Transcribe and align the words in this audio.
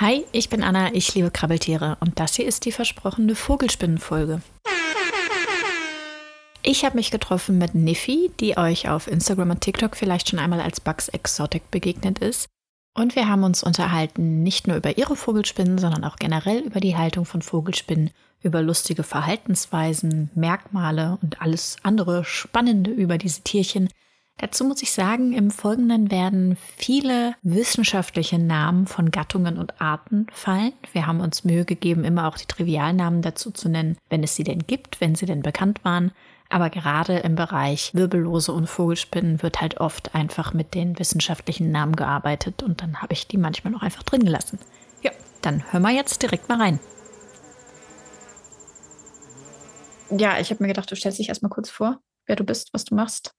Hi, 0.00 0.24
ich 0.30 0.48
bin 0.48 0.62
Anna, 0.62 0.94
ich 0.94 1.12
liebe 1.16 1.32
Krabbeltiere 1.32 1.96
und 1.98 2.20
das 2.20 2.36
hier 2.36 2.46
ist 2.46 2.64
die 2.66 2.70
versprochene 2.70 3.34
Vogelspinnenfolge. 3.34 4.42
Ich 6.62 6.84
habe 6.84 6.94
mich 6.94 7.10
getroffen 7.10 7.58
mit 7.58 7.74
Niffy, 7.74 8.30
die 8.38 8.56
euch 8.56 8.88
auf 8.88 9.08
Instagram 9.08 9.50
und 9.50 9.60
TikTok 9.60 9.96
vielleicht 9.96 10.28
schon 10.28 10.38
einmal 10.38 10.60
als 10.60 10.78
Bugs 10.78 11.08
Exotic 11.08 11.72
begegnet 11.72 12.20
ist. 12.20 12.46
Und 12.94 13.16
wir 13.16 13.28
haben 13.28 13.42
uns 13.42 13.64
unterhalten 13.64 14.44
nicht 14.44 14.68
nur 14.68 14.76
über 14.76 14.96
ihre 14.98 15.16
Vogelspinnen, 15.16 15.78
sondern 15.78 16.04
auch 16.04 16.14
generell 16.14 16.60
über 16.60 16.78
die 16.78 16.96
Haltung 16.96 17.24
von 17.24 17.42
Vogelspinnen, 17.42 18.10
über 18.40 18.62
lustige 18.62 19.02
Verhaltensweisen, 19.02 20.30
Merkmale 20.36 21.18
und 21.22 21.42
alles 21.42 21.76
andere 21.82 22.24
Spannende 22.24 22.92
über 22.92 23.18
diese 23.18 23.42
Tierchen. 23.42 23.88
Dazu 24.40 24.64
muss 24.64 24.82
ich 24.82 24.92
sagen, 24.92 25.32
im 25.32 25.50
Folgenden 25.50 26.12
werden 26.12 26.56
viele 26.76 27.34
wissenschaftliche 27.42 28.38
Namen 28.38 28.86
von 28.86 29.10
Gattungen 29.10 29.58
und 29.58 29.80
Arten 29.80 30.28
fallen. 30.32 30.72
Wir 30.92 31.08
haben 31.08 31.20
uns 31.20 31.42
Mühe 31.42 31.64
gegeben, 31.64 32.04
immer 32.04 32.28
auch 32.28 32.38
die 32.38 32.46
Trivialnamen 32.46 33.20
dazu 33.20 33.50
zu 33.50 33.68
nennen, 33.68 33.98
wenn 34.10 34.22
es 34.22 34.36
sie 34.36 34.44
denn 34.44 34.60
gibt, 34.60 35.00
wenn 35.00 35.16
sie 35.16 35.26
denn 35.26 35.42
bekannt 35.42 35.84
waren. 35.84 36.12
Aber 36.50 36.70
gerade 36.70 37.18
im 37.18 37.34
Bereich 37.34 37.90
Wirbellose 37.94 38.52
und 38.52 38.68
Vogelspinnen 38.68 39.42
wird 39.42 39.60
halt 39.60 39.80
oft 39.80 40.14
einfach 40.14 40.54
mit 40.54 40.72
den 40.72 40.96
wissenschaftlichen 41.00 41.72
Namen 41.72 41.96
gearbeitet 41.96 42.62
und 42.62 42.80
dann 42.80 43.02
habe 43.02 43.14
ich 43.14 43.26
die 43.26 43.38
manchmal 43.38 43.72
noch 43.72 43.82
einfach 43.82 44.04
drin 44.04 44.24
gelassen. 44.24 44.60
Ja, 45.02 45.10
dann 45.42 45.64
hören 45.72 45.82
wir 45.82 45.90
jetzt 45.90 46.22
direkt 46.22 46.48
mal 46.48 46.60
rein. 46.60 46.78
Ja, 50.10 50.38
ich 50.38 50.50
habe 50.50 50.62
mir 50.62 50.68
gedacht, 50.68 50.90
du 50.90 50.94
stellst 50.94 51.18
dich 51.18 51.28
erstmal 51.28 51.50
kurz 51.50 51.68
vor, 51.70 51.98
wer 52.26 52.36
du 52.36 52.44
bist, 52.44 52.72
was 52.72 52.84
du 52.84 52.94
machst 52.94 53.34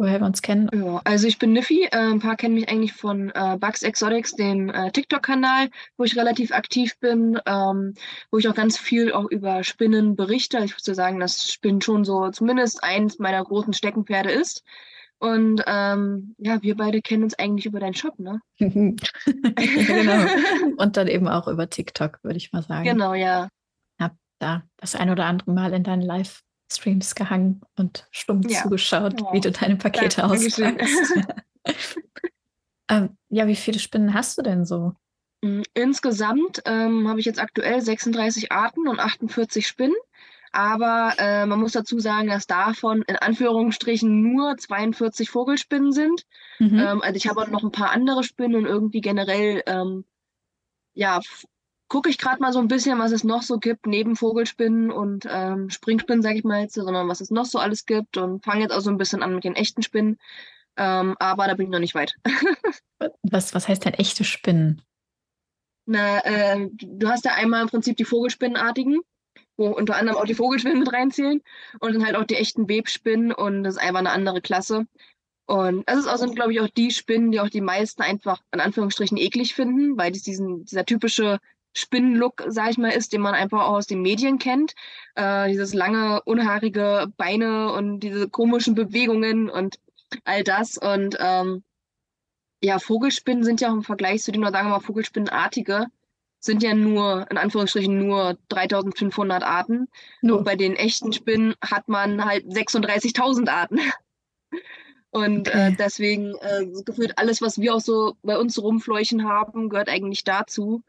woher 0.00 0.18
wir 0.18 0.26
uns 0.26 0.40
kennen. 0.40 0.68
Ja, 0.72 1.00
also 1.04 1.28
ich 1.28 1.38
bin 1.38 1.52
Niffy. 1.52 1.84
Äh, 1.84 1.90
ein 1.90 2.20
paar 2.20 2.36
kennen 2.36 2.54
mich 2.54 2.68
eigentlich 2.68 2.94
von 2.94 3.30
äh, 3.34 3.58
Bugs 3.60 3.82
Exotics, 3.82 4.34
dem 4.34 4.70
äh, 4.70 4.90
TikTok-Kanal, 4.90 5.68
wo 5.98 6.04
ich 6.04 6.16
relativ 6.16 6.52
aktiv 6.52 6.98
bin, 6.98 7.38
ähm, 7.44 7.94
wo 8.30 8.38
ich 8.38 8.48
auch 8.48 8.54
ganz 8.54 8.78
viel 8.78 9.12
auch 9.12 9.30
über 9.30 9.62
Spinnen 9.62 10.16
berichte. 10.16 10.58
Ich 10.64 10.72
würde 10.72 10.94
sagen, 10.94 11.20
dass 11.20 11.52
Spinnen 11.52 11.82
schon 11.82 12.04
so 12.04 12.30
zumindest 12.30 12.82
eins 12.82 13.18
meiner 13.18 13.44
großen 13.44 13.74
Steckenpferde 13.74 14.30
ist. 14.30 14.64
Und 15.18 15.62
ähm, 15.66 16.34
ja, 16.38 16.62
wir 16.62 16.76
beide 16.78 17.02
kennen 17.02 17.24
uns 17.24 17.38
eigentlich 17.38 17.66
über 17.66 17.78
deinen 17.78 17.92
Shop, 17.92 18.18
ne? 18.18 18.40
genau. 18.58 18.96
Und 20.78 20.96
dann 20.96 21.08
eben 21.08 21.28
auch 21.28 21.46
über 21.46 21.68
TikTok, 21.68 22.20
würde 22.22 22.38
ich 22.38 22.52
mal 22.52 22.62
sagen. 22.62 22.84
Genau, 22.84 23.12
ja. 23.12 23.50
Hab 24.00 24.16
da 24.38 24.62
das 24.78 24.96
ein 24.96 25.10
oder 25.10 25.26
andere 25.26 25.52
Mal 25.52 25.74
in 25.74 25.84
deinen 25.84 26.00
Live 26.00 26.40
Streams 26.70 27.14
gehangen 27.14 27.62
und 27.76 28.06
stumm 28.10 28.42
ja. 28.42 28.62
zugeschaut, 28.62 29.20
oh. 29.22 29.32
wie 29.32 29.40
du 29.40 29.50
deine 29.50 29.76
Pakete 29.76 30.24
auspackst. 30.24 31.14
ähm, 32.88 33.16
ja, 33.28 33.46
wie 33.46 33.56
viele 33.56 33.78
Spinnen 33.78 34.14
hast 34.14 34.38
du 34.38 34.42
denn 34.42 34.64
so? 34.64 34.92
Mm, 35.42 35.62
insgesamt 35.74 36.62
ähm, 36.66 37.08
habe 37.08 37.20
ich 37.20 37.26
jetzt 37.26 37.40
aktuell 37.40 37.80
36 37.80 38.52
Arten 38.52 38.88
und 38.88 39.00
48 39.00 39.66
Spinnen. 39.66 39.96
Aber 40.52 41.14
äh, 41.18 41.46
man 41.46 41.60
muss 41.60 41.72
dazu 41.72 42.00
sagen, 42.00 42.26
dass 42.26 42.48
davon 42.48 43.02
in 43.02 43.16
Anführungsstrichen 43.16 44.20
nur 44.20 44.56
42 44.56 45.30
Vogelspinnen 45.30 45.92
sind. 45.92 46.26
Mhm. 46.58 46.78
Ähm, 46.78 47.02
also 47.02 47.16
ich 47.16 47.28
habe 47.28 47.40
auch 47.40 47.48
noch 47.48 47.62
ein 47.62 47.70
paar 47.70 47.90
andere 47.90 48.24
Spinnen 48.24 48.56
und 48.56 48.66
irgendwie 48.66 49.00
generell 49.00 49.62
ähm, 49.66 50.04
ja, 50.94 51.20
gucke 51.90 52.08
ich 52.08 52.18
gerade 52.18 52.40
mal 52.40 52.52
so 52.52 52.60
ein 52.60 52.68
bisschen, 52.68 52.98
was 52.98 53.12
es 53.12 53.24
noch 53.24 53.42
so 53.42 53.58
gibt, 53.58 53.86
neben 53.86 54.16
Vogelspinnen 54.16 54.90
und 54.90 55.26
ähm, 55.28 55.68
Springspinnen, 55.68 56.22
sage 56.22 56.38
ich 56.38 56.44
mal 56.44 56.62
jetzt, 56.62 56.74
sondern 56.74 57.08
was 57.08 57.20
es 57.20 57.30
noch 57.30 57.44
so 57.44 57.58
alles 57.58 57.84
gibt 57.84 58.16
und 58.16 58.44
fange 58.44 58.62
jetzt 58.62 58.72
auch 58.72 58.80
so 58.80 58.90
ein 58.90 58.96
bisschen 58.96 59.22
an 59.22 59.34
mit 59.34 59.44
den 59.44 59.56
echten 59.56 59.82
Spinnen. 59.82 60.16
Ähm, 60.76 61.16
aber 61.18 61.48
da 61.48 61.54
bin 61.54 61.66
ich 61.66 61.72
noch 61.72 61.80
nicht 61.80 61.96
weit. 61.96 62.14
was, 63.22 63.54
was 63.54 63.68
heißt 63.68 63.84
denn 63.84 63.94
echte 63.94 64.22
Spinnen? 64.22 64.82
Na, 65.84 66.24
äh, 66.24 66.68
du 66.72 67.08
hast 67.08 67.24
ja 67.24 67.34
einmal 67.34 67.62
im 67.62 67.68
Prinzip 67.68 67.96
die 67.96 68.04
Vogelspinnenartigen, 68.04 69.00
wo 69.56 69.66
unter 69.66 69.96
anderem 69.96 70.18
auch 70.18 70.26
die 70.26 70.34
Vogelspinnen 70.34 70.78
mit 70.78 70.92
reinzählen 70.92 71.42
und 71.80 71.92
dann 71.92 72.06
halt 72.06 72.14
auch 72.14 72.24
die 72.24 72.36
echten 72.36 72.68
Webspinnen 72.68 73.32
und 73.32 73.64
das 73.64 73.74
ist 73.74 73.82
einfach 73.82 73.98
eine 73.98 74.12
andere 74.12 74.40
Klasse. 74.40 74.86
Und 75.46 75.82
das 75.88 75.98
ist 75.98 76.06
auch, 76.06 76.18
sind, 76.18 76.36
glaube 76.36 76.52
ich, 76.52 76.60
auch 76.60 76.68
die 76.68 76.92
Spinnen, 76.92 77.32
die 77.32 77.40
auch 77.40 77.48
die 77.48 77.60
meisten 77.60 78.02
einfach 78.02 78.40
in 78.52 78.60
Anführungsstrichen 78.60 79.18
eklig 79.18 79.56
finden, 79.56 79.98
weil 79.98 80.12
die 80.12 80.22
diesen, 80.22 80.64
dieser 80.64 80.86
typische 80.86 81.40
Spinnenlook, 81.72 82.44
sag 82.48 82.70
ich 82.70 82.78
mal, 82.78 82.90
ist, 82.90 83.12
den 83.12 83.20
man 83.20 83.34
einfach 83.34 83.62
auch 83.62 83.76
aus 83.76 83.86
den 83.86 84.02
Medien 84.02 84.38
kennt. 84.38 84.74
Äh, 85.14 85.48
dieses 85.48 85.72
lange, 85.74 86.22
unhaarige 86.22 87.12
Beine 87.16 87.72
und 87.72 88.00
diese 88.00 88.28
komischen 88.28 88.74
Bewegungen 88.74 89.48
und 89.48 89.78
all 90.24 90.42
das. 90.42 90.76
Und 90.78 91.16
ähm, 91.20 91.62
ja, 92.62 92.78
Vogelspinnen 92.78 93.44
sind 93.44 93.60
ja 93.60 93.68
auch 93.70 93.74
im 93.74 93.82
Vergleich 93.82 94.22
zu 94.22 94.32
den, 94.32 94.42
sagen 94.42 94.68
wir 94.68 94.70
mal, 94.70 94.80
Vogelspinnenartige, 94.80 95.86
sind 96.40 96.62
ja 96.62 96.74
nur, 96.74 97.26
in 97.30 97.36
Anführungsstrichen, 97.36 97.98
nur 97.98 98.38
3500 98.48 99.42
Arten. 99.42 99.88
No. 100.22 100.38
Und 100.38 100.44
bei 100.44 100.56
den 100.56 100.74
echten 100.74 101.12
Spinnen 101.12 101.54
hat 101.62 101.88
man 101.88 102.24
halt 102.24 102.46
36.000 102.46 103.48
Arten. 103.48 103.78
Und 105.12 105.48
äh, 105.48 105.72
deswegen 105.72 106.36
äh, 106.36 106.66
gefühlt 106.84 107.18
alles, 107.18 107.42
was 107.42 107.58
wir 107.58 107.74
auch 107.74 107.80
so 107.80 108.14
bei 108.22 108.38
uns 108.38 108.62
rumfleuchen 108.62 109.28
haben, 109.28 109.68
gehört 109.68 109.88
eigentlich 109.88 110.22
dazu. 110.22 110.84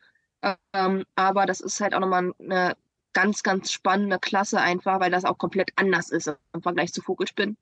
Ähm, 0.73 1.03
aber 1.15 1.45
das 1.45 1.61
ist 1.61 1.79
halt 1.81 1.93
auch 1.93 1.99
nochmal 1.99 2.33
eine 2.39 2.75
ganz, 3.13 3.43
ganz 3.43 3.71
spannende 3.71 4.19
Klasse 4.19 4.59
einfach, 4.59 4.99
weil 4.99 5.11
das 5.11 5.25
auch 5.25 5.37
komplett 5.37 5.71
anders 5.75 6.09
ist 6.09 6.33
im 6.53 6.61
Vergleich 6.61 6.93
zu 6.93 7.01
Vogelspinnen. 7.01 7.57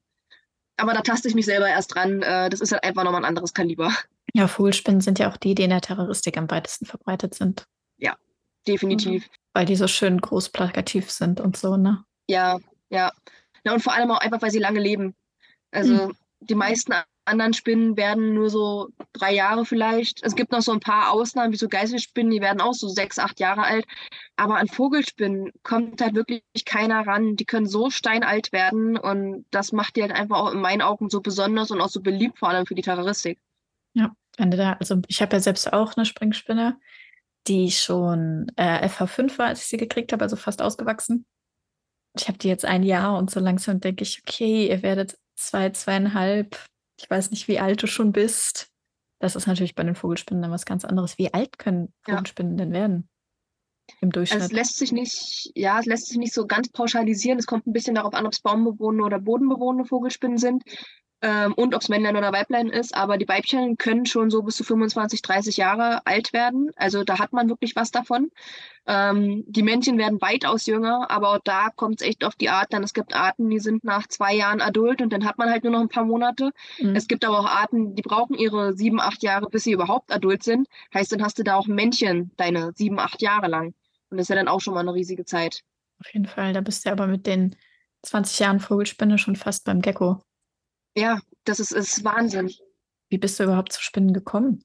Aber 0.77 0.93
da 0.93 1.01
taste 1.01 1.27
ich 1.27 1.35
mich 1.35 1.45
selber 1.45 1.67
erst 1.67 1.95
dran. 1.95 2.21
Äh, 2.21 2.49
das 2.49 2.61
ist 2.61 2.71
halt 2.71 2.83
einfach 2.83 3.03
nochmal 3.03 3.21
ein 3.21 3.27
anderes 3.27 3.53
Kaliber. 3.53 3.91
Ja, 4.33 4.47
Vogelspinnen 4.47 5.01
sind 5.01 5.19
ja 5.19 5.29
auch 5.29 5.37
die, 5.37 5.55
die 5.55 5.63
in 5.63 5.71
der 5.71 5.81
Terroristik 5.81 6.37
am 6.37 6.49
weitesten 6.49 6.85
verbreitet 6.85 7.33
sind. 7.33 7.67
Ja, 7.97 8.15
definitiv. 8.67 9.27
Mhm. 9.27 9.31
Weil 9.53 9.65
die 9.65 9.75
so 9.75 9.87
schön 9.87 10.21
groß 10.21 10.49
plakativ 10.49 11.11
sind 11.11 11.41
und 11.41 11.57
so, 11.57 11.75
ne? 11.75 12.03
Ja, 12.27 12.59
ja. 12.89 13.11
Ja, 13.65 13.73
und 13.73 13.81
vor 13.81 13.93
allem 13.93 14.11
auch 14.11 14.19
einfach, 14.19 14.41
weil 14.41 14.51
sie 14.51 14.59
lange 14.59 14.79
leben. 14.79 15.15
Also 15.71 16.07
mhm. 16.07 16.15
die 16.39 16.55
meisten 16.55 16.93
anderen 17.29 17.53
Spinnen 17.53 17.95
werden 17.95 18.33
nur 18.33 18.49
so 18.49 18.89
drei 19.13 19.33
Jahre 19.33 19.65
vielleicht. 19.65 20.23
Es 20.23 20.35
gibt 20.35 20.51
noch 20.51 20.61
so 20.61 20.71
ein 20.71 20.79
paar 20.79 21.11
Ausnahmen, 21.11 21.53
wie 21.53 21.57
so 21.57 21.67
Geißelspinnen, 21.67 22.31
die 22.31 22.41
werden 22.41 22.61
auch 22.61 22.73
so 22.73 22.89
sechs, 22.89 23.19
acht 23.19 23.39
Jahre 23.39 23.63
alt. 23.63 23.85
Aber 24.35 24.57
an 24.57 24.67
Vogelspinnen 24.67 25.51
kommt 25.63 26.01
halt 26.01 26.15
wirklich 26.15 26.43
keiner 26.65 27.07
ran. 27.07 27.35
Die 27.35 27.45
können 27.45 27.67
so 27.67 27.89
steinalt 27.89 28.51
werden 28.51 28.97
und 28.97 29.45
das 29.51 29.71
macht 29.71 29.95
die 29.95 30.01
halt 30.01 30.11
einfach 30.11 30.37
auch 30.37 30.51
in 30.51 30.61
meinen 30.61 30.81
Augen 30.81 31.09
so 31.09 31.21
besonders 31.21 31.71
und 31.71 31.79
auch 31.79 31.89
so 31.89 32.01
beliebt, 32.01 32.39
vor 32.39 32.49
allem 32.49 32.65
für 32.65 32.75
die 32.75 32.81
Terroristik. 32.81 33.39
Ja, 33.93 34.13
also 34.37 35.01
ich 35.07 35.21
habe 35.21 35.35
ja 35.35 35.39
selbst 35.39 35.71
auch 35.71 35.95
eine 35.95 36.05
Springspinne, 36.05 36.79
die 37.47 37.71
schon 37.71 38.51
äh, 38.55 38.87
FH5 38.87 39.37
war, 39.37 39.47
als 39.47 39.61
ich 39.61 39.67
sie 39.67 39.77
gekriegt 39.77 40.11
habe, 40.11 40.23
also 40.23 40.35
fast 40.35 40.61
ausgewachsen. 40.61 41.25
Ich 42.17 42.27
habe 42.27 42.37
die 42.37 42.47
jetzt 42.47 42.65
ein 42.65 42.83
Jahr 42.83 43.17
und 43.17 43.29
so 43.29 43.39
langsam 43.39 43.79
denke 43.79 44.03
ich, 44.03 44.21
okay, 44.25 44.69
ihr 44.69 44.81
werdet 44.81 45.17
zwei, 45.35 45.69
zweieinhalb, 45.69 46.57
ich 46.99 47.09
weiß 47.09 47.31
nicht, 47.31 47.47
wie 47.47 47.59
alt 47.59 47.81
du 47.81 47.87
schon 47.87 48.11
bist. 48.11 48.69
Das 49.19 49.35
ist 49.35 49.47
natürlich 49.47 49.75
bei 49.75 49.83
den 49.83 49.95
Vogelspinnen 49.95 50.41
dann 50.41 50.51
was 50.51 50.65
ganz 50.65 50.85
anderes. 50.85 51.17
Wie 51.17 51.33
alt 51.33 51.57
können 51.57 51.93
Vogelspinnen 52.03 52.57
ja. 52.57 52.65
denn 52.65 52.73
werden? 52.73 53.09
Im 54.01 54.11
Durchschnitt? 54.11 54.41
Also 54.41 54.51
es 54.51 54.55
lässt 54.55 54.77
sich 54.77 54.91
nicht, 54.91 55.51
ja, 55.55 55.79
es 55.79 55.85
lässt 55.85 56.07
sich 56.07 56.17
nicht 56.17 56.33
so 56.33 56.45
ganz 56.45 56.69
pauschalisieren. 56.69 57.39
Es 57.39 57.47
kommt 57.47 57.67
ein 57.67 57.73
bisschen 57.73 57.95
darauf 57.95 58.13
an, 58.13 58.25
ob 58.25 58.33
es 58.33 58.41
baumbewohnende 58.41 59.05
oder 59.05 59.19
bodenbewohnende 59.19 59.87
Vogelspinnen 59.87 60.37
sind 60.37 60.63
ähm, 61.21 61.53
und 61.53 61.75
ob 61.75 61.81
es 61.81 61.89
Männlein 61.89 62.15
oder 62.15 62.31
Weiblein 62.31 62.69
ist. 62.69 62.95
Aber 62.95 63.17
die 63.17 63.27
Weibchen 63.27 63.77
können 63.77 64.05
schon 64.05 64.29
so 64.29 64.41
bis 64.41 64.55
zu 64.55 64.63
25, 64.63 65.21
30 65.21 65.57
Jahre 65.57 66.05
alt 66.05 66.31
werden. 66.31 66.71
Also 66.75 67.03
da 67.03 67.19
hat 67.19 67.33
man 67.33 67.49
wirklich 67.49 67.75
was 67.75 67.91
davon. 67.91 68.31
Ähm, 68.85 69.43
die 69.47 69.63
Männchen 69.63 69.97
werden 69.97 70.21
weitaus 70.21 70.65
jünger, 70.65 71.11
aber 71.11 71.29
auch 71.29 71.39
da 71.43 71.69
kommt 71.75 72.01
es 72.01 72.07
echt 72.07 72.23
auf 72.23 72.35
die 72.35 72.49
Art 72.49 72.73
an. 72.73 72.83
Es 72.83 72.93
gibt 72.93 73.13
Arten, 73.15 73.49
die 73.49 73.59
sind 73.59 73.83
nach 73.83 74.07
zwei 74.07 74.33
Jahren 74.33 74.61
adult 74.61 75.01
und 75.01 75.11
dann 75.11 75.25
hat 75.25 75.37
man 75.37 75.49
halt 75.49 75.63
nur 75.63 75.73
noch 75.73 75.81
ein 75.81 75.89
paar 75.89 76.05
Monate. 76.05 76.51
Mhm. 76.79 76.95
Es 76.95 77.07
gibt 77.07 77.25
aber 77.25 77.39
auch 77.39 77.47
Arten, 77.47 77.95
die 77.95 78.01
brauchen 78.01 78.35
ihre 78.35 78.75
sieben, 78.75 79.01
acht 79.01 79.21
Jahre, 79.21 79.49
bis 79.49 79.65
sie 79.65 79.73
überhaupt 79.73 80.13
adult 80.13 80.43
sind. 80.43 80.67
Heißt, 80.93 81.11
dann 81.11 81.21
hast 81.21 81.37
du 81.37 81.43
da 81.43 81.55
auch 81.55 81.67
Männchen 81.67 82.31
deine 82.37 82.71
sieben, 82.75 82.99
acht 82.99 83.21
Jahre 83.21 83.47
lang. 83.47 83.73
Und 84.09 84.17
das 84.17 84.25
ist 84.25 84.29
ja 84.29 84.35
dann 84.35 84.47
auch 84.47 84.61
schon 84.61 84.73
mal 84.73 84.79
eine 84.79 84.93
riesige 84.93 85.25
Zeit. 85.25 85.61
Auf 85.99 86.13
jeden 86.13 86.25
Fall. 86.25 86.53
Da 86.53 86.61
bist 86.61 86.85
du 86.85 86.91
aber 86.91 87.07
mit 87.07 87.27
den 87.27 87.55
20 88.03 88.39
Jahren 88.39 88.59
Vogelspinne 88.61 89.17
schon 89.17 89.35
fast 89.35 89.65
beim 89.65 89.81
Gecko. 89.81 90.21
Ja, 90.95 91.19
das 91.43 91.59
ist, 91.59 91.71
ist 91.71 92.03
Wahnsinn. 92.03 92.51
Wie 93.09 93.17
bist 93.17 93.39
du 93.39 93.43
überhaupt 93.43 93.73
zu 93.73 93.81
Spinnen 93.81 94.13
gekommen? 94.13 94.63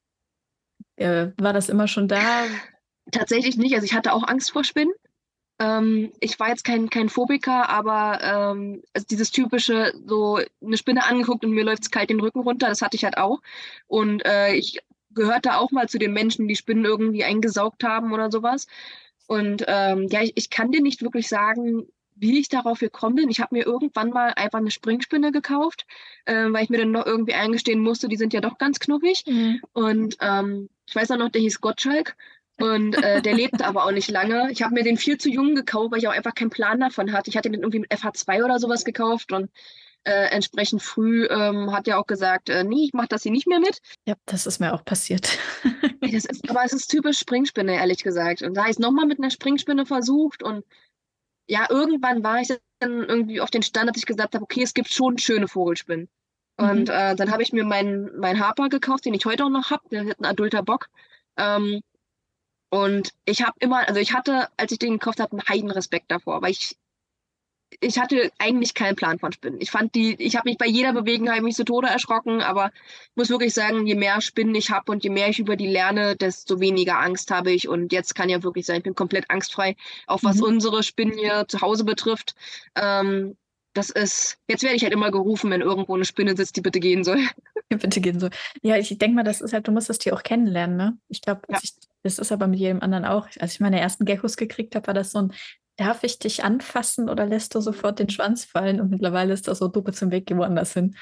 Äh, 0.96 1.28
war 1.38 1.52
das 1.52 1.68
immer 1.68 1.88
schon 1.88 2.08
da? 2.08 2.44
Tatsächlich 3.10 3.56
nicht. 3.56 3.74
Also 3.74 3.84
ich 3.84 3.94
hatte 3.94 4.12
auch 4.12 4.26
Angst 4.26 4.52
vor 4.52 4.64
Spinnen. 4.64 4.94
Ähm, 5.58 6.12
ich 6.20 6.38
war 6.40 6.48
jetzt 6.48 6.64
kein, 6.64 6.90
kein 6.90 7.08
Phobiker, 7.08 7.68
aber 7.68 8.20
ähm, 8.22 8.82
also 8.92 9.06
dieses 9.08 9.30
typische, 9.30 9.92
so 10.04 10.40
eine 10.64 10.76
Spinne 10.76 11.04
angeguckt 11.06 11.44
und 11.44 11.52
mir 11.52 11.64
läuft 11.64 11.84
es 11.84 11.90
kalt 11.90 12.10
den 12.10 12.20
Rücken 12.20 12.40
runter, 12.40 12.68
das 12.68 12.82
hatte 12.82 12.96
ich 12.96 13.04
halt 13.04 13.18
auch. 13.18 13.40
Und 13.86 14.24
äh, 14.26 14.54
ich 14.54 14.80
gehörte 15.10 15.56
auch 15.56 15.70
mal 15.70 15.88
zu 15.88 15.98
den 15.98 16.12
Menschen, 16.12 16.48
die 16.48 16.56
Spinnen 16.56 16.84
irgendwie 16.84 17.24
eingesaugt 17.24 17.84
haben 17.84 18.12
oder 18.12 18.32
sowas. 18.32 18.66
Und 19.26 19.64
ähm, 19.68 20.08
ja, 20.10 20.22
ich, 20.22 20.32
ich 20.36 20.50
kann 20.50 20.72
dir 20.72 20.82
nicht 20.82 21.02
wirklich 21.02 21.28
sagen, 21.28 21.86
wie 22.24 22.40
ich 22.40 22.48
darauf 22.48 22.78
gekommen 22.78 23.16
bin. 23.16 23.28
Ich 23.28 23.40
habe 23.40 23.54
mir 23.54 23.66
irgendwann 23.66 24.10
mal 24.10 24.32
einfach 24.34 24.58
eine 24.58 24.70
Springspinne 24.70 25.30
gekauft, 25.30 25.86
äh, 26.24 26.46
weil 26.48 26.64
ich 26.64 26.70
mir 26.70 26.78
dann 26.78 26.90
noch 26.90 27.04
irgendwie 27.04 27.34
eingestehen 27.34 27.80
musste, 27.80 28.08
die 28.08 28.16
sind 28.16 28.32
ja 28.32 28.40
doch 28.40 28.56
ganz 28.56 28.80
knuffig. 28.80 29.24
Mhm. 29.26 29.60
Und 29.74 30.16
ähm, 30.20 30.70
ich 30.86 30.96
weiß 30.96 31.10
auch 31.10 31.18
noch, 31.18 31.28
der 31.28 31.42
hieß 31.42 31.60
Gottschalk. 31.60 32.16
Und 32.58 32.96
äh, 33.02 33.20
der 33.20 33.34
lebte 33.34 33.66
aber 33.66 33.84
auch 33.84 33.90
nicht 33.90 34.10
lange. 34.10 34.48
Ich 34.50 34.62
habe 34.62 34.74
mir 34.74 34.84
den 34.84 34.96
viel 34.96 35.18
zu 35.18 35.28
jung 35.28 35.54
gekauft, 35.54 35.92
weil 35.92 35.98
ich 35.98 36.08
auch 36.08 36.12
einfach 36.12 36.34
keinen 36.34 36.50
Plan 36.50 36.80
davon 36.80 37.12
hatte. 37.12 37.28
Ich 37.28 37.36
hatte 37.36 37.50
den 37.50 37.60
irgendwie 37.60 37.80
mit 37.80 37.92
FH2 37.92 38.44
oder 38.44 38.58
sowas 38.58 38.84
gekauft 38.84 39.32
und 39.32 39.50
äh, 40.04 40.30
entsprechend 40.30 40.82
früh 40.82 41.26
ähm, 41.26 41.72
hat 41.72 41.88
er 41.88 41.98
auch 41.98 42.06
gesagt, 42.06 42.50
äh, 42.50 42.62
nee, 42.62 42.84
ich 42.84 42.92
mache 42.92 43.08
das 43.08 43.22
hier 43.22 43.32
nicht 43.32 43.46
mehr 43.48 43.58
mit. 43.58 43.80
Ja, 44.06 44.14
das 44.26 44.46
ist 44.46 44.60
mir 44.60 44.72
auch 44.72 44.84
passiert. 44.84 45.38
ist, 46.24 46.48
aber 46.48 46.62
es 46.64 46.72
ist 46.72 46.88
typisch 46.88 47.18
Springspinne, 47.18 47.74
ehrlich 47.74 48.02
gesagt. 48.02 48.42
Und 48.42 48.54
da 48.54 48.62
habe 48.62 48.70
ich 48.70 48.76
es 48.76 48.80
nochmal 48.80 49.06
mit 49.06 49.18
einer 49.18 49.30
Springspinne 49.30 49.86
versucht 49.86 50.42
und 50.42 50.64
ja, 51.46 51.66
irgendwann 51.68 52.22
war 52.24 52.40
ich 52.40 52.48
dann 52.78 53.04
irgendwie 53.04 53.40
auf 53.40 53.50
den 53.50 53.62
Stand, 53.62 53.88
dass 53.90 53.96
ich 53.96 54.06
gesagt 54.06 54.34
habe, 54.34 54.44
okay, 54.44 54.62
es 54.62 54.74
gibt 54.74 54.90
schon 54.90 55.18
schöne 55.18 55.48
Vogelspinnen. 55.48 56.08
Mhm. 56.58 56.68
Und 56.68 56.88
äh, 56.88 57.14
dann 57.14 57.30
habe 57.30 57.42
ich 57.42 57.52
mir 57.52 57.64
meinen 57.64 58.18
mein 58.18 58.40
Harper 58.40 58.68
gekauft, 58.68 59.04
den 59.04 59.14
ich 59.14 59.26
heute 59.26 59.44
auch 59.44 59.50
noch 59.50 59.70
habe. 59.70 59.88
Der 59.90 60.06
hat 60.06 60.20
ein 60.20 60.24
adulter 60.24 60.62
Bock. 60.62 60.88
Ähm, 61.36 61.80
und 62.70 63.12
ich 63.24 63.42
habe 63.42 63.56
immer, 63.60 63.86
also 63.88 64.00
ich 64.00 64.14
hatte, 64.14 64.48
als 64.56 64.72
ich 64.72 64.78
den 64.78 64.94
gekauft 64.94 65.20
habe, 65.20 65.32
einen 65.32 65.48
heiden 65.48 65.70
Respekt 65.70 66.10
davor, 66.10 66.42
weil 66.42 66.50
ich 66.50 66.76
ich 67.80 67.98
hatte 67.98 68.30
eigentlich 68.38 68.74
keinen 68.74 68.96
Plan 68.96 69.18
von 69.18 69.32
Spinnen. 69.32 69.60
Ich 69.60 69.70
fand 69.70 69.94
die, 69.94 70.14
ich 70.14 70.36
habe 70.36 70.48
mich 70.48 70.58
bei 70.58 70.66
jeder 70.66 70.92
Bewegung 70.92 71.28
mich 71.42 71.56
zu 71.56 71.64
Tode 71.64 71.88
erschrocken, 71.88 72.40
aber 72.40 72.70
ich 72.74 73.16
muss 73.16 73.30
wirklich 73.30 73.54
sagen, 73.54 73.86
je 73.86 73.94
mehr 73.94 74.20
Spinnen 74.20 74.54
ich 74.54 74.70
habe 74.70 74.90
und 74.92 75.04
je 75.04 75.10
mehr 75.10 75.28
ich 75.28 75.38
über 75.38 75.56
die 75.56 75.66
lerne, 75.66 76.16
desto 76.16 76.60
weniger 76.60 76.98
Angst 76.98 77.30
habe 77.30 77.52
ich. 77.52 77.68
Und 77.68 77.92
jetzt 77.92 78.14
kann 78.14 78.28
ja 78.28 78.42
wirklich 78.42 78.66
sein, 78.66 78.78
ich 78.78 78.82
bin 78.82 78.94
komplett 78.94 79.30
angstfrei, 79.30 79.76
auch 80.06 80.22
was 80.22 80.36
mhm. 80.36 80.44
unsere 80.44 80.82
Spinnen 80.82 81.18
hier 81.18 81.46
zu 81.48 81.60
Hause 81.60 81.84
betrifft. 81.84 82.34
Ähm, 82.74 83.36
das 83.74 83.90
ist, 83.90 84.38
jetzt 84.48 84.62
werde 84.62 84.76
ich 84.76 84.82
halt 84.82 84.92
immer 84.92 85.10
gerufen, 85.10 85.50
wenn 85.50 85.60
irgendwo 85.60 85.94
eine 85.94 86.04
Spinne 86.04 86.36
sitzt, 86.36 86.56
die 86.56 86.60
bitte 86.60 86.80
gehen 86.80 87.04
soll. 87.04 87.18
bitte 87.68 88.00
gehen 88.00 88.20
soll. 88.20 88.30
Ja, 88.62 88.76
ich 88.76 88.96
denke 88.98 89.16
mal, 89.16 89.24
das 89.24 89.40
ist 89.40 89.52
halt, 89.52 89.66
du 89.66 89.72
musst 89.72 89.88
das 89.88 89.98
Tier 89.98 90.14
auch 90.14 90.22
kennenlernen, 90.22 90.76
ne? 90.76 90.98
Ich 91.08 91.20
glaube, 91.20 91.42
ja. 91.48 91.58
das 92.02 92.18
ist 92.18 92.32
aber 92.32 92.46
mit 92.46 92.60
jedem 92.60 92.80
anderen 92.80 93.04
auch. 93.04 93.28
Als 93.40 93.54
ich 93.54 93.60
meine 93.60 93.80
ersten 93.80 94.04
Geckos 94.04 94.36
gekriegt 94.36 94.76
habe, 94.76 94.86
war 94.86 94.94
das 94.94 95.10
so 95.10 95.18
ein 95.18 95.32
darf 95.76 96.04
ich 96.04 96.18
dich 96.18 96.44
anfassen 96.44 97.08
oder 97.08 97.26
lässt 97.26 97.54
du 97.54 97.60
sofort 97.60 97.98
den 97.98 98.10
Schwanz 98.10 98.44
fallen? 98.44 98.80
Und 98.80 98.90
mittlerweile 98.90 99.32
ist 99.32 99.48
das 99.48 99.58
so, 99.58 99.68
du 99.68 99.80
zum 99.90 100.10
Weg, 100.10 100.26
geh 100.26 100.36
woanders 100.36 100.72
hin. 100.72 100.96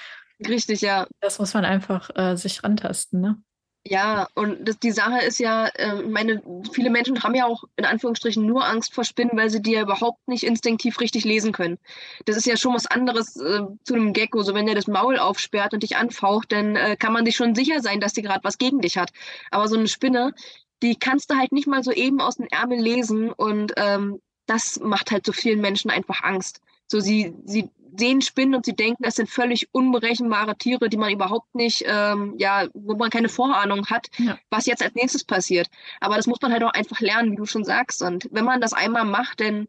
Richtig, 0.48 0.80
ja. 0.80 1.06
Das 1.20 1.38
muss 1.38 1.54
man 1.54 1.64
einfach 1.64 2.10
äh, 2.16 2.36
sich 2.36 2.64
rantasten, 2.64 3.20
ne? 3.20 3.42
Ja, 3.84 4.28
und 4.36 4.69
das, 4.69 4.78
die 4.78 4.92
Sache 4.92 5.22
ist 5.26 5.40
ja, 5.40 5.66
äh, 5.66 6.02
meine, 6.02 6.40
viele 6.72 6.88
Menschen 6.88 7.20
haben 7.24 7.34
ja 7.34 7.46
auch 7.46 7.64
in 7.74 7.84
Anführungsstrichen 7.84 8.46
nur 8.46 8.64
Angst 8.64 8.94
vor 8.94 9.02
Spinnen, 9.02 9.36
weil 9.36 9.50
sie 9.50 9.60
die 9.60 9.72
ja 9.72 9.82
überhaupt 9.82 10.20
nicht 10.28 10.44
instinktiv 10.44 11.00
richtig 11.00 11.24
lesen 11.24 11.50
können. 11.50 11.78
Das 12.24 12.36
ist 12.36 12.46
ja 12.46 12.56
schon 12.56 12.74
was 12.74 12.86
anderes 12.86 13.36
äh, 13.36 13.62
zu 13.82 13.94
einem 13.94 14.12
Gecko. 14.12 14.42
So 14.42 14.54
wenn 14.54 14.66
der 14.66 14.76
das 14.76 14.86
Maul 14.86 15.19
aufsperrt 15.19 15.74
und 15.74 15.82
dich 15.82 15.96
anfaucht, 15.96 16.52
dann 16.52 16.76
äh, 16.76 16.96
kann 16.96 17.12
man 17.12 17.26
sich 17.26 17.34
schon 17.34 17.56
sicher 17.56 17.80
sein, 17.80 18.00
dass 18.00 18.12
die 18.12 18.22
gerade 18.22 18.44
was 18.44 18.58
gegen 18.58 18.80
dich 18.80 18.98
hat. 18.98 19.10
Aber 19.50 19.66
so 19.66 19.76
eine 19.76 19.88
Spinne, 19.88 20.32
die 20.80 20.96
kannst 20.96 21.30
du 21.30 21.36
halt 21.36 21.50
nicht 21.50 21.66
mal 21.66 21.82
so 21.82 21.90
eben 21.90 22.20
aus 22.20 22.36
den 22.36 22.46
Ärmeln 22.46 22.80
lesen 22.80 23.32
und 23.32 23.72
ähm, 23.76 24.20
das 24.47 24.81
macht 24.81 25.11
halt 25.11 25.27
so 25.27 25.33
vielen 25.33 25.61
Menschen 25.61 25.91
einfach 25.91 26.23
Angst. 26.23 26.61
So, 26.87 27.00
sie, 27.00 27.35
sie 27.44 27.71
sehen 27.97 28.23
Spinnen 28.23 28.55
und 28.55 28.65
sie 28.65 28.75
denken, 28.75 29.03
das 29.03 29.17
sind 29.17 29.29
völlig 29.29 29.69
unberechenbare 29.73 30.56
Tiere, 30.56 30.89
die 30.89 30.97
man 30.97 31.12
überhaupt 31.12 31.55
nicht, 31.55 31.85
ähm, 31.87 32.35
ja, 32.39 32.67
wo 32.75 32.97
man 32.97 33.11
keine 33.11 33.29
Vorahnung 33.29 33.87
hat, 33.87 34.09
ja. 34.19 34.39
was 34.50 34.67
jetzt 34.67 34.83
als 34.83 34.94
nächstes 34.94 35.25
passiert. 35.25 35.69
Aber 36.00 36.17
das 36.17 36.27
muss 36.27 36.41
man 36.41 36.53
halt 36.53 36.62
auch 36.62 36.73
einfach 36.73 37.00
lernen, 37.00 37.33
wie 37.33 37.37
du 37.37 37.47
schon 37.47 37.65
sagst. 37.65 38.03
Und 38.03 38.29
wenn 38.33 38.44
man 38.44 38.61
das 38.61 38.73
einmal 38.73 39.05
macht, 39.05 39.41
dann 39.41 39.69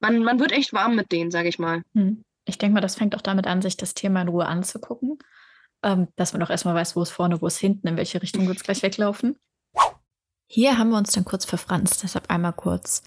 man, 0.00 0.22
man 0.24 0.40
wird 0.40 0.52
echt 0.52 0.72
warm 0.72 0.96
mit 0.96 1.12
denen, 1.12 1.30
sage 1.30 1.48
ich 1.48 1.58
mal. 1.58 1.82
Hm. 1.94 2.24
Ich 2.44 2.58
denke 2.58 2.74
mal, 2.74 2.80
das 2.80 2.96
fängt 2.96 3.14
auch 3.14 3.20
damit 3.20 3.46
an, 3.46 3.62
sich 3.62 3.76
das 3.76 3.94
Thema 3.94 4.22
in 4.22 4.28
Ruhe 4.28 4.46
anzugucken. 4.46 5.18
Ähm, 5.84 6.08
dass 6.16 6.32
man 6.32 6.42
auch 6.42 6.50
erstmal 6.50 6.74
weiß, 6.74 6.96
wo 6.96 7.02
es 7.02 7.10
vorne, 7.10 7.40
wo 7.40 7.46
es 7.46 7.58
hinten, 7.58 7.86
in 7.88 7.96
welche 7.96 8.22
Richtung 8.22 8.46
wird 8.46 8.58
es 8.58 8.62
gleich 8.64 8.82
weglaufen. 8.82 9.36
Hier 10.48 10.76
haben 10.76 10.90
wir 10.90 10.98
uns 10.98 11.12
dann 11.12 11.24
kurz 11.24 11.44
verfranst, 11.44 12.02
deshalb 12.02 12.30
einmal 12.30 12.52
kurz 12.52 13.02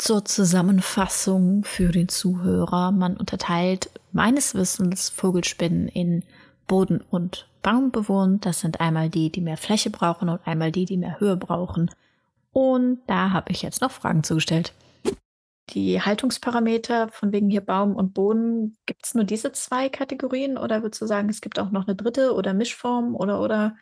zur 0.00 0.24
Zusammenfassung 0.24 1.62
für 1.64 1.88
den 1.88 2.08
Zuhörer. 2.08 2.90
Man 2.90 3.16
unterteilt 3.16 3.90
meines 4.12 4.54
Wissens 4.54 5.10
Vogelspinnen 5.10 5.88
in 5.88 6.24
Boden- 6.66 7.04
und 7.10 7.48
Baumbewohnt. 7.62 8.46
Das 8.46 8.60
sind 8.60 8.80
einmal 8.80 9.10
die, 9.10 9.30
die 9.30 9.42
mehr 9.42 9.58
Fläche 9.58 9.90
brauchen 9.90 10.30
und 10.30 10.46
einmal 10.46 10.72
die, 10.72 10.86
die 10.86 10.96
mehr 10.96 11.20
Höhe 11.20 11.36
brauchen. 11.36 11.90
Und 12.52 13.00
da 13.06 13.30
habe 13.30 13.52
ich 13.52 13.62
jetzt 13.62 13.82
noch 13.82 13.90
Fragen 13.90 14.24
zugestellt. 14.24 14.72
Die 15.68 16.00
Haltungsparameter 16.00 17.08
von 17.08 17.30
wegen 17.32 17.50
hier 17.50 17.60
Baum 17.60 17.94
und 17.94 18.14
Boden, 18.14 18.76
gibt 18.86 19.04
es 19.04 19.14
nur 19.14 19.24
diese 19.24 19.52
zwei 19.52 19.88
Kategorien 19.88 20.56
oder 20.56 20.82
würdest 20.82 21.02
du 21.02 21.06
sagen, 21.06 21.28
es 21.28 21.42
gibt 21.42 21.58
auch 21.58 21.70
noch 21.70 21.86
eine 21.86 21.94
dritte 21.94 22.34
oder 22.34 22.54
Mischform 22.54 23.14
oder 23.14 23.40
oder? 23.40 23.76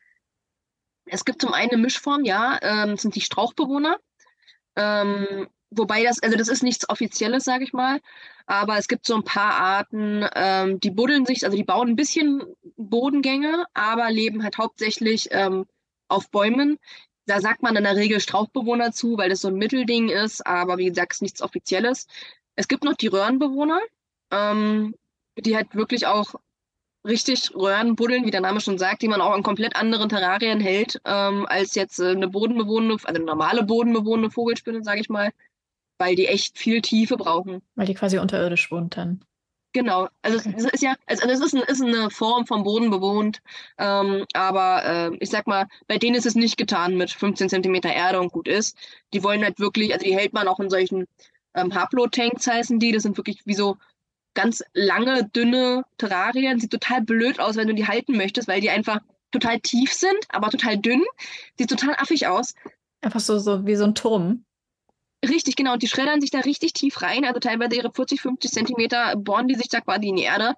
Es 1.06 1.24
gibt 1.24 1.40
zum 1.40 1.54
einen 1.54 1.70
eine 1.70 1.80
Mischform, 1.80 2.24
ja, 2.24 2.58
ähm, 2.60 2.96
sind 2.98 3.14
die 3.14 3.22
Strauchbewohner. 3.22 3.96
Ähm, 4.76 5.48
wobei 5.70 6.02
das, 6.02 6.22
also 6.22 6.36
das 6.36 6.48
ist 6.48 6.62
nichts 6.62 6.88
Offizielles, 6.88 7.44
sage 7.44 7.64
ich 7.64 7.72
mal, 7.72 8.00
aber 8.46 8.78
es 8.78 8.88
gibt 8.88 9.06
so 9.06 9.14
ein 9.14 9.24
paar 9.24 9.60
Arten, 9.60 10.26
ähm, 10.34 10.80
die 10.80 10.90
buddeln 10.90 11.26
sich, 11.26 11.44
also 11.44 11.56
die 11.56 11.64
bauen 11.64 11.88
ein 11.88 11.96
bisschen 11.96 12.42
Bodengänge, 12.76 13.66
aber 13.74 14.10
leben 14.10 14.42
halt 14.42 14.58
hauptsächlich 14.58 15.28
ähm, 15.32 15.66
auf 16.08 16.30
Bäumen. 16.30 16.78
Da 17.26 17.40
sagt 17.40 17.62
man 17.62 17.76
in 17.76 17.84
der 17.84 17.96
Regel 17.96 18.20
Strauchbewohner 18.20 18.92
zu, 18.92 19.18
weil 19.18 19.28
das 19.28 19.40
so 19.42 19.48
ein 19.48 19.56
Mittelding 19.56 20.08
ist, 20.08 20.46
aber 20.46 20.78
wie 20.78 20.86
gesagt, 20.86 21.12
ist 21.12 21.22
nichts 21.22 21.42
Offizielles. 21.42 22.06
Es 22.56 22.68
gibt 22.68 22.84
noch 22.84 22.94
die 22.94 23.08
Röhrenbewohner, 23.08 23.80
ähm, 24.30 24.94
die 25.38 25.54
halt 25.54 25.74
wirklich 25.74 26.06
auch 26.06 26.34
richtig 27.06 27.54
Röhren 27.54 27.96
buddeln, 27.96 28.24
wie 28.24 28.30
der 28.30 28.40
Name 28.40 28.60
schon 28.60 28.78
sagt, 28.78 29.02
die 29.02 29.08
man 29.08 29.20
auch 29.20 29.36
in 29.36 29.42
komplett 29.42 29.76
anderen 29.76 30.08
Terrarien 30.08 30.60
hält, 30.60 31.00
ähm, 31.04 31.46
als 31.46 31.74
jetzt 31.74 32.00
äh, 32.00 32.10
eine 32.10 32.28
bodenbewohnende, 32.28 32.94
also 32.94 33.06
eine 33.06 33.20
normale 33.20 33.62
bodenbewohnende 33.62 34.30
Vogelspinne, 34.30 34.82
sage 34.82 35.00
ich 35.00 35.08
mal 35.10 35.30
weil 35.98 36.14
die 36.14 36.26
echt 36.26 36.58
viel 36.58 36.80
Tiefe 36.80 37.16
brauchen. 37.16 37.62
Weil 37.74 37.86
die 37.86 37.94
quasi 37.94 38.18
unterirdisch 38.18 38.70
wohnt 38.70 38.96
dann. 38.96 39.22
Genau, 39.74 40.08
also 40.22 40.38
okay. 40.38 40.54
es 40.56 40.64
ist 40.64 40.82
ja, 40.82 40.94
also 41.06 41.28
es 41.28 41.40
ist, 41.40 41.54
ein, 41.54 41.62
ist 41.62 41.82
eine 41.82 42.10
Form 42.10 42.46
vom 42.46 42.62
Boden 42.62 42.90
bewohnt, 42.90 43.40
ähm, 43.76 44.24
aber 44.32 44.84
äh, 44.84 45.16
ich 45.20 45.28
sag 45.28 45.46
mal, 45.46 45.66
bei 45.86 45.98
denen 45.98 46.16
ist 46.16 46.24
es 46.24 46.34
nicht 46.34 46.56
getan 46.56 46.96
mit 46.96 47.10
15 47.10 47.50
Zentimeter 47.50 47.92
Erde 47.92 48.18
und 48.18 48.32
gut 48.32 48.48
ist. 48.48 48.78
Die 49.12 49.22
wollen 49.22 49.44
halt 49.44 49.58
wirklich, 49.60 49.92
also 49.92 50.06
die 50.06 50.16
hält 50.16 50.32
man 50.32 50.48
auch 50.48 50.58
in 50.58 50.70
solchen 50.70 51.04
ähm, 51.54 51.74
Haplo-Tanks 51.74 52.46
heißen 52.46 52.78
die, 52.78 52.92
das 52.92 53.02
sind 53.02 53.16
wirklich 53.18 53.42
wie 53.44 53.54
so 53.54 53.76
ganz 54.34 54.62
lange, 54.72 55.28
dünne 55.28 55.84
Terrarien, 55.98 56.60
sieht 56.60 56.70
total 56.70 57.02
blöd 57.02 57.38
aus, 57.38 57.56
wenn 57.56 57.68
du 57.68 57.74
die 57.74 57.86
halten 57.86 58.16
möchtest, 58.16 58.48
weil 58.48 58.60
die 58.60 58.70
einfach 58.70 59.00
total 59.32 59.60
tief 59.60 59.92
sind, 59.92 60.18
aber 60.30 60.48
total 60.50 60.78
dünn, 60.78 61.02
sieht 61.58 61.68
total 61.68 61.94
affig 61.98 62.26
aus. 62.26 62.54
Einfach 63.00 63.20
so, 63.20 63.38
so 63.38 63.66
wie 63.66 63.76
so 63.76 63.84
ein 63.84 63.94
Turm. 63.94 64.44
Richtig, 65.26 65.56
genau. 65.56 65.72
Und 65.72 65.82
die 65.82 65.88
schreddern 65.88 66.20
sich 66.20 66.30
da 66.30 66.40
richtig 66.40 66.72
tief 66.72 67.02
rein. 67.02 67.24
Also 67.24 67.40
teilweise 67.40 67.76
ihre 67.76 67.92
40, 67.92 68.20
50 68.20 68.50
Zentimeter 68.50 69.16
bohren 69.16 69.48
die 69.48 69.54
sich 69.54 69.68
da 69.68 69.80
quasi 69.80 70.08
in 70.08 70.16
die 70.16 70.22
Erde. 70.22 70.54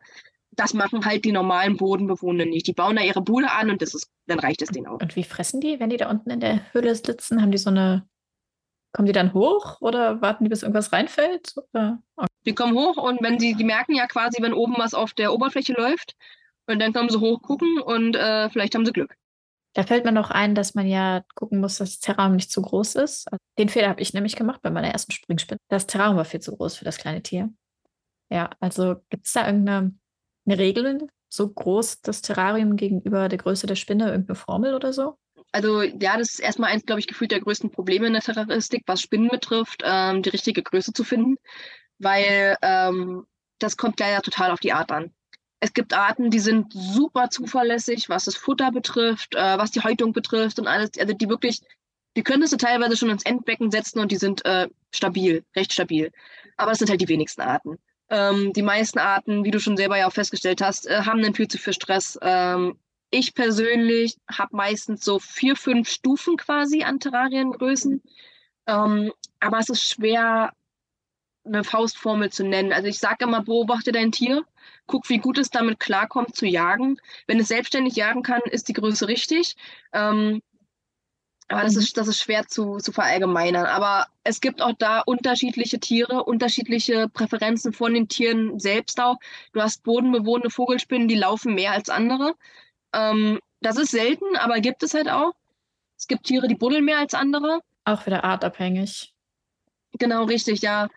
Das 0.52 0.74
machen 0.74 1.04
halt 1.04 1.24
die 1.24 1.32
normalen 1.32 1.76
Bodenbewohner 1.76 2.44
nicht. 2.44 2.66
Die 2.66 2.72
bauen 2.72 2.96
da 2.96 3.02
ihre 3.02 3.22
Bude 3.22 3.50
an 3.50 3.70
und 3.70 3.80
das 3.80 3.94
ist, 3.94 4.10
dann 4.26 4.40
reicht 4.40 4.62
es 4.62 4.68
denen 4.68 4.86
auch. 4.86 5.00
Und 5.00 5.16
wie 5.16 5.24
fressen 5.24 5.60
die, 5.60 5.80
wenn 5.80 5.90
die 5.90 5.96
da 5.96 6.10
unten 6.10 6.30
in 6.30 6.40
der 6.40 6.72
Höhle 6.72 6.94
sitzen? 6.94 7.40
Haben 7.40 7.52
die 7.52 7.58
so 7.58 7.70
eine. 7.70 8.06
Kommen 8.92 9.06
die 9.06 9.12
dann 9.12 9.32
hoch 9.32 9.80
oder 9.80 10.20
warten 10.20 10.42
die, 10.42 10.50
bis 10.50 10.62
irgendwas 10.62 10.92
reinfällt? 10.92 11.54
Oder? 11.72 12.02
Okay. 12.16 12.26
Die 12.44 12.54
kommen 12.56 12.74
hoch 12.74 12.96
und 12.96 13.22
wenn 13.22 13.38
sie, 13.38 13.54
die 13.54 13.62
merken 13.62 13.94
ja 13.94 14.08
quasi, 14.08 14.42
wenn 14.42 14.52
oben 14.52 14.74
was 14.78 14.94
auf 14.94 15.12
der 15.12 15.32
Oberfläche 15.32 15.74
läuft, 15.74 16.16
und 16.70 16.78
dann 16.78 16.92
kommen 16.92 17.08
sie 17.08 17.18
hochgucken 17.18 17.80
und 17.80 18.16
äh, 18.16 18.48
vielleicht 18.50 18.74
haben 18.74 18.86
sie 18.86 18.92
Glück. 18.92 19.16
Da 19.72 19.84
fällt 19.84 20.04
mir 20.04 20.12
noch 20.12 20.30
ein, 20.30 20.54
dass 20.54 20.74
man 20.74 20.86
ja 20.86 21.22
gucken 21.34 21.60
muss, 21.60 21.78
dass 21.78 21.90
das 21.90 22.00
Terrain 22.00 22.34
nicht 22.34 22.50
zu 22.50 22.60
groß 22.60 22.96
ist. 22.96 23.30
Also 23.30 23.38
den 23.58 23.68
Fehler 23.68 23.88
habe 23.88 24.00
ich 24.00 24.12
nämlich 24.14 24.34
gemacht 24.34 24.62
bei 24.62 24.70
meiner 24.70 24.88
ersten 24.88 25.12
Springspinne. 25.12 25.60
Das 25.68 25.86
Terrain 25.86 26.16
war 26.16 26.24
viel 26.24 26.40
zu 26.40 26.56
groß 26.56 26.76
für 26.76 26.84
das 26.84 26.98
kleine 26.98 27.22
Tier. 27.22 27.50
Ja, 28.30 28.50
also 28.60 28.96
gibt 29.10 29.26
es 29.26 29.32
da 29.32 29.46
irgendeine 29.46 29.94
eine 30.46 30.58
Regel, 30.58 31.06
so 31.28 31.48
groß 31.48 32.00
das 32.00 32.22
Terrarium 32.22 32.76
gegenüber 32.76 33.28
der 33.28 33.38
Größe 33.38 33.66
der 33.66 33.76
Spinne, 33.76 34.10
irgendeine 34.10 34.36
Formel 34.36 34.74
oder 34.74 34.92
so? 34.92 35.16
Also 35.52 35.82
ja, 35.82 36.16
das 36.16 36.30
ist 36.30 36.40
erstmal 36.40 36.70
eins, 36.70 36.86
glaube 36.86 37.00
ich, 37.00 37.06
gefühlt 37.06 37.32
der 37.32 37.40
größten 37.40 37.70
Probleme 37.70 38.06
in 38.06 38.12
der 38.12 38.22
Terroristik, 38.22 38.84
was 38.86 39.00
Spinnen 39.00 39.28
betrifft, 39.28 39.82
ähm, 39.84 40.22
die 40.22 40.30
richtige 40.30 40.62
Größe 40.62 40.92
zu 40.92 41.04
finden, 41.04 41.36
weil 41.98 42.56
ähm, 42.62 43.26
das 43.58 43.76
kommt 43.76 44.00
ja, 44.00 44.08
ja 44.08 44.20
total 44.20 44.52
auf 44.52 44.60
die 44.60 44.72
Art 44.72 44.92
an. 44.92 45.12
Es 45.60 45.74
gibt 45.74 45.92
Arten, 45.92 46.30
die 46.30 46.38
sind 46.38 46.72
super 46.72 47.28
zuverlässig, 47.28 48.08
was 48.08 48.24
das 48.24 48.36
Futter 48.36 48.72
betrifft, 48.72 49.34
äh, 49.34 49.58
was 49.58 49.70
die 49.70 49.80
Häutung 49.80 50.12
betrifft 50.12 50.58
und 50.58 50.66
alles. 50.66 50.90
Also 50.98 51.12
die 51.12 51.28
wirklich, 51.28 51.60
die 52.16 52.22
könntest 52.22 52.52
du 52.52 52.56
teilweise 52.56 52.96
schon 52.96 53.10
ins 53.10 53.24
Endbecken 53.24 53.70
setzen 53.70 54.00
und 54.00 54.10
die 54.10 54.16
sind 54.16 54.44
äh, 54.46 54.68
stabil, 54.90 55.44
recht 55.54 55.72
stabil. 55.72 56.10
Aber 56.56 56.70
das 56.70 56.78
sind 56.78 56.90
halt 56.90 57.00
die 57.00 57.08
wenigsten 57.08 57.42
Arten. 57.42 57.78
Ähm, 58.08 58.52
die 58.54 58.62
meisten 58.62 58.98
Arten, 58.98 59.44
wie 59.44 59.50
du 59.50 59.60
schon 59.60 59.76
selber 59.76 59.98
ja 59.98 60.08
auch 60.08 60.12
festgestellt 60.12 60.62
hast, 60.62 60.86
äh, 60.86 61.02
haben 61.02 61.22
dann 61.22 61.34
viel 61.34 61.48
zu 61.48 61.58
viel 61.58 61.74
Stress. 61.74 62.18
Ähm, 62.22 62.78
ich 63.10 63.34
persönlich 63.34 64.16
habe 64.30 64.56
meistens 64.56 65.04
so 65.04 65.18
vier, 65.18 65.56
fünf 65.56 65.88
Stufen 65.88 66.36
quasi 66.36 66.84
an 66.84 67.00
Terrariengrößen. 67.00 68.02
Ähm, 68.66 69.12
aber 69.40 69.58
es 69.58 69.68
ist 69.68 69.88
schwer, 69.90 70.52
eine 71.44 71.64
Faustformel 71.64 72.30
zu 72.30 72.44
nennen. 72.44 72.73
Also 72.73 72.88
ich 72.88 72.99
sage 72.99 73.25
immer, 73.25 73.42
beobachte 73.42 73.92
dein 73.92 74.12
Tier 74.12 74.44
guck, 74.90 75.09
wie 75.09 75.18
gut 75.18 75.38
es 75.38 75.50
damit 75.50 75.80
klarkommt 75.80 76.35
zu 76.37 76.47
jagen. 76.47 76.99
Wenn 77.26 77.38
es 77.38 77.49
selbstständig 77.49 77.94
jagen 77.97 78.23
kann, 78.23 78.42
ist 78.50 78.68
die 78.68 78.73
Größe 78.73 79.09
richtig. 79.09 79.56
Ähm, 79.92 80.42
Aber 81.49 81.62
das, 81.62 81.75
mhm. 81.75 81.80
ist, 81.80 81.97
das 81.97 82.09
ist 82.09 82.20
schwer 82.20 82.47
zu, 82.49 82.78
zu 82.78 82.92
verallgemeinern. 82.92 83.66
Aber 83.66 84.06
es 84.25 84.40
gibt 84.40 84.61
auch 84.61 84.73
da 84.78 85.00
unterschiedliche 85.00 85.78
Tiere, 85.78 86.25
unterschiedliche 86.25 87.09
Präferenzen 87.09 87.73
von 87.73 87.94
den 87.94 88.09
Tieren 88.09 88.59
selbst 88.59 89.00
auch. 89.00 89.16
Du 89.52 89.62
hast 89.62 89.85
bodenbewohnende 89.85 90.50
Vogelspinnen, 90.50 91.09
die 91.09 91.14
laufen 91.14 91.54
mehr 91.54 91.73
als 91.73 91.88
andere. 91.88 92.35
Ähm, 92.92 93.38
das 93.61 93.76
ist 93.76 93.92
selten, 93.92 94.37
aber 94.37 94.61
gibt 94.61 94.82
es 94.82 94.94
halt 94.94 95.09
auch. 95.09 95.35
Es 95.97 96.09
gibt 96.09 96.25
Tiere, 96.25 96.49
die 96.49 96.54
buddeln 96.56 96.85
mehr 96.85 96.99
als 96.99 97.14
andere. 97.14 97.61
Auch 97.85 98.06
wieder 98.06 98.25
artabhängig. 98.25 99.12
Genau, 99.99 100.25
richtig, 100.25 100.62
ja. 100.62 100.88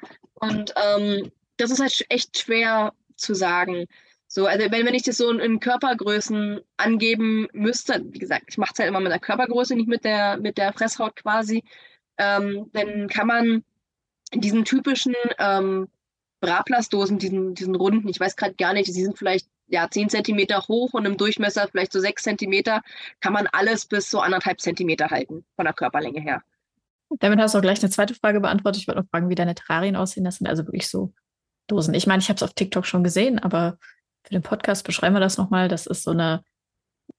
Und 0.44 0.74
ähm, 0.76 1.32
das 1.58 1.72
ist 1.72 1.80
halt 1.80 2.06
echt 2.10 2.38
schwer 2.38 2.94
zu 3.16 3.34
sagen. 3.34 3.86
So, 4.28 4.46
also 4.46 4.70
wenn, 4.72 4.86
wenn 4.86 4.94
ich 4.94 5.04
das 5.04 5.18
so 5.18 5.30
in, 5.30 5.60
Körpergrößen 5.60 6.60
angeben 6.76 7.48
müsste, 7.54 8.04
wie 8.10 8.20
gesagt, 8.20 8.46
ich 8.50 8.58
mache 8.58 8.72
es 8.74 8.80
halt 8.80 8.90
immer 8.90 9.00
mit 9.00 9.12
der 9.12 9.20
Körpergröße, 9.20 9.76
nicht 9.76 9.88
mit 9.88 10.04
der, 10.04 10.38
mit 10.38 10.58
der 10.58 10.74
Fresshaut 10.74 11.16
quasi, 11.16 11.64
ähm, 12.18 12.70
dann 12.74 13.08
kann 13.08 13.28
man 13.28 13.64
diesen 14.34 14.66
typischen 14.66 15.16
ähm, 15.40 15.88
Braplastdosen, 16.42 17.20
diesen, 17.20 17.56
diesen 17.56 17.76
runden, 17.76 18.10
ich 18.10 18.20
weiß 18.20 18.36
gerade 18.36 18.56
gar 18.56 18.74
nicht, 18.74 18.88
die 18.88 19.04
sind 19.04 19.18
vielleicht 19.18 19.48
ja, 19.68 19.90
10 19.90 20.10
Zentimeter 20.10 20.68
hoch 20.68 20.94
und 20.94 21.06
im 21.06 21.16
Durchmesser 21.16 21.70
vielleicht 21.70 21.94
so 21.94 22.00
6 22.00 22.22
Zentimeter, 22.22 22.82
kann 23.22 23.34
man 23.34 23.48
alles 23.48 23.86
bis 23.86 24.10
so 24.10 24.20
anderthalb 24.20 24.60
Zentimeter 24.60 25.10
halten, 25.10 25.46
von 25.56 25.66
der 25.66 25.74
Körperlänge 25.74 26.20
her. 26.20 26.44
Damit 27.20 27.39
hast 27.39 27.53
du 27.53 27.60
auch 27.60 27.62
gleich 27.62 27.82
eine 27.82 27.89
zweite 27.89 28.15
Frage 28.15 28.39
beantwortet. 28.39 28.82
Ich 28.82 28.88
wollte 28.88 29.01
noch 29.01 29.10
fragen, 29.10 29.29
wie 29.29 29.36
deine 29.36 29.55
Terrarien 29.55 29.96
aussehen. 29.96 30.24
Das 30.24 30.38
sind 30.38 30.48
also 30.48 30.65
wirklich 30.65 30.88
so 30.88 31.13
Dosen. 31.67 31.93
Ich 31.93 32.08
meine, 32.08 32.22
ich 32.22 32.29
habe 32.29 32.38
es 32.38 32.43
auf 32.43 32.53
TikTok 32.53 32.86
schon 32.86 33.03
gesehen, 33.03 33.39
aber 33.39 33.77
für 34.24 34.34
den 34.34 34.41
Podcast 34.41 34.86
beschreiben 34.86 35.15
wir 35.15 35.20
das 35.20 35.38
nochmal. 35.38 35.67
Das 35.67 35.86
ist 35.88 36.03
so 36.03 36.12
eine 36.12 36.43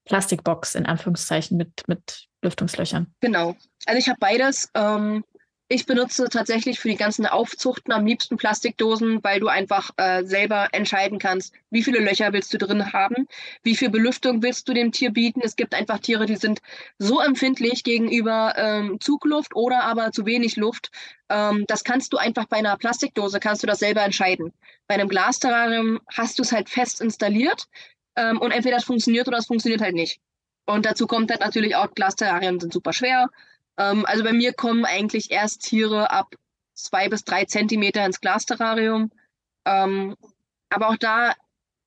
Plastikbox 0.04 0.74
in 0.74 0.86
Anführungszeichen 0.86 1.56
mit, 1.56 1.86
mit 1.86 2.28
Lüftungslöchern. 2.42 3.14
Genau. 3.20 3.56
Also 3.86 3.98
ich 3.98 4.08
habe 4.08 4.18
beides. 4.20 4.68
Ähm, 4.74 5.24
ich 5.68 5.87
benutze 5.87 6.28
tatsächlich 6.28 6.78
für 6.78 6.88
die 6.88 6.97
ganzen 6.97 7.25
Aufzuchten 7.26 7.92
am 7.92 8.04
liebsten 8.04 8.37
Plastikdosen, 8.37 9.25
weil 9.25 9.40
du 9.40 9.49
einfach 9.49 9.90
äh, 9.97 10.23
selber 10.25 10.68
entscheiden 10.73 11.18
kannst, 11.18 11.54
wie 11.71 11.83
viele 11.83 12.00
Löcher 12.00 12.33
willst 12.35 12.52
du 12.52 12.59
drin 12.59 12.92
haben, 12.92 13.26
wie 13.62 13.75
viel 13.75 13.88
Belüftung 13.88 14.42
willst 14.42 14.68
du 14.68 14.75
dem 14.75 14.92
Tier 14.92 15.11
bieten. 15.11 15.40
Es 15.42 15.56
gibt 15.56 15.75
einfach 15.75 16.00
Tiere, 16.00 16.26
die 16.26 16.37
sind 16.37 16.61
so 16.99 17.21
empfindlich 17.21 17.83
gegenüber 17.83 18.54
ähm, 18.59 19.00
Zugluft 19.00 19.56
oder 19.56 19.85
aber 19.85 20.12
zu 20.12 20.26
wenig 20.26 20.56
Luft. 20.56 20.90
Ähm, 21.30 21.64
das 21.66 21.83
kannst 21.83 22.12
du 22.12 22.18
einfach 22.18 22.44
bei 22.44 22.59
einer 22.59 22.76
Plastikdose, 22.76 23.40
kannst 23.40 23.62
du 23.62 23.66
das 23.66 23.78
selber 23.78 24.02
entscheiden. 24.02 24.52
Bei 24.87 24.94
einem 24.94 25.09
Glasterrarium 25.09 26.00
hast 26.12 26.38
du 26.38 26.42
es 26.42 26.52
halt 26.52 26.68
fest 26.68 27.00
installiert 27.00 27.68
ähm, 28.16 28.38
und 28.38 28.50
entweder 28.50 28.76
es 28.76 28.85
funktioniert 28.85 29.28
oder 29.28 29.38
es 29.38 29.47
funktioniert 29.47 29.80
halt 29.80 29.94
nicht. 29.94 30.21
Und 30.66 30.85
dazu 30.85 31.06
kommt 31.06 31.30
dann 31.30 31.38
natürlich 31.40 31.75
auch, 31.76 31.94
Glasterrarien 31.94 32.61
sind 32.61 32.73
super 32.73 32.92
schwer 32.92 33.30
ähm, 33.78 34.04
also 34.07 34.25
bei 34.25 34.33
mir 34.33 34.52
kommen 34.52 34.85
eigentlich 34.85 35.31
erst 35.31 35.62
Tiere 35.62 36.11
ab 36.11 36.35
zwei 36.75 37.09
bis 37.09 37.25
drei 37.25 37.45
Zentimeter 37.45 38.04
ins 38.04 38.21
Glasterrarium. 38.21 39.11
Ähm, 39.64 40.16
aber 40.71 40.88
auch 40.88 40.97
da 40.97 41.35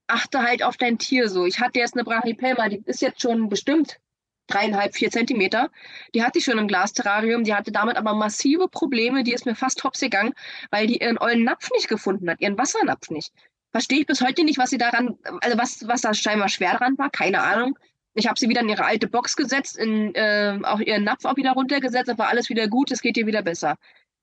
achte 0.08 0.42
halt 0.42 0.64
auf 0.64 0.78
dein 0.78 0.98
Tier 0.98 1.30
so. 1.30 1.46
Ich 1.46 1.60
hatte 1.60 1.80
jetzt 1.80 1.94
eine 1.94 2.04
Brachypelma, 2.04 2.70
die 2.70 2.82
ist 2.86 3.02
jetzt 3.02 3.22
schon 3.22 3.50
bestimmt 3.50 4.00
dreieinhalb, 4.48 4.96
vier 4.96 5.12
Zentimeter. 5.12 5.70
Die 6.16 6.24
hatte 6.24 6.40
ich 6.40 6.46
schon 6.46 6.58
im 6.58 6.68
Glasterrarium, 6.68 7.44
die 7.44 7.54
hatte 7.54 7.72
damit 7.72 7.98
aber 7.98 8.14
massive 8.14 8.70
Probleme, 8.70 9.24
die 9.24 9.34
ist 9.34 9.46
mir 9.46 9.56
fast 9.56 9.84
hops 9.84 10.00
gegangen, 10.00 10.34
weil 10.72 10.88
die 10.88 11.00
ihren 11.00 11.18
ollen 11.18 11.44
Napf 11.44 11.70
nicht 11.74 11.90
gefunden 11.90 12.30
hat, 12.30 12.40
ihren 12.40 12.58
Wassernapf 12.58 13.10
nicht. 13.10 13.34
Verstehe 13.72 14.00
ich 14.00 14.06
bis 14.08 14.22
heute 14.22 14.46
nicht, 14.46 14.58
was 14.58 14.70
sie 14.70 14.78
daran, 14.78 15.18
also 15.42 15.58
was, 15.58 15.86
was 15.88 16.02
da 16.02 16.14
scheinbar 16.14 16.48
schwer 16.48 16.78
dran 16.78 16.98
war, 16.98 17.10
keine 17.10 17.42
Ahnung. 17.44 17.78
Ich 18.18 18.28
habe 18.28 18.40
sie 18.40 18.50
wieder 18.50 18.62
in 18.62 18.70
ihre 18.70 18.86
alte 18.86 19.08
Box 19.08 19.36
gesetzt, 19.36 19.78
in, 19.78 20.14
äh, 20.16 20.60
auch 20.64 20.80
ihren 20.80 21.04
Napf 21.04 21.26
auch 21.26 21.38
wieder 21.38 21.52
runtergesetzt, 21.52 22.10
aber 22.10 22.28
alles 22.28 22.50
wieder 22.50 22.68
gut, 22.68 22.90
es 22.90 23.02
geht 23.02 23.16
ihr 23.16 23.28
wieder 23.28 23.44
besser. 23.44 23.78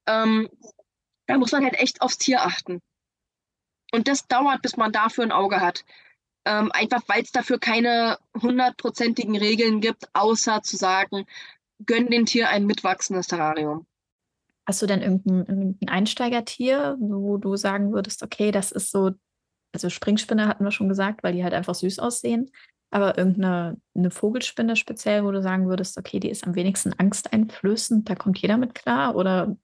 Ähm, 0.06 0.48
da 1.26 1.38
muss 1.38 1.52
man 1.52 1.62
halt 1.62 1.78
echt 1.78 2.02
aufs 2.02 2.18
Tier 2.18 2.42
achten. 2.42 2.80
Und 3.92 4.08
das 4.08 4.26
dauert, 4.26 4.62
bis 4.62 4.76
man 4.76 4.90
dafür 4.90 5.22
ein 5.22 5.30
Auge 5.30 5.60
hat. 5.60 5.84
Ähm, 6.44 6.72
einfach 6.72 7.02
weil 7.06 7.22
es 7.22 7.30
dafür 7.30 7.60
keine 7.60 8.18
hundertprozentigen 8.42 9.36
Regeln 9.36 9.80
gibt, 9.80 10.08
außer 10.12 10.62
zu 10.62 10.76
sagen, 10.76 11.24
gönn 11.86 12.08
dem 12.08 12.26
Tier 12.26 12.48
ein 12.48 12.66
mitwachsendes 12.66 13.28
Terrarium. 13.28 13.86
Hast 14.66 14.82
du 14.82 14.86
denn 14.86 15.02
irgendein, 15.02 15.46
irgendein 15.46 15.88
Einsteigertier, 15.88 16.96
wo 16.98 17.36
du 17.36 17.54
sagen 17.54 17.92
würdest, 17.92 18.24
okay, 18.24 18.50
das 18.50 18.72
ist 18.72 18.90
so, 18.90 19.12
also 19.72 19.88
Springspinne 19.88 20.48
hatten 20.48 20.64
wir 20.64 20.72
schon 20.72 20.88
gesagt, 20.88 21.22
weil 21.22 21.32
die 21.32 21.44
halt 21.44 21.54
einfach 21.54 21.76
süß 21.76 22.00
aussehen. 22.00 22.50
Aber 22.94 23.18
irgendeine 23.18 23.76
eine 23.96 24.12
Vogelspinne 24.12 24.76
speziell, 24.76 25.24
wo 25.24 25.32
du 25.32 25.42
sagen 25.42 25.68
würdest, 25.68 25.98
okay, 25.98 26.20
die 26.20 26.30
ist 26.30 26.46
am 26.46 26.54
wenigsten 26.54 26.92
angsteinflößend, 26.96 28.08
da 28.08 28.14
kommt 28.14 28.38
jeder 28.38 28.56
mit 28.56 28.72
klar? 28.72 29.16
Oder 29.16 29.56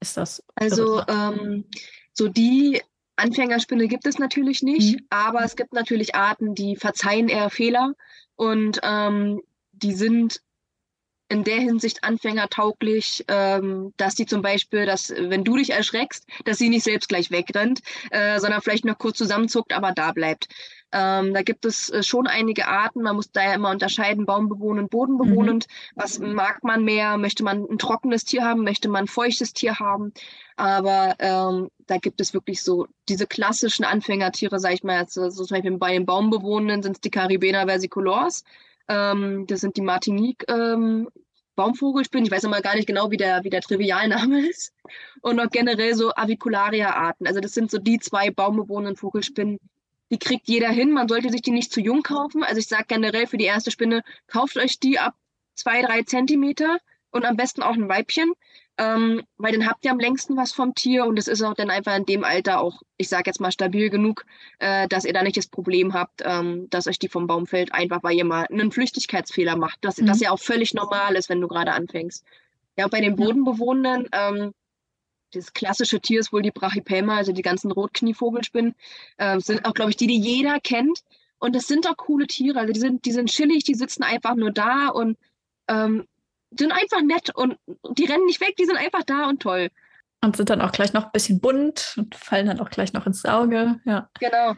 ist 0.00 0.16
das? 0.16 0.42
Also 0.56 1.00
ähm, 1.06 1.64
so 2.12 2.26
die 2.26 2.82
Anfängerspinne 3.14 3.86
gibt 3.86 4.04
es 4.04 4.18
natürlich 4.18 4.64
nicht, 4.64 4.96
mhm. 4.96 5.06
aber 5.10 5.44
es 5.44 5.54
gibt 5.54 5.72
natürlich 5.72 6.16
Arten, 6.16 6.56
die 6.56 6.74
verzeihen 6.74 7.28
eher 7.28 7.50
Fehler 7.50 7.94
und 8.34 8.80
ähm, 8.82 9.40
die 9.70 9.94
sind 9.94 10.40
in 11.28 11.44
der 11.44 11.60
Hinsicht 11.60 12.02
anfängertauglich, 12.02 13.24
ähm, 13.28 13.94
dass 13.96 14.16
die 14.16 14.26
zum 14.26 14.42
Beispiel, 14.42 14.86
dass 14.86 15.10
wenn 15.10 15.44
du 15.44 15.56
dich 15.56 15.70
erschreckst, 15.70 16.26
dass 16.44 16.58
sie 16.58 16.68
nicht 16.68 16.82
selbst 16.82 17.08
gleich 17.08 17.30
wegrennt, 17.30 17.82
äh, 18.10 18.40
sondern 18.40 18.60
vielleicht 18.60 18.84
noch 18.84 18.98
kurz 18.98 19.18
zusammenzuckt, 19.18 19.72
aber 19.72 19.92
da 19.92 20.10
bleibt. 20.10 20.48
Ähm, 20.92 21.34
da 21.34 21.42
gibt 21.42 21.64
es 21.64 21.90
äh, 21.90 22.02
schon 22.02 22.26
einige 22.26 22.66
Arten. 22.66 23.02
Man 23.02 23.16
muss 23.16 23.30
da 23.30 23.44
ja 23.44 23.54
immer 23.54 23.70
unterscheiden, 23.70 24.26
baumbewohnend, 24.26 24.90
bodenbewohnend. 24.90 25.66
Mhm. 25.68 26.00
Was 26.00 26.18
mag 26.18 26.64
man 26.64 26.84
mehr? 26.84 27.16
Möchte 27.16 27.44
man 27.44 27.64
ein 27.70 27.78
trockenes 27.78 28.24
Tier 28.24 28.44
haben? 28.44 28.64
Möchte 28.64 28.88
man 28.88 29.04
ein 29.04 29.08
feuchtes 29.08 29.52
Tier 29.52 29.78
haben? 29.78 30.12
Aber 30.56 31.14
ähm, 31.20 31.70
da 31.86 31.98
gibt 31.98 32.20
es 32.20 32.34
wirklich 32.34 32.62
so 32.62 32.86
diese 33.08 33.26
klassischen 33.26 33.84
Anfängertiere, 33.84 34.58
sag 34.58 34.72
ich 34.74 34.82
mal, 34.82 35.00
jetzt, 35.00 35.14
so 35.14 35.28
zum 35.30 35.46
Beispiel 35.48 35.76
bei 35.78 35.92
den 35.92 36.06
Baumbewohnenden 36.06 36.82
sind 36.82 36.96
es 36.96 37.00
die 37.00 37.10
Caribena 37.10 37.66
versicolors. 37.66 38.44
Ähm, 38.88 39.46
das 39.46 39.60
sind 39.60 39.76
die 39.76 39.82
Martinique 39.82 40.44
ähm, 40.48 41.08
Baumvogelspinnen. 41.54 42.26
Ich 42.26 42.32
weiß 42.32 42.44
immer 42.44 42.62
gar 42.62 42.74
nicht 42.74 42.86
genau, 42.86 43.10
wie 43.10 43.16
der, 43.16 43.44
wie 43.44 43.50
der 43.50 43.60
Trivialname 43.60 44.40
ist. 44.50 44.72
Und 45.20 45.38
auch 45.38 45.50
generell 45.50 45.94
so 45.94 46.10
Avicularia-Arten. 46.14 47.26
Also 47.26 47.40
das 47.40 47.52
sind 47.52 47.70
so 47.70 47.78
die 47.78 47.98
zwei 47.98 48.30
baumbewohnenden 48.30 48.96
Vogelspinnen, 48.96 49.58
die 50.10 50.18
kriegt 50.18 50.48
jeder 50.48 50.70
hin. 50.70 50.92
Man 50.92 51.08
sollte 51.08 51.30
sich 51.30 51.42
die 51.42 51.50
nicht 51.50 51.72
zu 51.72 51.80
jung 51.80 52.02
kaufen. 52.02 52.42
Also 52.42 52.58
ich 52.58 52.66
sage 52.66 52.86
generell 52.88 53.26
für 53.26 53.38
die 53.38 53.44
erste 53.44 53.70
Spinne, 53.70 54.02
kauft 54.26 54.56
euch 54.56 54.78
die 54.78 54.98
ab 54.98 55.14
zwei, 55.54 55.82
drei 55.82 56.02
Zentimeter 56.02 56.78
und 57.10 57.24
am 57.24 57.36
besten 57.36 57.62
auch 57.62 57.74
ein 57.74 57.88
Weibchen, 57.88 58.32
ähm, 58.78 59.22
weil 59.36 59.52
dann 59.52 59.68
habt 59.68 59.84
ihr 59.84 59.90
am 59.90 59.98
längsten 59.98 60.36
was 60.36 60.52
vom 60.52 60.74
Tier 60.74 61.04
und 61.04 61.18
es 61.18 61.28
ist 61.28 61.42
auch 61.42 61.54
dann 61.54 61.70
einfach 61.70 61.96
in 61.96 62.06
dem 62.06 62.24
Alter 62.24 62.60
auch, 62.60 62.82
ich 62.96 63.08
sage 63.08 63.24
jetzt 63.26 63.40
mal, 63.40 63.52
stabil 63.52 63.90
genug, 63.90 64.24
äh, 64.58 64.88
dass 64.88 65.04
ihr 65.04 65.12
da 65.12 65.22
nicht 65.22 65.36
das 65.36 65.48
Problem 65.48 65.92
habt, 65.92 66.22
ähm, 66.24 66.68
dass 66.70 66.86
euch 66.86 66.98
die 66.98 67.08
vom 67.08 67.26
Baum 67.26 67.46
fällt, 67.46 67.74
einfach 67.74 68.02
weil 68.02 68.16
ihr 68.16 68.24
mal 68.24 68.46
einen 68.46 68.72
Flüchtigkeitsfehler 68.72 69.56
macht, 69.56 69.84
dass 69.84 69.98
mhm. 69.98 70.06
das 70.06 70.20
ja 70.20 70.30
auch 70.30 70.38
völlig 70.38 70.72
normal 70.72 71.16
ist, 71.16 71.28
wenn 71.28 71.40
du 71.40 71.48
gerade 71.48 71.72
anfängst. 71.72 72.24
Ja, 72.76 72.88
bei 72.88 73.00
den 73.00 73.16
Bodenbewohnern, 73.16 74.08
ähm, 74.12 74.52
das 75.32 75.52
klassische 75.52 76.00
Tier 76.00 76.20
ist 76.20 76.32
wohl 76.32 76.42
die 76.42 76.50
Brachypelma, 76.50 77.16
also 77.16 77.32
die 77.32 77.42
ganzen 77.42 77.70
Rotknievogelspinnen, 77.72 78.74
äh, 79.18 79.40
sind 79.40 79.64
auch, 79.64 79.74
glaube 79.74 79.90
ich, 79.90 79.96
die, 79.96 80.06
die 80.06 80.20
jeder 80.20 80.60
kennt. 80.60 81.00
Und 81.38 81.56
das 81.56 81.66
sind 81.66 81.88
auch 81.88 81.96
coole 81.96 82.26
Tiere. 82.26 82.60
Also 82.60 82.72
die 82.72 82.80
sind, 82.80 83.04
die 83.04 83.12
sind 83.12 83.30
chillig, 83.30 83.64
die 83.64 83.74
sitzen 83.74 84.02
einfach 84.02 84.34
nur 84.34 84.50
da 84.50 84.88
und 84.88 85.16
ähm, 85.68 86.06
sind 86.56 86.72
einfach 86.72 87.02
nett 87.02 87.34
und 87.34 87.56
die 87.90 88.04
rennen 88.04 88.26
nicht 88.26 88.40
weg, 88.40 88.56
die 88.58 88.64
sind 88.64 88.76
einfach 88.76 89.04
da 89.04 89.28
und 89.28 89.40
toll. 89.40 89.70
Und 90.22 90.36
sind 90.36 90.50
dann 90.50 90.60
auch 90.60 90.72
gleich 90.72 90.92
noch 90.92 91.04
ein 91.04 91.12
bisschen 91.12 91.40
bunt 91.40 91.94
und 91.96 92.14
fallen 92.14 92.46
dann 92.46 92.60
auch 92.60 92.70
gleich 92.70 92.92
noch 92.92 93.06
ins 93.06 93.24
Auge. 93.24 93.80
Ja. 93.84 94.10
Genau. 94.18 94.54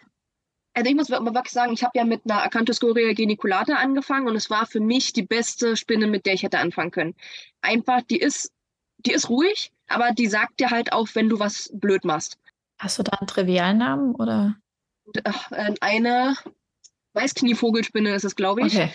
Also 0.74 0.88
ich 0.88 0.96
muss 0.96 1.10
wirklich 1.10 1.50
sagen, 1.50 1.72
ich 1.72 1.84
habe 1.84 1.98
ja 1.98 2.04
mit 2.04 2.22
einer 2.24 2.42
Acanthoscoria 2.42 3.12
geniculata 3.12 3.74
angefangen 3.74 4.26
und 4.26 4.36
es 4.36 4.48
war 4.48 4.66
für 4.66 4.80
mich 4.80 5.12
die 5.12 5.22
beste 5.22 5.76
Spinne, 5.76 6.06
mit 6.06 6.24
der 6.24 6.32
ich 6.32 6.42
hätte 6.42 6.58
anfangen 6.58 6.90
können. 6.90 7.14
Einfach, 7.60 8.00
die 8.02 8.16
ist, 8.16 8.52
die 8.98 9.12
ist 9.12 9.28
ruhig, 9.28 9.70
aber 9.92 10.12
die 10.12 10.26
sagt 10.26 10.60
dir 10.60 10.70
halt 10.70 10.92
auch, 10.92 11.08
wenn 11.14 11.28
du 11.28 11.38
was 11.38 11.70
blöd 11.74 12.04
machst. 12.04 12.38
Hast 12.78 12.98
du 12.98 13.02
da 13.02 13.12
einen 13.18 13.28
Trivialnamen 13.28 14.14
oder? 14.14 14.56
Äh, 15.14 15.74
eine 15.80 16.34
Weißknievogelspinne 17.14 18.14
ist 18.14 18.24
es, 18.24 18.36
glaube 18.36 18.66
ich. 18.66 18.74
Okay. 18.74 18.90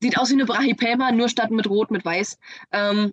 Sieht 0.00 0.18
aus 0.18 0.30
wie 0.30 0.34
eine 0.34 0.46
Brachypelma, 0.46 1.12
nur 1.12 1.28
statt 1.28 1.50
mit 1.50 1.68
Rot 1.68 1.90
mit 1.90 2.04
Weiß. 2.04 2.38
Ähm, 2.72 3.12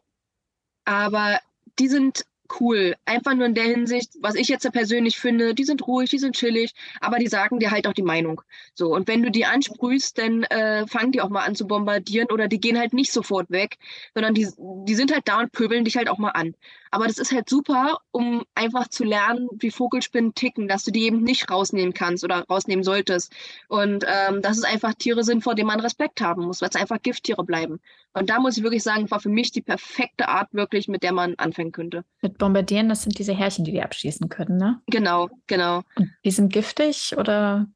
aber 0.86 1.39
die 1.80 1.88
sind 1.88 2.25
cool. 2.60 2.96
Einfach 3.06 3.34
nur 3.34 3.46
in 3.46 3.53
der 3.53 3.63
Hinsicht, 3.63 4.12
was 4.20 4.36
ich 4.36 4.50
jetzt 4.50 4.70
persönlich 4.72 5.18
finde, 5.18 5.56
die 5.56 5.63
sind 5.63 5.88
ruhig, 5.88 6.10
die 6.10 6.18
sind 6.18 6.36
chillig, 6.36 6.74
aber 7.00 7.18
die 7.18 7.27
sagen 7.27 7.60
dir 7.60 7.72
halt 7.72 7.88
auch 7.88 7.94
die 7.94 8.01
Meinung. 8.01 8.41
So, 8.74 8.94
und 8.94 9.08
wenn 9.08 9.24
du 9.24 9.32
die 9.32 9.46
ansprühst, 9.46 10.18
dann 10.18 10.44
äh, 10.44 10.86
fangen 10.88 11.12
die 11.12 11.22
auch 11.22 11.30
mal 11.30 11.46
an 11.46 11.56
zu 11.56 11.68
bombardieren 11.68 12.30
oder 12.32 12.48
die 12.48 12.60
gehen 12.60 12.77
halt 12.77 12.94
nicht 12.94 13.13
sofort 13.13 13.50
weg, 13.51 13.77
sondern 14.13 14.34
die, 14.34 14.50
die 14.58 14.96
sind 14.96 15.13
halt 15.13 15.27
da 15.27 15.39
und 15.39 15.51
pöbeln 15.51 15.86
dich 15.86 15.98
halt 15.98 16.10
auch 16.10 16.18
mal 16.18 16.32
an. 16.32 16.56
Aber 16.92 17.08
das 17.08 17.18
ist 17.18 17.32
halt 17.32 17.50
super, 17.50 18.00
um 18.12 18.44
einfach 18.54 18.90
zu 18.90 19.04
lernen, 19.06 19.48
wie 19.54 19.72
Vogelspinnen 19.72 20.36
ticken, 20.36 20.68
dass 20.68 20.84
du 20.84 20.92
die 20.92 21.04
eben 21.04 21.24
nicht 21.24 21.50
rausnehmen 21.50 21.94
kannst 21.94 22.24
oder 22.24 22.44
rausnehmen 22.50 22.84
solltest. 22.84 23.34
Und 23.70 24.06
ähm, 24.08 24.42
dass 24.42 24.58
es 24.58 24.66
einfach 24.66 24.94
Tiere 24.94 25.24
sind, 25.24 25.44
vor 25.44 25.56
denen 25.56 25.68
man 25.68 25.80
Respekt 25.80 26.22
haben 26.22 26.46
muss, 26.46 26.62
weil 26.62 26.70
es 26.70 26.76
einfach 26.76 27.02
Gifttiere 27.02 27.46
bleiben. 27.46 27.80
Und 28.14 28.30
da 28.30 28.40
muss 28.40 28.58
ich 28.58 28.64
wirklich 28.64 28.84
sagen, 28.84 29.10
war 29.10 29.22
für 29.22 29.30
mich 29.30 29.52
die 29.52 29.62
perfekte 29.62 30.28
Art 30.28 30.54
wirklich, 30.54 30.90
mit 30.90 31.02
der 31.02 31.14
man 31.14 31.36
anfangen 31.36 31.72
könnte. 31.72 32.04
Mit 32.22 32.38
Bombardieren, 32.38 32.90
das 32.90 33.04
sind 33.04 33.18
diese 33.18 33.34
Härchen, 33.34 33.64
die 33.64 33.72
die 33.72 33.82
abschießen 33.82 34.28
können, 34.28 34.58
ne? 34.58 34.82
Genau, 34.88 35.30
genau. 35.48 35.84
Und 35.96 36.12
die 36.26 36.32
sind 36.32 36.52
giftig 36.52 37.16
oder? 37.18 37.68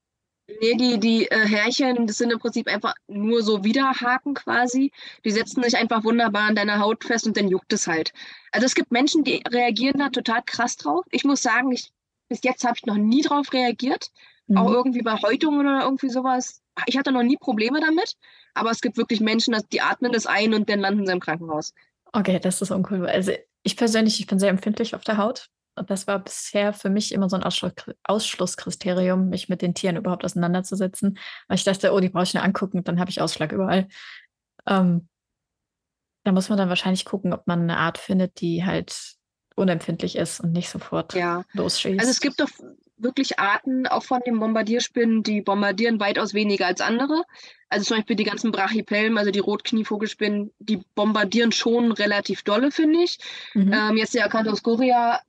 Nee, 0.47 0.75
die, 0.75 0.99
die 0.99 1.25
äh, 1.31 1.47
Härchen, 1.47 2.05
das 2.05 2.17
sind 2.17 2.31
im 2.31 2.39
Prinzip 2.39 2.67
einfach 2.67 2.93
nur 3.07 3.41
so 3.41 3.63
Widerhaken 3.63 4.35
quasi. 4.35 4.91
Die 5.23 5.31
setzen 5.31 5.63
sich 5.63 5.75
einfach 5.75 6.03
wunderbar 6.03 6.43
an 6.43 6.55
deiner 6.55 6.79
Haut 6.79 7.03
fest 7.03 7.25
und 7.25 7.35
dann 7.35 7.47
juckt 7.47 7.73
es 7.73 7.87
halt. 7.87 8.13
Also 8.51 8.65
es 8.65 8.75
gibt 8.75 8.91
Menschen, 8.91 9.23
die 9.23 9.41
reagieren 9.47 9.99
da 9.99 10.09
total 10.09 10.43
krass 10.45 10.77
drauf. 10.77 11.03
Ich 11.11 11.23
muss 11.23 11.41
sagen, 11.41 11.71
ich, 11.71 11.91
bis 12.29 12.41
jetzt 12.43 12.63
habe 12.63 12.75
ich 12.77 12.85
noch 12.85 12.97
nie 12.97 13.23
drauf 13.23 13.53
reagiert. 13.53 14.11
Mhm. 14.47 14.57
Auch 14.57 14.71
irgendwie 14.71 15.01
bei 15.01 15.15
Häutungen 15.15 15.61
oder 15.61 15.83
irgendwie 15.83 16.09
sowas. 16.09 16.61
Ich 16.85 16.97
hatte 16.97 17.11
noch 17.11 17.23
nie 17.23 17.37
Probleme 17.37 17.79
damit. 17.81 18.15
Aber 18.53 18.69
es 18.69 18.81
gibt 18.81 18.97
wirklich 18.97 19.21
Menschen, 19.21 19.55
die 19.73 19.81
atmen 19.81 20.11
das 20.11 20.27
ein 20.27 20.53
und 20.53 20.69
dann 20.69 20.79
landen 20.79 21.07
sie 21.07 21.11
im 21.11 21.19
Krankenhaus. 21.19 21.73
Okay, 22.13 22.39
das 22.39 22.61
ist 22.61 22.71
uncool. 22.71 23.07
Also 23.07 23.31
ich 23.63 23.75
persönlich, 23.75 24.19
ich 24.19 24.27
bin 24.27 24.39
sehr 24.39 24.49
empfindlich 24.49 24.93
auf 24.93 25.03
der 25.03 25.17
Haut. 25.17 25.49
Und 25.75 25.89
das 25.89 26.07
war 26.07 26.19
bisher 26.19 26.73
für 26.73 26.89
mich 26.89 27.11
immer 27.11 27.29
so 27.29 27.37
ein 27.37 27.43
Ausschlusskriterium, 28.03 29.29
mich 29.29 29.49
mit 29.49 29.61
den 29.61 29.73
Tieren 29.73 29.97
überhaupt 29.97 30.23
auseinanderzusetzen. 30.23 31.17
Weil 31.47 31.57
ich 31.57 31.63
dachte, 31.63 31.91
oh, 31.91 31.99
die 31.99 32.09
brauche 32.09 32.23
ich 32.23 32.33
nur 32.33 32.43
angucken, 32.43 32.83
dann 32.83 32.99
habe 32.99 33.09
ich 33.09 33.21
Ausschlag 33.21 33.51
überall. 33.51 33.87
Ähm, 34.65 35.07
da 36.23 36.31
muss 36.31 36.49
man 36.49 36.57
dann 36.57 36.69
wahrscheinlich 36.69 37.05
gucken, 37.05 37.33
ob 37.33 37.45
man 37.45 37.61
eine 37.61 37.77
Art 37.77 37.97
findet, 37.97 38.41
die 38.41 38.65
halt 38.65 39.15
unempfindlich 39.55 40.15
ist 40.15 40.39
und 40.39 40.51
nicht 40.51 40.69
sofort 40.69 41.13
ja. 41.13 41.43
losschießt. 41.53 41.99
Also 41.99 42.11
es 42.11 42.19
gibt 42.19 42.39
doch 42.39 42.49
wirklich 42.97 43.39
Arten 43.39 43.87
auch 43.87 44.03
von 44.03 44.21
den 44.25 44.39
Bombardierspinnen, 44.39 45.23
die 45.23 45.41
bombardieren 45.41 45.99
weitaus 45.99 46.33
weniger 46.33 46.65
als 46.65 46.81
andere. 46.81 47.23
Also 47.69 47.85
zum 47.85 47.97
Beispiel 47.97 48.15
die 48.15 48.23
ganzen 48.23 48.51
Brachypelmen, 48.51 49.17
also 49.17 49.31
die 49.31 49.39
Rotknievogelspinnen, 49.39 50.53
die 50.59 50.81
bombardieren 50.95 51.51
schon 51.51 51.91
relativ 51.91 52.43
dolle, 52.43 52.71
finde 52.71 53.03
ich. 53.03 53.17
Mhm. 53.53 53.73
Ähm, 53.73 53.97
jetzt 53.97 54.13
der 54.13 54.25
Acanthoscoria 54.25 55.19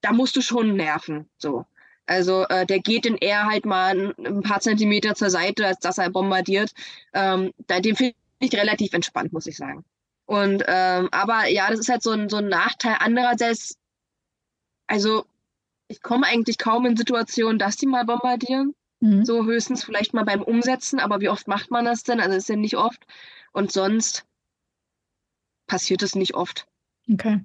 da 0.00 0.12
musst 0.12 0.36
du 0.36 0.40
schon 0.40 0.76
nerven. 0.76 1.28
So. 1.38 1.66
Also 2.06 2.44
äh, 2.48 2.66
der 2.66 2.80
geht 2.80 3.06
in 3.06 3.16
eher 3.16 3.46
halt 3.46 3.64
mal 3.66 4.14
ein, 4.18 4.42
paar 4.42 4.60
Zentimeter 4.60 5.14
zur 5.14 5.30
Seite, 5.30 5.66
als 5.66 5.78
dass 5.78 5.98
er 5.98 6.10
bombardiert. 6.10 6.72
Ähm, 7.12 7.52
da, 7.66 7.80
den 7.80 7.94
finde 7.94 8.14
ich 8.40 8.52
relativ 8.52 8.92
entspannt, 8.92 9.32
muss 9.32 9.46
ich 9.46 9.56
sagen. 9.56 9.84
Und 10.26 10.64
ähm, 10.66 11.08
aber 11.12 11.48
ja, 11.48 11.70
das 11.70 11.80
ist 11.80 11.88
halt 11.88 12.02
so 12.02 12.10
ein, 12.10 12.28
so 12.28 12.38
ein 12.38 12.48
Nachteil. 12.48 12.96
Andererseits, 12.98 13.78
also 14.86 15.24
ich 15.88 16.02
komme 16.02 16.26
eigentlich 16.26 16.58
kaum 16.58 16.86
in 16.86 16.96
Situationen, 16.96 17.58
dass 17.58 17.76
die 17.76 17.86
mal 17.86 18.04
bombardieren. 18.04 18.74
Mhm. 19.00 19.24
So 19.24 19.44
höchstens 19.44 19.84
vielleicht 19.84 20.14
mal 20.14 20.24
beim 20.24 20.42
Umsetzen, 20.42 21.00
aber 21.00 21.20
wie 21.20 21.28
oft 21.28 21.48
macht 21.48 21.70
man 21.70 21.84
das 21.84 22.02
denn? 22.02 22.20
Also 22.20 22.36
es 22.36 22.44
ist 22.44 22.48
ja 22.48 22.56
nicht 22.56 22.76
oft. 22.76 23.06
Und 23.52 23.72
sonst 23.72 24.24
passiert 25.66 26.02
es 26.02 26.14
nicht 26.14 26.34
oft. 26.34 26.66
Okay. 27.12 27.44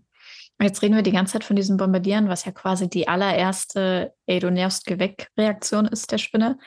Jetzt 0.62 0.82
reden 0.82 0.96
wir 0.96 1.04
die 1.04 1.12
ganze 1.12 1.34
Zeit 1.34 1.44
von 1.44 1.56
diesem 1.56 1.78
Bombardieren, 1.78 2.30
was 2.30 2.46
ja 2.46 2.52
quasi 2.52 2.90
die 2.90 3.08
allererste 3.08 4.14
Ey, 4.26 4.40
du 4.40 4.50
nervst, 4.50 4.86
geh 4.86 5.00
weg 5.00 5.30
Reaktion 5.38 5.86
ist 5.86 6.12
der 6.12 6.18
Spinne. 6.18 6.58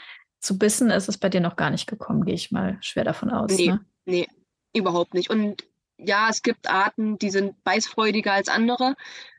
Zu 0.40 0.59
bissen 0.59 0.90
ist 0.90 1.09
es 1.09 1.18
bei 1.18 1.28
dir 1.28 1.40
noch 1.40 1.57
gar 1.57 1.71
nicht 1.71 1.87
gekommen, 1.87 2.25
gehe 2.25 2.35
ich 2.35 2.52
mal 2.52 2.76
schwer 2.80 3.04
davon 3.04 3.30
aus. 3.30 3.50
Nee, 3.50 3.68
ne? 3.68 3.80
nee, 4.04 4.28
überhaupt 4.75 5.14
nicht. 5.14 5.30
Und 5.30 5.64
ja, 5.97 6.28
es 6.30 6.42
gibt 6.42 6.71
Arten, 6.71 7.18
die 7.18 7.30
sind 7.30 7.62
beißfreudiger 7.64 8.33
als 8.33 8.49
andere. 8.49 8.95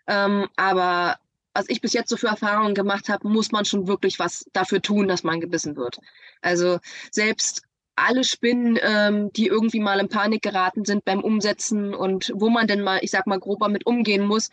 Ähm, 0.07 0.49
aber 0.57 1.17
was 1.53 1.69
ich 1.69 1.81
bis 1.81 1.93
jetzt 1.93 2.09
so 2.09 2.17
für 2.17 2.27
Erfahrungen 2.27 2.75
gemacht 2.75 3.09
habe, 3.09 3.27
muss 3.27 3.51
man 3.51 3.65
schon 3.65 3.87
wirklich 3.87 4.19
was 4.19 4.45
dafür 4.53 4.81
tun, 4.81 5.07
dass 5.07 5.23
man 5.23 5.39
gebissen 5.39 5.75
wird. 5.75 5.99
Also 6.41 6.79
selbst 7.11 7.63
alle 8.05 8.23
Spinnen, 8.23 8.77
ähm, 8.81 9.31
die 9.33 9.47
irgendwie 9.47 9.79
mal 9.79 9.99
in 9.99 10.09
Panik 10.09 10.41
geraten 10.41 10.85
sind 10.85 11.05
beim 11.05 11.21
Umsetzen 11.21 11.93
und 11.93 12.31
wo 12.35 12.49
man 12.49 12.67
denn 12.67 12.81
mal, 12.81 12.99
ich 13.01 13.11
sag 13.11 13.27
mal, 13.27 13.39
grober 13.39 13.69
mit 13.69 13.85
umgehen 13.85 14.25
muss. 14.25 14.49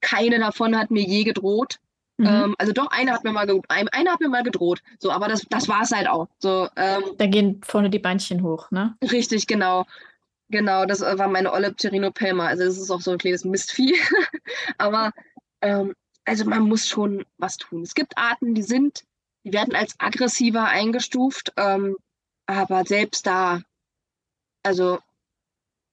Keine 0.00 0.38
davon 0.38 0.78
hat 0.78 0.90
mir 0.90 1.02
je 1.02 1.24
gedroht. 1.24 1.78
Mhm. 2.18 2.26
Ähm, 2.26 2.54
also 2.58 2.72
doch, 2.72 2.88
eine 2.90 3.12
hat 3.12 3.24
mir 3.24 3.32
mal 3.32 3.46
gedroht. 3.46 3.66
Eine 3.68 4.10
hat 4.10 4.20
mir 4.20 4.28
mal 4.28 4.42
gedroht. 4.42 4.82
So, 4.98 5.10
aber 5.10 5.28
das, 5.28 5.46
das 5.48 5.68
war 5.68 5.82
es 5.82 5.90
halt 5.90 6.08
auch. 6.08 6.28
So, 6.38 6.68
ähm, 6.76 7.02
da 7.16 7.26
gehen 7.26 7.60
vorne 7.64 7.90
die 7.90 7.98
Beinchen 7.98 8.42
hoch, 8.42 8.70
ne? 8.70 8.96
Richtig, 9.02 9.46
genau. 9.46 9.86
Genau, 10.48 10.84
das 10.84 11.00
war 11.00 11.28
meine 11.28 11.52
Olle 11.52 11.72
Pterinopelma. 11.72 12.46
Also 12.46 12.64
das 12.64 12.76
ist 12.76 12.90
auch 12.90 13.00
so 13.00 13.12
ein 13.12 13.18
kleines 13.18 13.44
Mistvieh. 13.44 13.94
aber 14.78 15.12
ähm, 15.62 15.94
also 16.24 16.44
man 16.44 16.62
muss 16.62 16.86
schon 16.86 17.24
was 17.38 17.56
tun. 17.56 17.82
Es 17.82 17.94
gibt 17.94 18.18
Arten, 18.18 18.54
die 18.54 18.62
sind, 18.62 19.04
die 19.44 19.52
werden 19.52 19.74
als 19.74 19.94
aggressiver 19.98 20.64
eingestuft. 20.64 21.52
Ähm, 21.56 21.96
aber 22.50 22.84
selbst 22.84 23.26
da, 23.26 23.62
also 24.62 24.98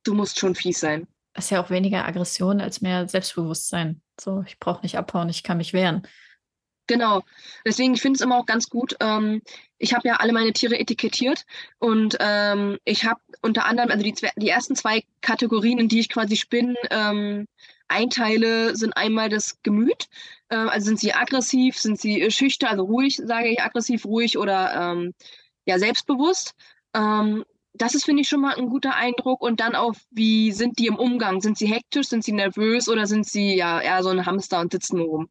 du 0.04 0.14
musst 0.14 0.40
schon 0.40 0.56
fies 0.56 0.80
sein. 0.80 1.08
Das 1.34 1.46
ist 1.46 1.52
ja 1.52 1.64
auch 1.64 1.70
weniger 1.70 2.06
Aggression 2.06 2.62
als 2.62 2.82
mehr 2.82 3.08
Selbstbewusstsein. 3.08 4.02
So, 4.20 4.44
ich 4.48 4.60
brauche 4.60 4.82
nicht 4.82 4.98
abhauen, 4.98 5.30
ich 5.30 5.44
kann 5.44 5.58
mich 5.58 5.74
wehren. 5.74 6.08
Genau. 6.88 7.22
Deswegen, 7.66 7.94
ich 7.94 8.02
finde 8.02 8.18
es 8.18 8.22
immer 8.22 8.38
auch 8.38 8.46
ganz 8.46 8.70
gut. 8.70 8.96
Ähm, 9.02 9.42
ich 9.78 9.94
habe 9.94 10.08
ja 10.08 10.16
alle 10.16 10.32
meine 10.32 10.54
Tiere 10.54 10.80
etikettiert 10.80 11.46
und 11.80 12.18
ähm, 12.20 12.80
ich 12.86 13.06
habe 13.06 13.20
unter 13.42 13.66
anderem, 13.66 13.92
also 13.92 14.04
die, 14.04 14.16
die 14.38 14.50
ersten 14.50 14.76
zwei 14.76 15.04
Kategorien, 15.22 15.80
in 15.80 15.90
die 15.90 16.00
ich 16.00 16.10
quasi 16.10 16.38
Spinnen 16.38 16.78
ähm, 16.90 17.46
einteile, 17.90 18.76
sind 18.76 18.96
einmal 18.96 19.30
das 19.30 19.62
Gemüt. 19.64 20.08
Äh, 20.50 20.56
also 20.56 20.88
sind 20.88 21.00
sie 21.00 21.14
aggressiv, 21.14 21.78
sind 21.78 22.00
sie 22.00 22.32
schüchtern, 22.32 22.70
also 22.70 22.86
ruhig, 22.86 23.18
sage 23.18 23.50
ich 23.50 23.62
aggressiv, 23.62 24.06
ruhig 24.06 24.38
oder 24.38 24.74
ähm, 24.94 25.14
ja, 25.68 25.80
selbstbewusst. 25.80 26.56
Ähm, 26.94 27.46
das 27.74 27.94
ist, 27.94 28.06
finde 28.06 28.22
ich, 28.22 28.30
schon 28.30 28.42
mal 28.42 28.56
ein 28.56 28.70
guter 28.70 28.96
Eindruck. 28.96 29.42
Und 29.42 29.60
dann 29.60 29.76
auch, 29.76 29.94
wie 30.10 30.52
sind 30.52 30.80
die 30.80 30.88
im 30.88 30.96
Umgang? 30.96 31.42
Sind 31.42 31.58
sie 31.58 31.68
hektisch, 31.68 32.08
sind 32.08 32.24
sie 32.24 32.32
nervös 32.32 32.90
oder 32.90 33.06
sind 33.06 33.28
sie 33.28 33.56
ja 33.56 33.80
eher 33.80 34.04
so 34.04 34.10
ein 34.10 34.26
Hamster 34.26 34.60
und 34.60 34.72
sitzen 34.72 34.98
nur 34.98 35.08
rum? 35.08 35.30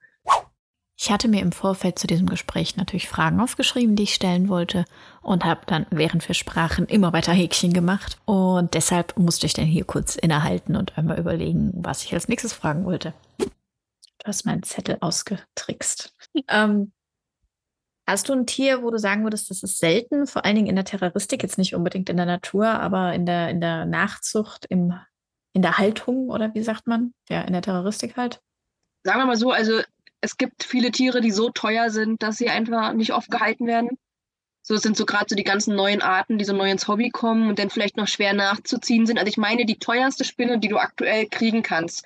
Ich 0.99 1.11
hatte 1.11 1.29
mir 1.29 1.42
im 1.42 1.53
Vorfeld 1.53 1.99
zu 1.99 2.07
diesem 2.07 2.27
Gespräch 2.27 2.77
natürlich 2.77 3.09
Fragen 3.09 3.38
aufgeschrieben, 3.40 3.96
die 3.96 4.05
ich 4.05 4.14
stellen 4.14 4.49
wollte 4.49 4.87
und 5.20 5.44
habe 5.44 5.61
dann, 5.66 5.87
während 5.90 6.27
wir 6.27 6.35
sprachen, 6.35 6.87
immer 6.87 7.12
weiter 7.12 7.33
Häkchen 7.33 7.75
gemacht. 7.75 8.18
Und 8.25 8.72
deshalb 8.72 9.18
musste 9.18 9.44
ich 9.44 9.53
dann 9.53 9.66
hier 9.66 9.85
kurz 9.85 10.16
innehalten 10.16 10.75
und 10.75 10.96
einmal 10.96 11.18
überlegen, 11.18 11.72
was 11.75 12.03
ich 12.03 12.14
als 12.14 12.29
nächstes 12.29 12.55
fragen 12.55 12.87
wollte. 12.87 13.12
Du 13.38 14.25
hast 14.25 14.46
meinen 14.46 14.62
Zettel 14.62 14.96
ausgetrickst. 15.01 16.16
ähm, 16.49 16.92
Hast 18.09 18.29
du 18.29 18.35
ein 18.35 18.47
Tier, 18.47 18.83
wo 18.83 18.90
du 18.90 18.99
sagen 18.99 19.25
würdest, 19.25 19.51
das 19.51 19.64
ist 19.64 19.79
selten, 19.79 20.29
vor 20.29 20.45
allen 20.45 20.55
Dingen 20.55 20.69
in 20.69 20.77
der 20.77 20.85
Terroristik, 20.85 21.42
jetzt 21.42 21.59
nicht 21.59 21.75
unbedingt 21.75 22.09
in 22.09 22.16
der 22.16 22.27
Natur, 22.27 22.66
aber 22.66 23.12
in 23.14 23.27
der, 23.27 23.51
in 23.51 23.61
der 23.61 23.85
Nachzucht, 23.85 24.64
im, 24.69 24.95
in 25.53 25.62
der 25.62 25.79
Haltung 25.79 26.31
oder 26.31 26.55
wie 26.55 26.62
sagt 26.62 26.87
man? 26.87 27.12
Ja, 27.29 27.42
in 27.42 27.53
der 27.53 27.62
Terroristik 27.62 28.16
halt. 28.16 28.40
Sagen 29.03 29.19
wir 29.19 29.27
mal 29.27 29.37
so, 29.37 29.51
also 29.51 29.81
es 30.21 30.37
gibt 30.37 30.62
viele 30.62 30.92
Tiere, 30.92 31.21
die 31.21 31.33
so 31.33 31.51
teuer 31.51 31.90
sind, 31.90 32.23
dass 32.23 32.37
sie 32.37 32.49
einfach 32.49 32.92
nicht 32.92 33.12
oft 33.12 33.31
gehalten 33.31 33.66
werden. 33.66 33.99
So 34.62 34.75
es 34.75 34.83
sind 34.83 34.97
so 34.97 35.07
gerade 35.07 35.27
so 35.29 35.37
die 35.37 35.45
ganzen 35.45 35.77
neuen 35.77 36.03
Arten, 36.03 36.38
die 36.38 36.45
so 36.45 36.53
neu 36.53 36.71
ins 36.71 36.88
Hobby 36.88 37.11
kommen 37.11 37.49
und 37.49 37.59
dann 37.59 37.71
vielleicht 37.71 37.97
noch 37.97 38.09
schwer 38.09 38.35
nachzuziehen 38.35 39.07
sind. 39.07 39.19
Also 39.19 39.29
ich 39.29 39.37
meine, 39.37 39.64
die 39.64 39.79
teuerste 39.79 40.25
Spinne, 40.25 40.59
die 40.59 40.69
du 40.69 40.79
aktuell 40.79 41.27
kriegen 41.29 41.62
kannst, 41.62 42.05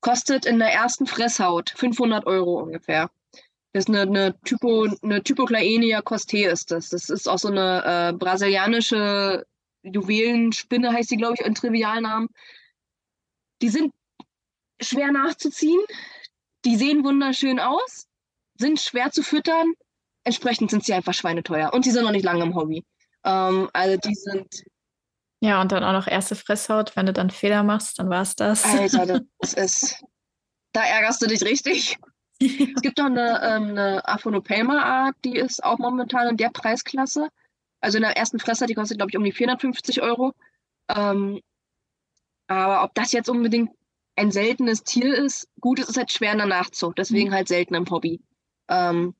kostet 0.00 0.46
in 0.46 0.58
der 0.58 0.72
ersten 0.72 1.06
Fresshaut 1.06 1.70
500 1.76 2.26
Euro 2.26 2.60
ungefähr. 2.60 3.08
Das 3.72 3.84
ist 3.84 3.88
eine, 3.88 4.02
eine, 4.02 4.40
Typo, 4.42 4.86
eine 5.02 5.22
Typoclaenia 5.22 6.02
coste 6.02 6.46
ist 6.46 6.70
das. 6.70 6.90
Das 6.90 7.08
ist 7.08 7.26
auch 7.26 7.38
so 7.38 7.48
eine 7.48 8.10
äh, 8.10 8.12
brasilianische 8.12 9.46
Juwelenspinne, 9.82 10.92
heißt 10.92 11.10
die, 11.10 11.16
glaube 11.16 11.34
ich, 11.38 11.46
in 11.46 11.54
Trivialnamen. 11.54 12.28
Die 13.62 13.70
sind 13.70 13.92
schwer 14.80 15.10
nachzuziehen. 15.10 15.80
Die 16.64 16.76
sehen 16.76 17.04
wunderschön 17.04 17.58
aus, 17.58 18.06
sind 18.56 18.80
schwer 18.80 19.10
zu 19.10 19.22
füttern. 19.22 19.72
Entsprechend 20.24 20.70
sind 20.70 20.84
sie 20.84 20.92
einfach 20.92 21.14
schweineteuer. 21.14 21.72
Und 21.72 21.84
sie 21.84 21.90
sind 21.90 22.04
noch 22.04 22.12
nicht 22.12 22.24
lange 22.24 22.44
im 22.44 22.54
Hobby. 22.54 22.84
Ähm, 23.24 23.68
also 23.72 23.96
die 23.96 24.14
sind. 24.14 24.64
Ja, 25.40 25.60
und 25.60 25.72
dann 25.72 25.82
auch 25.82 25.92
noch 25.92 26.06
erste 26.06 26.36
Fresshaut. 26.36 26.94
Wenn 26.94 27.06
du 27.06 27.12
dann 27.12 27.30
Fehler 27.30 27.64
machst, 27.64 27.98
dann 27.98 28.10
war 28.10 28.22
es 28.22 28.36
das. 28.36 28.64
Alter, 28.64 29.22
das 29.40 29.54
ist. 29.54 30.04
Da 30.72 30.84
ärgerst 30.84 31.20
du 31.22 31.26
dich 31.26 31.42
richtig. 31.42 31.98
es 32.76 32.82
gibt 32.82 32.98
noch 32.98 33.06
eine, 33.06 33.40
ähm, 33.42 33.70
eine 33.70 34.06
Aphonopelma-Art, 34.06 35.16
die 35.24 35.36
ist 35.36 35.62
auch 35.62 35.78
momentan 35.78 36.28
in 36.28 36.36
der 36.36 36.50
Preisklasse. 36.50 37.28
Also 37.80 37.98
in 37.98 38.02
der 38.02 38.16
ersten 38.16 38.38
Fresser, 38.38 38.66
die 38.66 38.74
kostet, 38.74 38.98
glaube 38.98 39.10
ich, 39.10 39.16
um 39.16 39.24
die 39.24 39.32
450 39.32 40.02
Euro. 40.02 40.32
Ähm, 40.88 41.40
aber 42.46 42.84
ob 42.84 42.94
das 42.94 43.12
jetzt 43.12 43.28
unbedingt 43.28 43.70
ein 44.16 44.30
seltenes 44.30 44.84
Tier 44.84 45.14
ist. 45.14 45.48
Gut, 45.60 45.78
es 45.78 45.88
ist 45.88 45.96
halt 45.96 46.12
schwer 46.12 46.32
in 46.32 46.38
der 46.38 46.46
Nachzucht, 46.46 46.98
deswegen 46.98 47.30
mhm. 47.30 47.34
halt 47.34 47.48
selten 47.48 47.74
im 47.74 47.88
Hobby. 47.90 48.20
Ähm, 48.68 49.14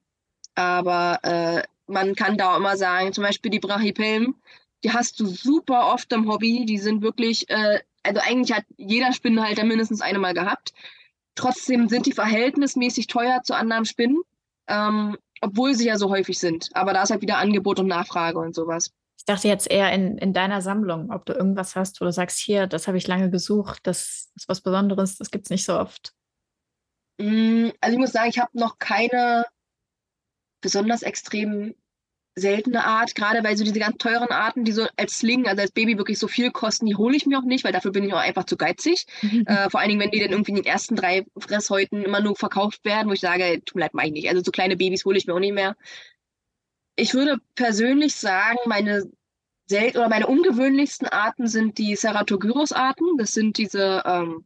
aber 0.54 1.18
äh, 1.22 1.62
man 1.86 2.14
kann 2.14 2.36
da 2.36 2.52
auch 2.52 2.58
immer 2.58 2.76
sagen, 2.76 3.12
zum 3.12 3.24
Beispiel 3.24 3.50
die 3.50 3.60
Brachypelm, 3.60 4.36
die 4.84 4.92
hast 4.92 5.18
du 5.20 5.26
super 5.26 5.92
oft 5.92 6.12
im 6.12 6.30
Hobby. 6.30 6.66
Die 6.66 6.78
sind 6.78 7.02
wirklich, 7.02 7.48
äh, 7.48 7.80
also 8.02 8.20
eigentlich 8.20 8.56
hat 8.56 8.64
jeder 8.76 9.12
Spinnenhalter 9.12 9.64
mindestens 9.64 10.00
eine 10.00 10.18
mal 10.18 10.34
gehabt. 10.34 10.72
Trotzdem 11.34 11.88
sind 11.88 12.06
die 12.06 12.12
verhältnismäßig 12.12 13.06
teuer 13.06 13.42
zu 13.42 13.54
anderen 13.54 13.84
Spinnen, 13.84 14.20
ähm, 14.68 15.16
obwohl 15.40 15.74
sie 15.74 15.86
ja 15.86 15.96
so 15.96 16.10
häufig 16.10 16.38
sind. 16.38 16.68
Aber 16.74 16.92
da 16.92 17.02
ist 17.02 17.10
halt 17.10 17.22
wieder 17.22 17.38
Angebot 17.38 17.80
und 17.80 17.86
Nachfrage 17.86 18.38
und 18.38 18.54
sowas. 18.54 18.92
Ich 19.18 19.24
dachte 19.24 19.48
jetzt 19.48 19.70
eher 19.70 19.92
in, 19.92 20.18
in 20.18 20.32
deiner 20.32 20.62
Sammlung, 20.62 21.10
ob 21.10 21.24
du 21.26 21.32
irgendwas 21.32 21.76
hast, 21.76 22.00
wo 22.00 22.04
du 22.04 22.12
sagst, 22.12 22.38
hier, 22.38 22.66
das 22.66 22.88
habe 22.88 22.98
ich 22.98 23.06
lange 23.06 23.30
gesucht, 23.30 23.86
das 23.86 24.32
ist 24.34 24.48
was 24.48 24.60
Besonderes, 24.60 25.16
das 25.16 25.30
gibt 25.30 25.46
es 25.46 25.50
nicht 25.50 25.64
so 25.64 25.78
oft. 25.78 26.12
Mm, 27.18 27.68
also 27.80 27.94
ich 27.94 28.00
muss 28.00 28.12
sagen, 28.12 28.30
ich 28.30 28.38
habe 28.40 28.58
noch 28.58 28.78
keine 28.78 29.46
besonders 30.60 31.02
extrem 31.02 31.74
seltene 32.34 32.84
Art, 32.84 33.14
gerade 33.14 33.44
weil 33.44 33.56
so 33.56 33.64
diese 33.64 33.78
ganz 33.78 33.98
teuren 33.98 34.30
Arten, 34.30 34.64
die 34.64 34.72
so 34.72 34.86
als 34.96 35.18
Sling, 35.18 35.46
also 35.46 35.60
als 35.60 35.72
Baby 35.72 35.98
wirklich 35.98 36.18
so 36.18 36.28
viel 36.28 36.50
kosten, 36.50 36.86
die 36.86 36.96
hole 36.96 37.16
ich 37.16 37.26
mir 37.26 37.38
auch 37.38 37.44
nicht, 37.44 37.64
weil 37.64 37.72
dafür 37.72 37.92
bin 37.92 38.04
ich 38.04 38.14
auch 38.14 38.18
einfach 38.18 38.44
zu 38.44 38.56
geizig. 38.56 39.04
Mhm. 39.20 39.44
Äh, 39.46 39.68
vor 39.68 39.80
allen 39.80 39.90
Dingen, 39.90 40.00
wenn 40.00 40.10
die 40.10 40.20
dann 40.20 40.30
irgendwie 40.30 40.52
in 40.52 40.56
den 40.56 40.64
ersten 40.64 40.96
drei 40.96 41.26
Fresshäuten 41.38 42.02
immer 42.02 42.20
nur 42.20 42.34
verkauft 42.36 42.84
werden, 42.84 43.08
wo 43.08 43.12
ich 43.12 43.20
sage, 43.20 43.60
tut 43.64 43.74
mir 43.74 43.82
leid, 43.82 43.94
mach 43.94 44.04
ich 44.04 44.12
nicht. 44.12 44.28
Also 44.28 44.42
so 44.42 44.50
kleine 44.50 44.76
Babys 44.76 45.04
hole 45.04 45.18
ich 45.18 45.26
mir 45.26 45.34
auch 45.34 45.40
nicht 45.40 45.54
mehr. 45.54 45.76
Ich 46.96 47.14
würde 47.14 47.38
persönlich 47.54 48.16
sagen, 48.16 48.58
meine 48.66 49.10
selten 49.66 49.98
oder 49.98 50.08
meine 50.08 50.26
ungewöhnlichsten 50.26 51.08
Arten 51.08 51.46
sind 51.46 51.78
die 51.78 51.96
Ceratogyrus-Arten. 51.96 53.16
Das 53.18 53.32
sind 53.32 53.58
diese 53.58 54.02
ähm, 54.06 54.44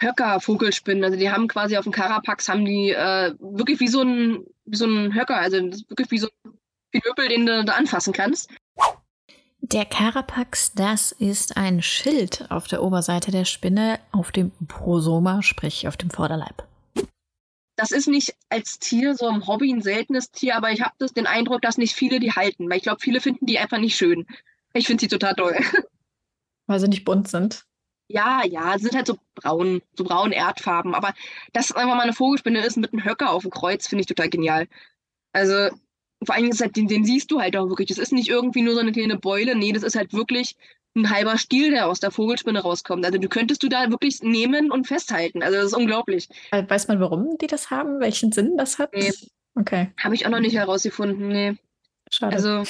Höcker-Vogelspinnen. 0.00 1.04
Also 1.04 1.18
die 1.18 1.30
haben 1.30 1.48
quasi 1.48 1.76
auf 1.76 1.84
dem 1.84 1.92
Carapax 1.92 2.48
haben 2.48 2.64
die 2.64 2.90
äh, 2.90 3.34
wirklich 3.40 3.80
wie 3.80 3.88
so 3.88 4.02
ein, 4.02 4.44
wie 4.70 4.76
so 4.76 4.86
ein 4.86 5.14
Höcker, 5.14 5.36
also 5.36 5.56
wirklich 5.58 6.10
wie 6.10 6.18
so 6.18 6.28
ein 6.44 6.52
Knüppel, 6.92 7.28
den 7.28 7.46
du 7.46 7.64
da 7.64 7.74
anfassen 7.74 8.12
kannst. 8.12 8.50
Der 9.60 9.84
Carapax, 9.84 10.72
das 10.74 11.12
ist 11.12 11.56
ein 11.56 11.82
Schild 11.82 12.50
auf 12.50 12.68
der 12.68 12.82
Oberseite 12.82 13.32
der 13.32 13.44
Spinne 13.44 13.98
auf 14.12 14.30
dem 14.32 14.52
Prosoma, 14.66 15.42
sprich 15.42 15.88
auf 15.88 15.96
dem 15.96 16.10
Vorderleib. 16.10 16.66
Das 17.76 17.90
ist 17.90 18.08
nicht 18.08 18.34
als 18.48 18.78
Tier 18.78 19.14
so 19.14 19.28
im 19.28 19.46
Hobby 19.46 19.72
ein 19.72 19.82
seltenes 19.82 20.30
Tier, 20.30 20.56
aber 20.56 20.72
ich 20.72 20.82
habe 20.82 20.94
den 21.14 21.26
Eindruck, 21.26 21.62
dass 21.62 21.78
nicht 21.78 21.94
viele 21.94 22.18
die 22.18 22.32
halten, 22.32 22.68
weil 22.68 22.78
ich 22.78 22.82
glaube, 22.82 23.00
viele 23.00 23.20
finden 23.20 23.46
die 23.46 23.58
einfach 23.58 23.78
nicht 23.78 23.96
schön. 23.96 24.26
Ich 24.74 24.86
finde 24.86 25.00
sie 25.02 25.08
total 25.08 25.34
toll. 25.34 25.56
Weil 26.66 26.80
sie 26.80 26.88
nicht 26.88 27.04
bunt 27.04 27.28
sind. 27.28 27.64
Ja, 28.08 28.42
ja, 28.44 28.78
sind 28.78 28.94
halt 28.94 29.06
so 29.06 29.18
braun, 29.34 29.82
so 29.94 30.04
braun 30.04 30.32
Erdfarben. 30.32 30.94
Aber 30.94 31.12
dass 31.52 31.72
einfach 31.72 31.94
mal 31.94 32.02
eine 32.02 32.14
Vogelspinne 32.14 32.64
ist 32.64 32.76
mit 32.76 32.92
einem 32.92 33.04
Höcker 33.04 33.30
auf 33.30 33.42
dem 33.42 33.50
Kreuz, 33.50 33.86
finde 33.86 34.00
ich 34.00 34.06
total 34.06 34.30
genial. 34.30 34.66
Also, 35.32 35.68
vor 36.24 36.34
allen 36.34 36.44
Dingen 36.44 36.52
ist 36.52 36.62
halt, 36.62 36.76
den, 36.76 36.88
den 36.88 37.04
siehst 37.04 37.30
du 37.30 37.40
halt 37.40 37.56
auch 37.56 37.68
wirklich. 37.68 37.88
Das 37.88 37.98
ist 37.98 38.12
nicht 38.12 38.28
irgendwie 38.28 38.62
nur 38.62 38.74
so 38.74 38.80
eine 38.80 38.92
kleine 38.92 39.18
Beule. 39.18 39.54
Nee, 39.54 39.72
das 39.72 39.82
ist 39.82 39.94
halt 39.94 40.12
wirklich 40.12 40.56
ein 40.96 41.10
halber 41.10 41.36
Stiel, 41.38 41.70
der 41.70 41.86
aus 41.86 42.00
der 42.00 42.10
Vogelspinne 42.10 42.60
rauskommt. 42.60 43.04
Also 43.04 43.18
du 43.18 43.28
könntest 43.28 43.62
du 43.62 43.68
da 43.68 43.90
wirklich 43.90 44.22
nehmen 44.22 44.72
und 44.72 44.86
festhalten. 44.86 45.42
Also 45.42 45.56
das 45.56 45.66
ist 45.66 45.76
unglaublich. 45.76 46.28
Weiß 46.50 46.88
man, 46.88 46.98
warum 46.98 47.36
die 47.38 47.46
das 47.46 47.70
haben? 47.70 48.00
Welchen 48.00 48.32
Sinn 48.32 48.56
das 48.56 48.78
hat? 48.78 48.94
Nee. 48.94 49.12
Okay. 49.54 49.92
Habe 50.02 50.14
ich 50.14 50.26
auch 50.26 50.30
noch 50.30 50.40
nicht 50.40 50.56
herausgefunden. 50.56 51.28
Nee. 51.28 51.56
Schade. 52.10 52.34
Also, 52.34 52.64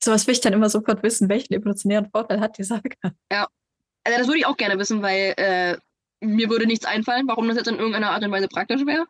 Sowas 0.00 0.26
will 0.26 0.32
ich 0.32 0.40
dann 0.40 0.52
immer 0.52 0.70
sofort 0.70 1.02
wissen, 1.02 1.28
welchen 1.28 1.52
evolutionären 1.54 2.08
Vorteil 2.10 2.40
hat 2.40 2.56
die 2.58 2.64
Saga. 2.64 2.96
Ja, 3.30 3.48
also 4.04 4.18
das 4.18 4.26
würde 4.26 4.38
ich 4.38 4.46
auch 4.46 4.56
gerne 4.56 4.78
wissen, 4.78 5.02
weil 5.02 5.34
äh, 5.36 5.76
mir 6.20 6.48
würde 6.50 6.66
nichts 6.66 6.84
einfallen, 6.84 7.26
warum 7.26 7.48
das 7.48 7.56
jetzt 7.56 7.68
in 7.68 7.78
irgendeiner 7.78 8.10
Art 8.10 8.24
und 8.24 8.30
Weise 8.30 8.48
praktisch 8.48 8.84
wäre. 8.86 9.06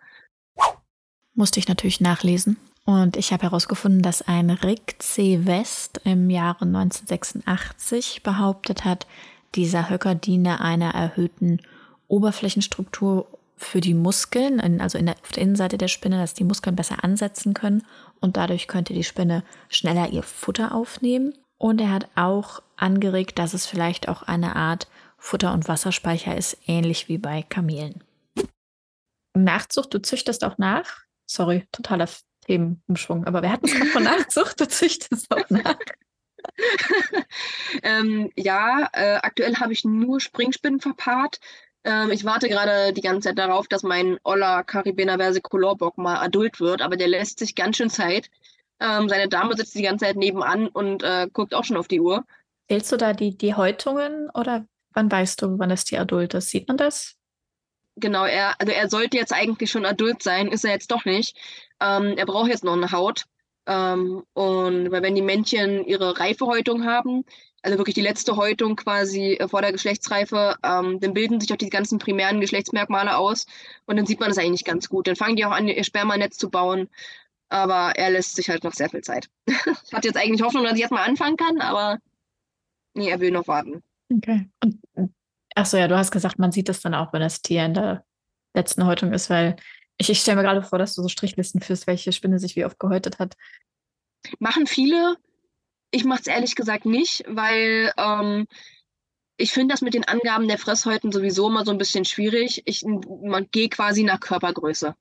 Musste 1.35 1.59
ich 1.59 1.68
natürlich 1.68 2.00
nachlesen. 2.00 2.57
Und 2.85 3.16
ich 3.16 3.33
habe 3.33 3.44
herausgefunden, 3.44 4.02
dass 4.02 4.22
ein 4.22 4.50
Rick 4.50 4.96
C. 4.98 5.46
West 5.46 6.00
im 6.04 6.28
Jahre 6.28 6.66
1986 6.66 8.22
behauptet 8.22 8.85
hat, 8.85 9.07
dieser 9.54 9.88
Höcker 9.88 10.14
diene 10.14 10.61
einer 10.61 10.94
erhöhten 10.94 11.62
Oberflächenstruktur 12.09 13.26
für 13.57 13.80
die 13.80 13.94
Muskeln, 13.94 14.80
also 14.80 14.98
in 14.98 15.07
der, 15.07 15.16
auf 15.22 15.33
der 15.33 15.42
Innenseite 15.42 15.78
der 15.78 15.88
Spinne, 15.88 16.18
dass 16.18 16.35
die 16.35 16.44
Muskeln 16.44 16.76
besser 16.76 17.02
ansetzen 17.02 17.54
können 17.54 17.85
und 18.20 18.37
dadurch 18.37 18.68
könnte 18.68 18.92
die 18.92 19.04
Spinne 19.04 19.44
schneller 19.68 20.11
ihr 20.11 20.22
Futter 20.22 20.74
aufnehmen. 20.74 21.35
Und 21.59 21.81
er 21.81 21.90
hat 21.90 22.09
auch 22.17 22.62
angeregt, 22.77 23.38
dass 23.38 23.55
es 23.55 23.67
vielleicht 23.67 24.09
auch 24.09 24.23
eine 24.23 24.57
Art 24.57 24.88
Futter- 25.17 25.53
und 25.53 25.69
Wasserspeicher 25.69 26.37
ist, 26.37 26.59
ähnlich 26.67 27.09
wie 27.09 27.19
bei 27.19 27.43
Kamelen. 27.43 28.05
Nachzucht, 29.35 29.95
du 29.95 30.01
züchtest 30.01 30.45
auch 30.45 30.59
nach? 30.59 31.03
Sorry, 31.27 31.67
totaler 31.73 32.09
Themenumschwung, 32.47 33.25
aber 33.27 33.43
wir 33.43 33.51
hatten 33.51 33.67
es 33.67 33.75
gerade 33.75 33.90
von 33.90 34.03
Nachzucht, 34.05 34.61
du 34.61 34.69
züchtest 34.69 35.31
auch 35.31 35.49
nach. 35.49 35.79
ähm, 37.83 38.31
ja, 38.37 38.88
äh, 38.93 39.17
aktuell 39.17 39.57
habe 39.57 39.73
ich 39.73 39.85
nur 39.85 40.21
Springspinnen 40.21 40.81
verpaart. 40.81 41.40
Ähm, 41.85 42.11
ich 42.11 42.25
warte 42.25 42.49
gerade 42.49 42.93
die 42.93 43.01
ganze 43.01 43.29
Zeit 43.29 43.38
darauf, 43.38 43.67
dass 43.67 43.83
mein 43.83 44.19
Olla 44.25 44.62
Caribena 44.62 45.17
versicolorbock 45.17 45.99
mal 45.99 46.19
adult 46.19 46.61
wird, 46.61 46.83
aber 46.83 46.97
der 46.97 47.09
lässt 47.09 47.38
sich 47.38 47.55
ganz 47.55 47.77
schön 47.77 47.90
Zeit. 47.90 48.31
Ähm, 48.80 49.08
seine 49.08 49.28
Dame 49.28 49.56
sitzt 49.56 49.74
die 49.74 49.82
ganze 49.82 50.06
Zeit 50.06 50.16
nebenan 50.16 50.68
und 50.68 51.02
äh, 51.02 51.28
guckt 51.32 51.54
auch 51.54 51.64
schon 51.64 51.76
auf 51.76 51.88
die 51.88 52.00
Uhr. 52.00 52.24
Zählst 52.68 52.92
du 52.92 52.96
da 52.96 53.12
die, 53.12 53.37
die 53.37 53.54
Häutungen 53.54 54.30
oder 54.34 54.66
wann 54.92 55.10
weißt 55.10 55.42
du, 55.42 55.58
wann 55.58 55.70
es 55.70 55.84
die 55.84 55.98
Adult 55.98 56.34
ist? 56.34 56.50
Sieht 56.50 56.68
man 56.68 56.76
das? 56.76 57.16
Genau, 57.96 58.24
er, 58.24 58.60
also 58.60 58.72
er 58.72 58.88
sollte 58.88 59.16
jetzt 59.16 59.32
eigentlich 59.32 59.70
schon 59.70 59.87
adult 59.87 60.22
sein, 60.22 60.48
ist 60.48 60.64
er 60.64 60.72
jetzt 60.72 60.90
doch 60.90 61.04
nicht. 61.04 61.37
Ähm, 61.80 62.14
er 62.16 62.26
braucht 62.26 62.48
jetzt 62.48 62.64
noch 62.64 62.72
eine 62.72 62.90
Haut. 62.90 63.24
Ähm, 63.66 64.24
und 64.34 64.90
weil 64.90 65.02
wenn 65.02 65.14
die 65.14 65.22
Männchen 65.22 65.84
ihre 65.84 66.18
Reifehäutung 66.18 66.84
haben, 66.84 67.24
also 67.62 67.78
wirklich 67.78 67.94
die 67.94 68.02
letzte 68.02 68.37
Häutung 68.37 68.76
quasi 68.76 69.34
äh, 69.34 69.48
vor 69.48 69.62
der 69.62 69.72
Geschlechtsreife, 69.72 70.56
ähm, 70.62 71.00
dann 71.00 71.14
bilden 71.14 71.40
sich 71.40 71.52
auch 71.52 71.56
die 71.56 71.70
ganzen 71.70 71.98
primären 71.98 72.40
Geschlechtsmerkmale 72.40 73.16
aus 73.16 73.46
und 73.87 73.96
dann 73.96 74.06
sieht 74.06 74.20
man 74.20 74.28
das 74.28 74.38
eigentlich 74.38 74.64
ganz 74.64 74.88
gut. 74.88 75.06
Dann 75.06 75.16
fangen 75.16 75.37
die 75.37 75.46
auch 75.46 75.52
an, 75.52 75.68
ihr 75.68 75.84
Spermanetz 75.84 76.37
zu 76.37 76.50
bauen 76.50 76.90
aber 77.48 77.92
er 77.96 78.11
lässt 78.11 78.37
sich 78.37 78.48
halt 78.48 78.64
noch 78.64 78.72
sehr 78.72 78.90
viel 78.90 79.02
Zeit. 79.02 79.28
ich 79.46 79.92
hatte 79.92 80.09
jetzt 80.09 80.16
eigentlich 80.16 80.42
Hoffnung, 80.42 80.64
dass 80.64 80.74
ich 80.74 80.80
jetzt 80.80 80.90
mal 80.90 81.04
anfangen 81.04 81.37
kann, 81.37 81.61
aber 81.61 81.98
nee, 82.94 83.09
er 83.09 83.20
will 83.20 83.30
noch 83.30 83.48
warten. 83.48 83.83
Okay. 84.12 84.48
Und, 84.62 84.80
achso, 85.54 85.76
ja, 85.76 85.88
du 85.88 85.96
hast 85.96 86.11
gesagt, 86.11 86.38
man 86.38 86.52
sieht 86.52 86.68
das 86.68 86.80
dann 86.80 86.94
auch, 86.94 87.12
wenn 87.12 87.20
das 87.20 87.42
Tier 87.42 87.64
in 87.64 87.74
der 87.74 88.04
letzten 88.54 88.87
Häutung 88.87 89.12
ist, 89.12 89.30
weil 89.30 89.57
ich, 89.98 90.11
ich 90.11 90.20
stelle 90.20 90.37
mir 90.37 90.42
gerade 90.42 90.62
vor, 90.62 90.78
dass 90.78 90.94
du 90.94 91.02
so 91.02 91.09
Strichlisten 91.09 91.61
führst, 91.61 91.87
welche 91.87 92.12
Spinne 92.12 92.38
sich 92.38 92.57
wie 92.57 92.64
oft 92.64 92.78
gehäutet 92.78 93.18
hat. 93.18 93.35
Machen 94.38 94.66
viele. 94.66 95.16
Ich 95.90 96.04
mache 96.04 96.20
es 96.20 96.26
ehrlich 96.26 96.57
gesagt 96.57 96.87
nicht, 96.87 97.24
weil 97.28 97.92
ähm, 97.96 98.46
ich 99.37 99.52
finde 99.52 99.72
das 99.72 99.83
mit 99.83 99.94
den 99.94 100.04
Angaben 100.04 100.48
der 100.48 100.59
Fresshäuten 100.59 101.12
sowieso 101.12 101.48
immer 101.48 101.64
so 101.64 101.70
ein 101.70 101.78
bisschen 101.78 102.04
schwierig. 102.04 102.62
Ich 102.64 102.85
gehe 103.52 103.68
quasi 103.68 104.02
nach 104.02 104.20
Körpergröße. 104.20 104.96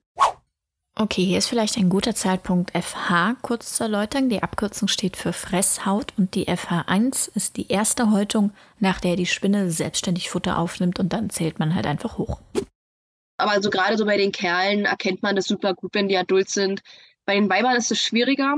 Okay, 0.95 1.25
hier 1.25 1.39
ist 1.39 1.47
vielleicht 1.47 1.75
ein 1.77 1.89
guter 1.89 2.13
Zeitpunkt, 2.13 2.71
FH 2.77 3.37
kurz 3.41 3.73
zu 3.73 3.83
erläutern. 3.83 4.29
Die 4.29 4.43
Abkürzung 4.43 4.87
steht 4.87 5.17
für 5.17 5.33
Fresshaut 5.33 6.13
und 6.17 6.35
die 6.35 6.47
FH1 6.47 7.35
ist 7.35 7.57
die 7.57 7.67
erste 7.69 8.11
Häutung, 8.11 8.51
nach 8.79 8.99
der 8.99 9.15
die 9.15 9.25
Spinne 9.25 9.71
selbstständig 9.71 10.29
Futter 10.29 10.59
aufnimmt 10.59 10.99
und 10.99 11.11
dann 11.11 11.31
zählt 11.31 11.57
man 11.57 11.73
halt 11.73 11.87
einfach 11.87 12.19
hoch. 12.19 12.39
Aber 13.37 13.51
also 13.51 13.71
gerade 13.71 13.97
so 13.97 14.05
bei 14.05 14.17
den 14.17 14.31
Kerlen 14.31 14.85
erkennt 14.85 15.23
man 15.23 15.35
das 15.35 15.47
super 15.47 15.73
gut, 15.73 15.95
wenn 15.95 16.09
die 16.09 16.17
adult 16.17 16.49
sind. 16.49 16.81
Bei 17.25 17.33
den 17.33 17.49
Weibern 17.49 17.75
ist 17.75 17.91
es 17.91 17.99
schwieriger. 17.99 18.57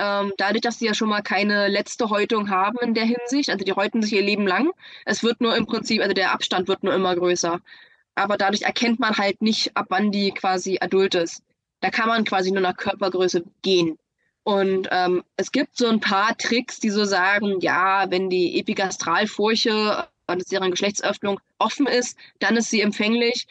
Ähm, 0.00 0.32
dadurch, 0.38 0.62
dass 0.62 0.80
sie 0.80 0.86
ja 0.86 0.94
schon 0.94 1.08
mal 1.08 1.22
keine 1.22 1.68
letzte 1.68 2.10
Häutung 2.10 2.50
haben 2.50 2.78
in 2.80 2.94
der 2.94 3.04
Hinsicht, 3.04 3.48
also 3.48 3.64
die 3.64 3.72
häuten 3.72 4.02
sich 4.02 4.12
ihr 4.12 4.22
Leben 4.22 4.46
lang. 4.46 4.72
Es 5.04 5.22
wird 5.22 5.40
nur 5.40 5.56
im 5.56 5.66
Prinzip, 5.66 6.02
also 6.02 6.14
der 6.14 6.32
Abstand 6.32 6.66
wird 6.66 6.82
nur 6.82 6.94
immer 6.94 7.14
größer. 7.14 7.60
Aber 8.16 8.36
dadurch 8.36 8.62
erkennt 8.62 8.98
man 8.98 9.16
halt 9.16 9.40
nicht, 9.40 9.76
ab 9.76 9.86
wann 9.90 10.10
die 10.10 10.32
quasi 10.32 10.78
adult 10.80 11.14
ist. 11.14 11.45
Da 11.80 11.90
kann 11.90 12.08
man 12.08 12.24
quasi 12.24 12.50
nur 12.50 12.62
nach 12.62 12.76
Körpergröße 12.76 13.44
gehen. 13.62 13.98
Und 14.44 14.88
ähm, 14.92 15.24
es 15.36 15.50
gibt 15.50 15.76
so 15.76 15.88
ein 15.88 16.00
paar 16.00 16.36
Tricks, 16.38 16.78
die 16.78 16.90
so 16.90 17.04
sagen, 17.04 17.60
ja, 17.60 18.10
wenn 18.10 18.30
die 18.30 18.60
Epigastralfurche, 18.60 20.06
also 20.26 20.44
deren 20.50 20.70
Geschlechtsöffnung 20.70 21.40
offen 21.58 21.86
ist, 21.86 22.16
dann 22.38 22.56
ist 22.56 22.70
sie 22.70 22.80
empfänglich. 22.80 23.46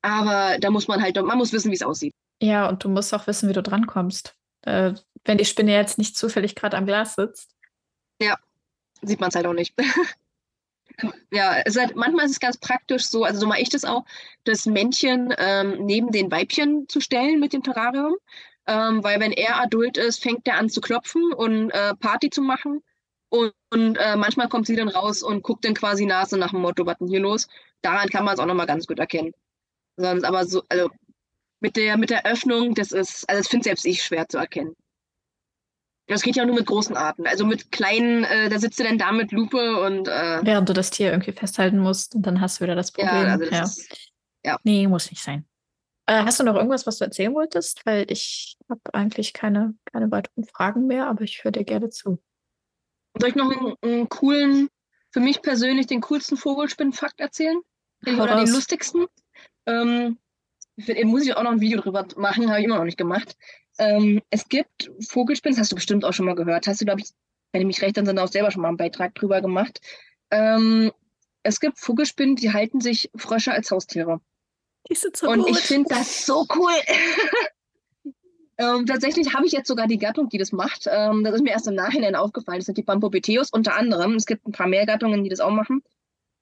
Aber 0.00 0.56
da 0.58 0.70
muss 0.70 0.88
man 0.88 1.02
halt, 1.02 1.16
man 1.22 1.38
muss 1.38 1.52
wissen, 1.52 1.70
wie 1.70 1.74
es 1.76 1.82
aussieht. 1.82 2.14
Ja, 2.40 2.68
und 2.68 2.82
du 2.82 2.88
musst 2.88 3.12
auch 3.12 3.26
wissen, 3.26 3.48
wie 3.48 3.52
du 3.52 3.62
drankommst. 3.62 4.36
Äh, 4.62 4.94
wenn 5.24 5.38
die 5.38 5.44
Spinne 5.44 5.72
jetzt 5.72 5.98
nicht 5.98 6.16
zufällig 6.16 6.54
gerade 6.54 6.76
am 6.76 6.86
Glas 6.86 7.14
sitzt. 7.14 7.54
Ja, 8.20 8.38
sieht 9.02 9.20
man 9.20 9.28
es 9.28 9.34
halt 9.34 9.46
auch 9.46 9.52
nicht. 9.52 9.74
ja, 11.30 11.62
halt, 11.64 11.96
manchmal 11.96 12.26
ist 12.26 12.32
es 12.32 12.40
ganz 12.40 12.56
praktisch 12.56 13.06
so, 13.06 13.24
also 13.24 13.40
so 13.40 13.46
mache 13.46 13.60
ich 13.60 13.68
das 13.68 13.84
auch, 13.84 14.04
das 14.44 14.66
Männchen 14.66 15.34
ähm, 15.38 15.84
neben 15.84 16.10
den 16.10 16.30
Weibchen 16.30 16.88
zu 16.88 17.00
stellen 17.00 17.40
mit 17.40 17.52
dem 17.52 17.62
Terrarium. 17.62 18.16
Ähm, 18.66 19.02
weil 19.02 19.18
wenn 19.20 19.32
er 19.32 19.60
adult 19.60 19.96
ist, 19.96 20.22
fängt 20.22 20.46
er 20.46 20.58
an 20.58 20.68
zu 20.68 20.80
klopfen 20.80 21.32
und 21.32 21.70
äh, 21.70 21.94
Party 21.94 22.28
zu 22.30 22.42
machen. 22.42 22.82
Und, 23.30 23.52
und 23.70 23.96
äh, 23.96 24.16
manchmal 24.16 24.48
kommt 24.48 24.66
sie 24.66 24.76
dann 24.76 24.88
raus 24.88 25.22
und 25.22 25.42
guckt 25.42 25.64
dann 25.64 25.74
quasi 25.74 26.06
Nase 26.06 26.38
nach 26.38 26.50
dem 26.50 26.60
Motto, 26.60 26.84
was 26.86 26.98
denn 26.98 27.08
hier 27.08 27.20
los? 27.20 27.48
Daran 27.82 28.08
kann 28.08 28.24
man 28.24 28.34
es 28.34 28.40
auch 28.40 28.46
nochmal 28.46 28.66
ganz 28.66 28.86
gut 28.86 28.98
erkennen. 28.98 29.32
Sonst 29.96 30.24
aber 30.24 30.44
so, 30.46 30.62
also 30.68 30.90
mit 31.60 31.76
der, 31.76 31.96
mit 31.96 32.10
der 32.10 32.26
Öffnung, 32.26 32.74
das 32.74 32.92
ist, 32.92 33.28
also 33.28 33.40
das 33.40 33.48
finde 33.48 33.64
selbst 33.64 33.86
ich 33.86 34.02
schwer 34.02 34.28
zu 34.28 34.38
erkennen. 34.38 34.76
Das 36.08 36.22
geht 36.22 36.36
ja 36.36 36.44
nur 36.46 36.54
mit 36.54 36.66
großen 36.66 36.96
Arten. 36.96 37.26
Also 37.26 37.44
mit 37.44 37.70
kleinen, 37.70 38.24
äh, 38.24 38.48
da 38.48 38.58
sitzt 38.58 38.80
du 38.80 38.84
dann 38.84 38.98
da 38.98 39.12
mit 39.12 39.30
Lupe 39.30 39.80
und. 39.82 40.08
Äh, 40.08 40.40
Während 40.42 40.68
du 40.68 40.72
das 40.72 40.90
Tier 40.90 41.10
irgendwie 41.10 41.32
festhalten 41.32 41.78
musst 41.78 42.14
und 42.14 42.22
dann 42.22 42.40
hast 42.40 42.58
du 42.58 42.64
wieder 42.64 42.74
das 42.74 42.92
Problem. 42.92 43.26
Ja, 43.26 43.32
also 43.32 43.44
das 43.44 43.50
ja. 43.52 43.62
Ist, 43.62 44.10
ja. 44.44 44.58
Nee, 44.64 44.86
muss 44.88 45.10
nicht 45.10 45.22
sein. 45.22 45.46
Äh, 46.06 46.24
hast 46.24 46.40
du 46.40 46.44
noch 46.44 46.54
irgendwas, 46.54 46.86
was 46.86 46.96
du 46.98 47.04
erzählen 47.04 47.34
wolltest? 47.34 47.84
Weil 47.84 48.10
ich 48.10 48.56
habe 48.70 48.80
eigentlich 48.94 49.34
keine, 49.34 49.74
keine 49.92 50.10
weiteren 50.10 50.44
Fragen 50.44 50.86
mehr, 50.86 51.06
aber 51.06 51.22
ich 51.22 51.44
höre 51.44 51.52
dir 51.52 51.64
gerne 51.64 51.90
zu. 51.90 52.18
Soll 53.18 53.28
ich 53.28 53.34
noch 53.34 53.50
einen, 53.50 53.74
einen 53.82 54.08
coolen, 54.08 54.70
für 55.10 55.20
mich 55.20 55.42
persönlich 55.42 55.86
den 55.86 56.00
coolsten 56.00 56.38
Vogelspinnenfakt 56.38 57.20
erzählen? 57.20 57.60
Den, 58.06 58.18
oder 58.18 58.36
den 58.42 58.50
lustigsten? 58.50 59.06
Ähm, 59.66 60.18
muss 61.04 61.24
ich 61.24 61.34
auch 61.34 61.42
noch 61.42 61.50
ein 61.50 61.60
Video 61.60 61.80
drüber 61.80 62.06
machen, 62.16 62.48
habe 62.48 62.60
ich 62.60 62.66
immer 62.66 62.78
noch 62.78 62.84
nicht 62.84 62.98
gemacht. 62.98 63.36
Ähm, 63.78 64.20
es 64.30 64.48
gibt 64.48 64.90
Vogelspinnen, 65.00 65.56
das 65.56 65.62
hast 65.62 65.72
du 65.72 65.76
bestimmt 65.76 66.04
auch 66.04 66.12
schon 66.12 66.26
mal 66.26 66.34
gehört. 66.34 66.66
Hast 66.66 66.80
du, 66.80 66.84
glaube 66.84 67.00
ich, 67.00 67.10
wenn 67.52 67.62
ich 67.62 67.66
mich 67.66 67.82
recht 67.82 67.96
dann 67.96 68.18
auch 68.18 68.28
selber 68.28 68.50
schon 68.50 68.62
mal 68.62 68.68
einen 68.68 68.76
Beitrag 68.76 69.14
drüber 69.14 69.40
gemacht. 69.40 69.80
Ähm, 70.30 70.92
es 71.42 71.60
gibt 71.60 71.78
Vogelspinnen, 71.78 72.36
die 72.36 72.52
halten 72.52 72.80
sich 72.80 73.10
Frösche 73.16 73.52
als 73.52 73.70
Haustiere. 73.70 74.20
Die 74.90 74.94
sind 74.94 75.16
so 75.16 75.28
Und 75.28 75.40
gut. 75.40 75.50
ich 75.50 75.58
finde 75.58 75.88
das 75.88 76.26
so 76.26 76.46
cool. 76.54 76.72
ähm, 78.58 78.86
tatsächlich 78.86 79.34
habe 79.34 79.46
ich 79.46 79.52
jetzt 79.52 79.68
sogar 79.68 79.86
die 79.86 79.98
Gattung, 79.98 80.28
die 80.28 80.38
das 80.38 80.52
macht. 80.52 80.88
Ähm, 80.90 81.24
das 81.24 81.34
ist 81.34 81.42
mir 81.42 81.50
erst 81.50 81.68
im 81.68 81.74
Nachhinein 81.74 82.16
aufgefallen. 82.16 82.58
Das 82.58 82.66
sind 82.66 82.78
die 82.78 82.82
Bambobeteus 82.82 83.50
unter 83.50 83.76
anderem. 83.76 84.14
Es 84.14 84.26
gibt 84.26 84.46
ein 84.46 84.52
paar 84.52 84.66
mehr 84.66 84.86
Gattungen, 84.86 85.24
die 85.24 85.30
das 85.30 85.40
auch 85.40 85.50
machen. 85.50 85.82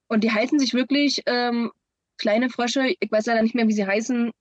Und 0.07 0.23
die 0.23 0.31
halten 0.31 0.59
sich 0.59 0.73
wirklich 0.73 1.23
ähm, 1.25 1.71
kleine 2.17 2.49
Frösche, 2.49 2.95
ich 2.99 3.11
weiß 3.11 3.25
leider 3.25 3.41
nicht 3.41 3.55
mehr, 3.55 3.67
wie 3.67 3.73
sie 3.73 3.85
heißen, 3.85 4.31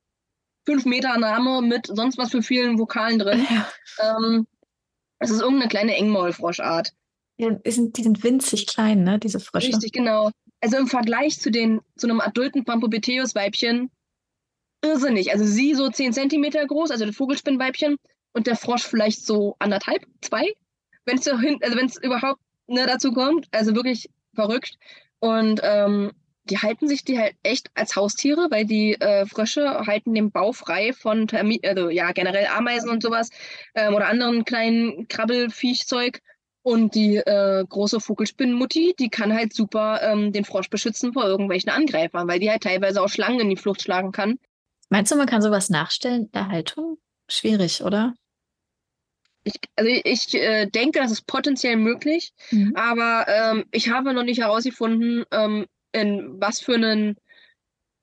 fünf 0.64 0.84
Meter 0.84 1.16
Name 1.18 1.62
mit 1.62 1.86
sonst 1.86 2.18
was 2.18 2.30
für 2.30 2.42
vielen 2.42 2.78
Vokalen 2.78 3.18
drin. 3.18 3.46
Ja. 3.48 4.16
Ähm, 4.18 4.46
es 5.18 5.30
ist 5.30 5.40
irgendeine 5.40 5.68
kleine 5.68 5.96
Engmaulfroschart. 5.96 6.92
Ja, 7.38 7.50
die 7.50 7.70
sind, 7.70 7.96
die 7.96 8.02
sind 8.02 8.22
winzig 8.24 8.66
klein, 8.66 9.04
ne, 9.04 9.18
diese 9.18 9.40
Frösche. 9.40 9.68
Richtig, 9.68 9.92
genau. 9.92 10.30
Also 10.60 10.78
im 10.78 10.86
Vergleich 10.86 11.38
zu, 11.38 11.50
den, 11.50 11.80
zu 11.96 12.06
einem 12.06 12.20
adulten 12.20 12.64
Pampobeteus-Weibchen 12.64 13.90
irrsinnig. 14.82 15.32
Also 15.32 15.44
sie 15.44 15.74
so 15.74 15.88
zehn 15.90 16.12
Zentimeter 16.12 16.66
groß, 16.66 16.90
also 16.90 17.04
das 17.04 17.16
Vogelspinnweibchen, 17.16 17.96
und 18.32 18.46
der 18.46 18.56
Frosch 18.56 18.84
vielleicht 18.84 19.24
so 19.24 19.56
anderthalb, 19.58 20.06
zwei, 20.20 20.52
wenn 21.06 21.16
es 21.16 21.24
so 21.24 21.32
also 21.32 22.00
überhaupt 22.02 22.40
ne, 22.66 22.86
dazu 22.86 23.12
kommt. 23.12 23.48
Also 23.50 23.74
wirklich 23.74 24.10
verrückt. 24.34 24.76
Und 25.20 25.60
ähm, 25.62 26.12
die 26.50 26.58
halten 26.58 26.88
sich 26.88 27.04
die 27.04 27.18
halt 27.18 27.34
echt 27.42 27.70
als 27.74 27.96
Haustiere, 27.96 28.48
weil 28.50 28.64
die 28.64 28.94
äh, 29.00 29.26
Frösche 29.26 29.86
halten 29.86 30.14
den 30.14 30.30
Bau 30.30 30.52
frei 30.52 30.92
von 30.92 31.28
Termi 31.28 31.60
also 31.64 31.90
ja 31.90 32.12
generell 32.12 32.46
Ameisen 32.46 32.90
und 32.90 33.02
sowas 33.02 33.30
ähm, 33.74 33.94
oder 33.94 34.08
anderen 34.08 34.44
kleinen 34.44 35.08
Krabbelfiechzeug. 35.08 36.22
Und 36.62 36.96
die 36.96 37.18
äh, 37.18 37.64
große 37.68 38.00
Vogelspinnenmutti, 38.00 38.96
die 38.98 39.08
kann 39.08 39.32
halt 39.32 39.52
super 39.52 40.00
ähm, 40.02 40.32
den 40.32 40.44
Frosch 40.44 40.68
beschützen 40.68 41.12
vor 41.12 41.24
irgendwelchen 41.24 41.70
Angreifern, 41.70 42.26
weil 42.26 42.40
die 42.40 42.50
halt 42.50 42.64
teilweise 42.64 43.00
auch 43.02 43.08
Schlangen 43.08 43.38
in 43.38 43.50
die 43.50 43.56
Flucht 43.56 43.82
schlagen 43.82 44.10
kann. 44.10 44.40
Meinst 44.88 45.12
du, 45.12 45.16
man 45.16 45.28
kann 45.28 45.42
sowas 45.42 45.70
nachstellen 45.70 46.24
in 46.24 46.32
der 46.32 46.48
Haltung? 46.48 46.98
Schwierig, 47.28 47.84
oder? 47.84 48.14
Ich, 49.44 49.54
also 49.76 49.88
ich 49.88 50.34
äh, 50.34 50.66
denke, 50.66 50.98
das 50.98 51.12
ist 51.12 51.28
potenziell 51.28 51.76
möglich, 51.76 52.32
mhm. 52.50 52.74
aber 52.74 53.26
ähm, 53.28 53.64
ich 53.70 53.90
habe 53.90 54.12
noch 54.12 54.24
nicht 54.24 54.40
herausgefunden, 54.40 55.24
ähm, 55.30 55.66
in 55.96 56.40
was 56.40 56.60
für 56.60 56.74
einen 56.74 57.16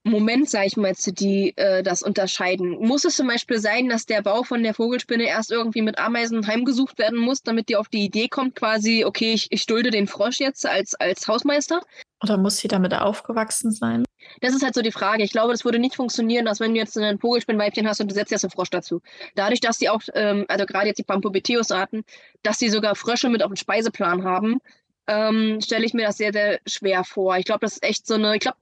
Moment, 0.06 0.50
sage 0.50 0.68
ich 0.68 0.76
mal, 0.76 0.90
jetzt, 0.90 1.20
die 1.22 1.56
äh, 1.56 1.82
das 1.82 2.04
unterscheiden. 2.04 2.72
Muss 2.72 3.06
es 3.06 3.16
zum 3.16 3.28
Beispiel 3.28 3.60
sein, 3.60 3.88
dass 3.88 4.06
der 4.06 4.22
Bau 4.22 4.44
von 4.44 4.62
der 4.62 4.74
Vogelspinne 4.74 5.24
erst 5.24 5.50
irgendwie 5.50 5.82
mit 5.82 5.98
Ameisen 5.98 6.46
heimgesucht 6.46 7.00
werden 7.00 7.18
muss, 7.18 7.42
damit 7.42 7.70
die 7.70 7.78
auf 7.78 7.88
die 7.88 8.04
Idee 8.04 8.28
kommt, 8.28 8.56
quasi, 8.56 9.06
okay, 9.06 9.34
ich, 9.34 9.48
ich 9.52 9.66
dulde 9.66 9.92
den 9.92 10.08
Frosch 10.08 10.42
jetzt 10.42 10.66
als, 10.66 10.94
als 10.96 11.26
Hausmeister? 11.30 11.82
Oder 12.22 12.38
muss 12.38 12.58
sie 12.58 12.68
damit 12.68 12.94
aufgewachsen 12.94 13.72
sein? 13.72 14.04
Das 14.42 14.54
ist 14.54 14.64
halt 14.64 14.74
so 14.74 14.82
die 14.82 14.92
Frage. 14.92 15.24
Ich 15.24 15.32
glaube, 15.32 15.54
das 15.54 15.64
würde 15.64 15.80
nicht 15.80 15.96
funktionieren, 15.96 16.46
dass 16.46 16.60
wenn 16.60 16.74
du 16.74 16.80
jetzt 16.80 16.98
ein 16.98 17.20
Vogelspinnweibchen 17.20 17.88
hast 17.88 18.02
und 18.02 18.12
du 18.12 18.16
setzt 18.16 18.32
jetzt 18.32 18.44
einen 18.44 18.52
Frosch 18.52 18.70
dazu. 18.72 19.02
Dadurch, 19.36 19.62
dass 19.62 19.78
die 19.78 19.90
auch, 19.90 20.02
ähm, 20.16 20.46
also 20.50 20.66
gerade 20.66 20.88
jetzt 20.88 20.98
die 20.98 21.04
Pampobeteus-Arten, 21.04 22.04
dass 22.42 22.58
die 22.58 22.70
sogar 22.70 22.96
Frösche 22.96 23.30
mit 23.30 23.42
auf 23.42 23.52
dem 23.52 23.58
Speiseplan 23.58 24.26
haben, 24.26 24.60
ähm, 25.08 25.60
stelle 25.62 25.86
ich 25.86 25.94
mir 25.94 26.08
das 26.08 26.18
sehr, 26.18 26.34
sehr 26.34 26.60
schwer 26.66 27.04
vor. 27.04 27.38
Ich 27.38 27.46
glaube, 27.46 27.62
das 27.62 27.74
ist 27.74 27.84
echt 27.84 28.08
so 28.08 28.16
eine, 28.16 28.36
ich 28.36 28.42
glaube, 28.42 28.58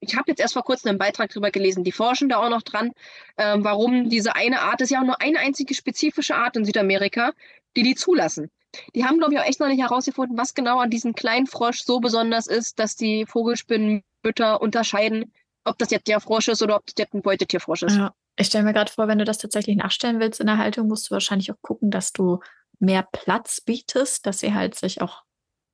ich 0.00 0.16
habe 0.16 0.24
jetzt 0.28 0.40
erst 0.40 0.54
vor 0.54 0.64
kurzem 0.64 0.90
einen 0.90 0.98
Beitrag 0.98 1.30
darüber 1.30 1.50
gelesen, 1.50 1.84
die 1.84 1.92
forschen 1.92 2.28
da 2.28 2.38
auch 2.38 2.50
noch 2.50 2.62
dran, 2.62 2.92
ähm, 3.38 3.64
warum 3.64 4.08
diese 4.08 4.36
eine 4.36 4.60
Art, 4.62 4.80
ist 4.80 4.90
ja 4.90 5.00
auch 5.00 5.06
nur 5.06 5.20
eine 5.20 5.38
einzige 5.38 5.74
spezifische 5.74 6.36
Art 6.36 6.56
in 6.56 6.64
Südamerika, 6.64 7.32
die 7.76 7.82
die 7.82 7.94
zulassen. 7.94 8.50
Die 8.94 9.04
haben, 9.04 9.18
glaube 9.18 9.34
ich, 9.34 9.40
auch 9.40 9.44
echt 9.44 9.60
noch 9.60 9.68
nicht 9.68 9.80
herausgefunden, 9.80 10.36
was 10.36 10.54
genau 10.54 10.80
an 10.80 10.90
diesem 10.90 11.14
kleinen 11.14 11.46
Frosch 11.46 11.82
so 11.82 12.00
besonders 12.00 12.46
ist, 12.46 12.78
dass 12.78 12.94
die 12.94 13.24
Vogelspinnenmütter 13.26 14.60
unterscheiden, 14.60 15.32
ob 15.64 15.78
das 15.78 15.90
jetzt 15.90 16.08
der 16.08 16.20
Frosch 16.20 16.48
ist 16.48 16.62
oder 16.62 16.76
ob 16.76 16.86
das 16.86 16.94
jetzt 16.98 17.14
ein 17.14 17.22
Beutetierfrosch 17.22 17.82
ist. 17.84 17.96
Ja. 17.96 18.14
Ich 18.38 18.48
stelle 18.48 18.64
mir 18.64 18.74
gerade 18.74 18.92
vor, 18.92 19.08
wenn 19.08 19.18
du 19.18 19.24
das 19.24 19.38
tatsächlich 19.38 19.76
nachstellen 19.76 20.20
willst 20.20 20.40
in 20.40 20.46
der 20.46 20.58
Haltung, 20.58 20.88
musst 20.88 21.08
du 21.08 21.12
wahrscheinlich 21.12 21.50
auch 21.50 21.60
gucken, 21.62 21.90
dass 21.90 22.12
du 22.12 22.40
mehr 22.78 23.06
Platz 23.10 23.62
bietest, 23.62 24.26
dass 24.26 24.40
sie 24.40 24.52
halt 24.52 24.74
sich 24.74 25.00
auch 25.00 25.22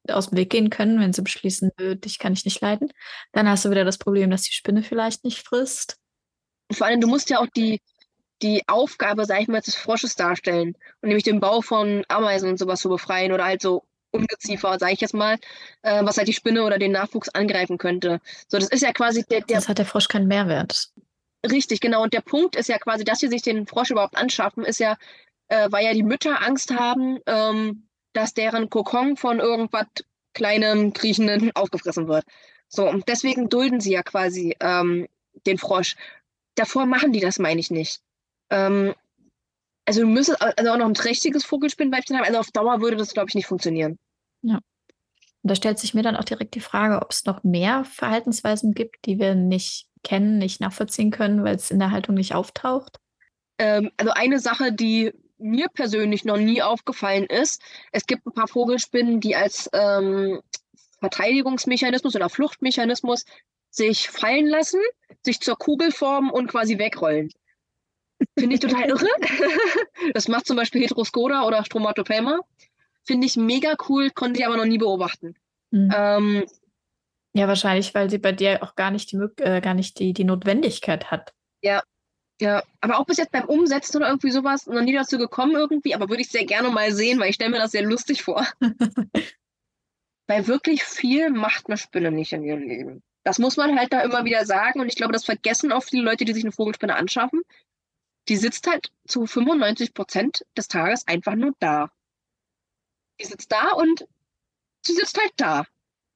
aus 0.09 0.31
dem 0.31 0.39
Weg 0.39 0.51
gehen 0.51 0.71
können, 0.71 1.01
wenn 1.01 1.13
sie 1.13 1.23
beschließen, 1.23 1.71
dich 1.79 2.19
kann 2.19 2.33
ich 2.33 2.45
nicht 2.45 2.61
leiden. 2.61 2.93
Dann 3.33 3.49
hast 3.49 3.65
du 3.65 3.71
wieder 3.71 3.85
das 3.85 3.99
Problem, 3.99 4.31
dass 4.31 4.43
die 4.43 4.53
Spinne 4.53 4.83
vielleicht 4.83 5.25
nicht 5.25 5.47
frisst. 5.47 5.99
Vor 6.73 6.87
allem, 6.87 7.01
du 7.01 7.07
musst 7.07 7.31
ja 7.31 7.39
auch 7.39 7.47
die, 7.55 7.81
die 8.43 8.63
Aufgabe, 8.67 9.25
sag 9.25 9.41
ich 9.41 9.49
mal, 9.49 9.61
des 9.61 9.75
Frosches 9.75 10.17
darstellen 10.17 10.75
und 11.01 11.09
nämlich 11.09 11.25
den 11.25 11.41
Bau 11.41 11.61
von 11.61 12.05
Ameisen 12.09 12.49
und 12.49 12.59
sowas 12.59 12.81
zu 12.81 12.89
befreien 12.89 13.33
oder 13.33 13.45
halt 13.45 13.63
so 13.63 13.85
Ungeziefer, 14.11 14.79
sage 14.79 14.93
ich 14.93 15.01
jetzt 15.01 15.15
mal, 15.15 15.39
äh, 15.83 16.05
was 16.05 16.19
halt 16.19 16.29
die 16.29 16.35
Spinne 16.35 16.65
oder 16.65 16.79
den 16.79 16.93
Nachwuchs 16.93 17.31
angreifen 17.31 17.79
könnte. 17.79 18.21
So, 18.49 18.59
das 18.59 18.69
ist 18.69 18.83
ja 18.83 18.93
quasi 18.93 19.25
der, 19.25 19.41
der. 19.41 19.57
Das 19.57 19.69
hat 19.69 19.79
der 19.79 19.87
Frosch 19.87 20.09
keinen 20.09 20.29
Mehrwert. 20.29 20.91
Richtig, 21.51 21.81
genau. 21.81 22.03
Und 22.03 22.13
der 22.13 22.21
Punkt 22.21 22.55
ist 22.57 22.69
ja 22.69 22.79
quasi, 22.79 23.05
dass 23.05 23.21
sie 23.21 23.29
sich 23.29 23.43
den 23.43 23.67
Frosch 23.67 23.91
überhaupt 23.91 24.17
anschaffen, 24.17 24.65
ist 24.65 24.79
ja, 24.79 24.97
äh, 25.49 25.69
weil 25.71 25.85
ja 25.85 25.95
die 25.95 26.03
Mütter 26.03 26.43
Angst 26.43 26.73
haben, 26.73 27.19
ähm, 27.27 27.89
dass 28.13 28.35
deren 28.35 28.71
Kokon 28.71 29.17
von 29.17 29.41
irgendwas 29.41 29.87
kleinem 30.35 30.93
Kriechenden 30.93 31.53
aufgefressen 31.55 32.09
wird. 32.09 32.25
So, 32.69 32.89
und 32.89 33.07
deswegen 33.09 33.49
dulden 33.49 33.81
sie 33.81 33.93
ja 33.93 34.03
quasi 34.03 34.57
ähm, 34.61 35.07
den 35.47 35.59
Frosch. 35.59 35.97
Davor 36.55 36.87
machen 36.87 37.13
die 37.13 37.21
das, 37.21 37.39
meine 37.39 37.61
ich 37.61 37.71
nicht. 37.71 38.01
Ähm, 38.51 38.95
also 39.85 40.03
du 40.03 40.07
müsstest 40.07 40.41
also 40.41 40.71
auch 40.71 40.79
noch 40.79 40.87
ein 40.87 40.95
trächtiges 40.95 41.45
Vogelspinnweibchen 41.45 42.17
haben. 42.17 42.25
Also 42.25 42.39
auf 42.39 42.51
Dauer 42.51 42.81
würde 42.81 42.97
das, 42.97 43.15
glaube 43.15 43.29
ich, 43.29 43.35
nicht 43.35 43.47
funktionieren. 43.47 43.99
Ja. 44.43 44.57
Und 44.57 45.51
da 45.51 45.55
stellt 45.55 45.79
sich 45.79 45.93
mir 45.93 46.03
dann 46.03 46.17
auch 46.17 46.25
direkt 46.25 46.55
die 46.55 46.61
Frage, 46.61 47.03
ob 47.03 47.11
es 47.11 47.25
noch 47.25 47.43
mehr 47.43 47.85
Verhaltensweisen 47.85 48.75
gibt, 48.75 49.07
die 49.07 49.19
wir 49.19 49.35
nicht 49.35 49.89
kennen, 50.05 50.39
nicht 50.39 50.61
nachvollziehen 50.61 51.11
können, 51.11 51.45
weil 51.45 51.57
es 51.57 51.71
in 51.71 51.79
der 51.79 51.91
Haltung 51.91 52.15
nicht 52.15 52.35
auftaucht. 52.35 53.01
Ähm, 53.59 53.91
also 53.97 54.13
eine 54.13 54.39
Sache, 54.39 54.73
die 54.73 55.13
mir 55.43 55.69
persönlich 55.69 56.25
noch 56.25 56.37
nie 56.37 56.63
aufgefallen 56.63 57.25
ist, 57.25 57.63
es 57.93 58.07
gibt 58.07 58.27
ein 58.27 58.33
paar 58.33 58.49
Vogelspinnen, 58.49 59.21
die 59.21 59.37
als 59.37 59.69
ähm, 59.73 60.41
Verteidigungsmechanismus 61.01 62.15
oder 62.15 62.29
Fluchtmechanismus 62.29 63.25
sich 63.71 64.09
fallen 64.09 64.47
lassen, 64.47 64.81
sich 65.23 65.41
zur 65.41 65.57
Kugel 65.57 65.91
formen 65.91 66.31
und 66.31 66.49
quasi 66.49 66.79
wegrollen. 66.79 67.31
Finde 68.39 68.55
ich 68.55 68.61
total 68.61 68.89
irre. 68.89 69.07
Das 70.15 70.29
macht 70.29 70.47
zum 70.47 70.57
Beispiel 70.57 70.83
Heteroscoda 70.83 71.45
oder 71.45 71.65
Stromatopelma. 71.65 72.41
Finde 73.05 73.27
ich 73.27 73.37
mega 73.37 73.75
cool, 73.89 74.11
konnte 74.11 74.41
ich 74.41 74.47
aber 74.47 74.57
noch 74.57 74.65
nie 74.65 74.79
beobachten. 74.79 75.35
Mhm. 75.71 75.93
Ähm, 75.95 76.45
ja, 77.35 77.49
wahrscheinlich, 77.49 77.95
weil 77.95 78.11
sie 78.11 78.19
bei 78.19 78.33
dir 78.33 78.63
auch 78.63 78.75
gar 78.75 78.91
nicht 78.91 79.11
die, 79.13 79.17
äh, 79.39 79.61
gar 79.61 79.75
nicht 79.75 79.99
die, 79.99 80.13
die 80.13 80.25
Notwendigkeit 80.25 81.11
hat. 81.11 81.33
Ja, 81.63 81.83
ja, 82.43 82.65
aber 82.81 82.99
auch 82.99 83.07
bis 83.07 83.19
jetzt 83.19 83.31
beim 83.31 83.45
Umsetzen 83.45 83.99
oder 83.99 84.09
irgendwie 84.09 84.33
sowas 84.33 84.67
noch 84.67 84.83
nie 84.83 84.95
dazu 84.95 85.17
gekommen 85.17 85.55
irgendwie, 85.55 85.95
aber 85.95 86.09
würde 86.09 86.23
ich 86.23 86.29
sehr 86.29 86.45
gerne 86.45 86.71
mal 86.71 86.93
sehen, 86.93 87.21
weil 87.21 87.29
ich 87.31 87.37
stelle 87.37 87.53
mir 87.53 87.61
das 87.61 87.71
sehr 87.71 87.85
lustig 87.85 88.25
vor. 88.25 88.45
weil 90.27 90.49
wirklich 90.49 90.83
viel 90.83 91.31
macht 91.31 91.69
eine 91.69 91.77
Spinne 91.77 92.11
nicht 92.11 92.33
in 92.33 92.43
ihrem 92.43 92.63
Leben. 92.63 93.03
Das 93.23 93.39
muss 93.39 93.57
man 93.57 93.79
halt 93.79 93.93
da 93.93 94.01
immer 94.01 94.25
wieder 94.25 94.45
sagen 94.45 94.81
und 94.81 94.89
ich 94.89 94.97
glaube, 94.97 95.13
das 95.13 95.25
vergessen 95.25 95.71
oft 95.71 95.91
viele 95.91 96.03
Leute, 96.03 96.25
die 96.25 96.33
sich 96.33 96.43
eine 96.43 96.51
Vogelspinne 96.51 96.97
anschaffen. 96.97 97.43
Die 98.29 98.37
sitzt 98.37 98.67
halt 98.67 98.91
zu 99.07 99.25
95 99.25 99.95
Prozent 99.95 100.45
des 100.59 100.67
Tages 100.67 101.07
einfach 101.07 101.37
nur 101.37 101.53
da. 101.61 101.93
Die 103.21 103.27
sitzt 103.27 103.53
da 103.53 103.71
und 103.71 104.09
sie 104.85 104.95
sitzt 104.95 105.17
halt 105.17 105.33
da 105.37 105.65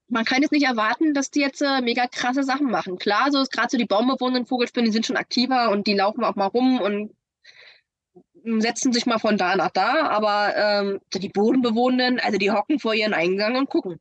man 0.09 0.25
kann 0.25 0.41
jetzt 0.41 0.51
nicht 0.51 0.65
erwarten, 0.65 1.13
dass 1.13 1.31
die 1.31 1.41
jetzt 1.41 1.61
äh, 1.61 1.81
mega 1.81 2.07
krasse 2.07 2.43
Sachen 2.43 2.67
machen. 2.67 2.97
Klar, 2.97 3.31
so 3.31 3.41
ist 3.41 3.51
gerade 3.51 3.69
so 3.71 3.77
die 3.77 3.85
baumbewohnenden 3.85 4.45
Vogelspinnen, 4.45 4.85
die 4.85 4.93
sind 4.93 5.05
schon 5.05 5.17
aktiver 5.17 5.69
und 5.71 5.87
die 5.87 5.93
laufen 5.93 6.23
auch 6.23 6.35
mal 6.35 6.45
rum 6.45 6.79
und 6.79 7.11
setzen 8.61 8.93
sich 8.93 9.05
mal 9.05 9.19
von 9.19 9.37
da 9.37 9.55
nach 9.55 9.71
da, 9.71 10.07
aber 10.07 10.55
ähm, 10.55 11.01
die 11.13 11.29
Bodenbewohnenden, 11.29 12.19
also 12.19 12.37
die 12.37 12.51
hocken 12.51 12.79
vor 12.79 12.93
ihren 12.93 13.13
Eingang 13.13 13.57
und 13.57 13.69
gucken. 13.69 13.99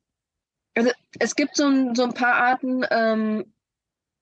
Also 0.74 0.90
es 1.18 1.34
gibt 1.34 1.56
so 1.56 1.66
ein, 1.66 1.94
so 1.94 2.04
ein 2.04 2.14
paar 2.14 2.34
Arten, 2.34 2.84
ähm, 2.90 3.52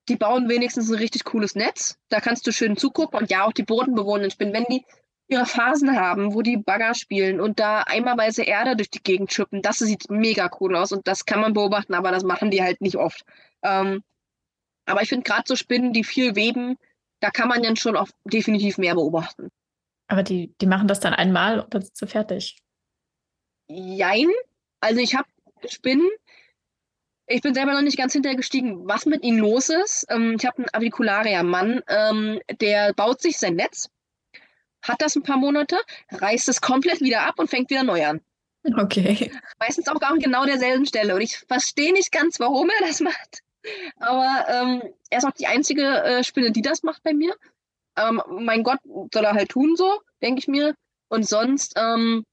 die 0.09 0.15
bauen 0.15 0.49
wenigstens 0.49 0.89
ein 0.89 0.97
richtig 0.97 1.25
cooles 1.25 1.55
Netz. 1.55 1.97
Da 2.09 2.21
kannst 2.21 2.47
du 2.47 2.51
schön 2.51 2.77
zugucken 2.77 3.19
und 3.19 3.29
ja, 3.29 3.45
auch 3.45 3.53
die 3.53 3.63
bodenbewohnenden 3.63 4.31
Spinnen, 4.31 4.53
wenn 4.53 4.65
die 4.65 4.85
ihre 5.27 5.45
Phasen 5.45 5.95
haben, 5.99 6.33
wo 6.33 6.41
die 6.41 6.57
Bagger 6.57 6.93
spielen 6.93 7.39
und 7.41 7.59
da 7.59 7.81
einmalweise 7.81 8.43
Erde 8.43 8.75
durch 8.75 8.89
die 8.89 9.01
Gegend 9.01 9.33
schippen, 9.33 9.61
das 9.61 9.79
sieht 9.79 10.09
mega 10.09 10.49
cool 10.59 10.75
aus 10.75 10.91
und 10.91 11.07
das 11.07 11.25
kann 11.25 11.41
man 11.41 11.53
beobachten, 11.53 11.95
aber 11.95 12.11
das 12.11 12.23
machen 12.23 12.51
die 12.51 12.61
halt 12.61 12.81
nicht 12.81 12.95
oft. 12.95 13.25
Ähm, 13.63 14.03
aber 14.85 15.01
ich 15.01 15.09
finde 15.09 15.23
gerade 15.23 15.43
so 15.47 15.55
Spinnen, 15.55 15.93
die 15.93 16.03
viel 16.03 16.35
weben, 16.35 16.77
da 17.21 17.31
kann 17.31 17.47
man 17.47 17.63
dann 17.63 17.75
schon 17.75 17.95
auch 17.95 18.09
definitiv 18.25 18.77
mehr 18.77 18.93
beobachten. 18.93 19.49
Aber 20.07 20.21
die, 20.21 20.53
die 20.61 20.67
machen 20.67 20.87
das 20.87 20.99
dann 20.99 21.13
einmal 21.13 21.59
und 21.59 21.73
dann 21.73 21.81
sind 21.81 21.97
sie 21.97 22.07
fertig. 22.07 22.57
Jein. 23.67 24.29
Also 24.79 25.01
ich 25.01 25.15
habe 25.15 25.27
Spinnen, 25.67 26.07
ich 27.27 27.41
bin 27.41 27.55
selber 27.55 27.73
noch 27.73 27.81
nicht 27.81 27.97
ganz 27.97 28.13
hintergestiegen, 28.13 28.87
was 28.87 29.07
mit 29.07 29.23
ihnen 29.23 29.39
los 29.39 29.69
ist. 29.69 30.05
Ähm, 30.09 30.35
ich 30.39 30.45
habe 30.45 30.57
einen 30.57 30.67
Avicularia-Mann, 30.71 31.81
ähm, 31.87 32.39
der 32.61 32.93
baut 32.93 33.21
sich 33.21 33.39
sein 33.39 33.55
Netz, 33.55 33.89
hat 34.87 35.01
das 35.01 35.15
ein 35.15 35.23
paar 35.23 35.37
Monate, 35.37 35.77
reißt 36.11 36.49
es 36.49 36.61
komplett 36.61 37.01
wieder 37.01 37.23
ab 37.23 37.35
und 37.37 37.49
fängt 37.49 37.69
wieder 37.69 37.83
neu 37.83 38.05
an. 38.05 38.21
Okay. 38.77 39.31
Meistens 39.59 39.87
auch 39.87 40.01
an 40.01 40.19
genau 40.19 40.45
derselben 40.45 40.85
Stelle. 40.85 41.15
Und 41.15 41.21
ich 41.21 41.37
verstehe 41.37 41.93
nicht 41.93 42.11
ganz, 42.11 42.39
warum 42.39 42.69
er 42.69 42.87
das 42.87 42.99
macht. 42.99 43.41
Aber 43.97 44.45
ähm, 44.49 44.81
er 45.09 45.17
ist 45.17 45.25
auch 45.25 45.31
die 45.31 45.47
einzige 45.47 46.03
äh, 46.03 46.23
Spinne, 46.23 46.51
die 46.51 46.61
das 46.61 46.83
macht 46.83 47.03
bei 47.03 47.13
mir. 47.13 47.35
Ähm, 47.97 48.21
mein 48.27 48.63
Gott, 48.63 48.79
soll 49.13 49.25
er 49.25 49.33
halt 49.33 49.49
tun 49.49 49.75
so, 49.75 50.01
denke 50.21 50.39
ich 50.39 50.47
mir. 50.47 50.75
Und 51.09 51.27
sonst, 51.27 51.73
ähm, 51.77 52.25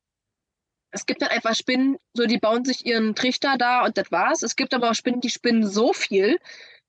es 0.90 1.06
gibt 1.06 1.22
dann 1.22 1.30
einfach 1.30 1.54
Spinnen, 1.54 1.96
so 2.14 2.26
die 2.26 2.38
bauen 2.38 2.64
sich 2.64 2.84
ihren 2.84 3.14
Trichter 3.14 3.56
da 3.58 3.84
und 3.84 3.96
das 3.96 4.10
war's. 4.10 4.42
Es 4.42 4.56
gibt 4.56 4.74
aber 4.74 4.90
auch 4.90 4.94
Spinnen, 4.94 5.20
die 5.20 5.30
spinnen 5.30 5.66
so 5.66 5.92
viel, 5.92 6.38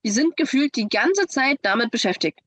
die 0.05 0.11
sind 0.11 0.35
gefühlt 0.35 0.75
die 0.75 0.89
ganze 0.89 1.27
Zeit 1.27 1.59
damit 1.61 1.91
beschäftigt. 1.91 2.39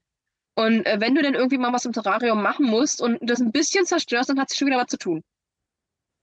Und 0.57 0.87
äh, 0.87 0.97
wenn 1.01 1.15
du 1.15 1.23
dann 1.23 1.35
irgendwie 1.35 1.59
mal 1.59 1.73
was 1.73 1.85
im 1.85 1.93
Terrarium 1.93 2.43
machen 2.43 2.67
musst 2.67 3.03
und 3.03 3.19
das 3.21 3.41
ein 3.41 3.53
bisschen 3.53 3.85
zerstörst, 3.85 4.31
dann 4.31 4.41
hat 4.41 4.49
sie 4.49 4.57
schon 4.57 4.67
wieder 4.67 4.79
was 4.79 4.89
zu 4.89 4.97
tun. 4.97 5.23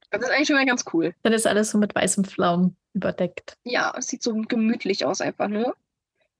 Das 0.09 0.23
ist 0.23 0.29
eigentlich 0.29 0.47
schon 0.47 0.55
mal 0.55 0.65
ganz 0.65 0.85
cool. 0.91 1.13
Dann 1.21 1.33
ist 1.33 1.47
alles 1.47 1.71
so 1.71 1.77
mit 1.77 1.93
weißem 1.95 2.25
Pflaumen 2.25 2.75
überdeckt. 2.93 3.57
Ja, 3.63 3.93
es 3.97 4.07
sieht 4.07 4.23
so 4.23 4.33
gemütlich 4.33 5.05
aus 5.05 5.21
einfach 5.21 5.47
nur. 5.47 5.75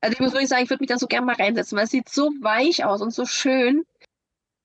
Also 0.02 0.14
ich 0.14 0.20
muss 0.20 0.34
wirklich 0.34 0.50
sagen, 0.50 0.64
ich 0.64 0.70
würde 0.70 0.82
mich 0.82 0.90
da 0.90 0.98
so 0.98 1.08
gerne 1.08 1.26
mal 1.26 1.36
reinsetzen, 1.36 1.78
weil 1.78 1.86
es 1.86 1.92
sieht 1.92 2.10
so 2.10 2.32
weich 2.42 2.84
aus 2.84 3.02
und 3.02 3.12
so 3.12 3.26
schön. 3.26 3.86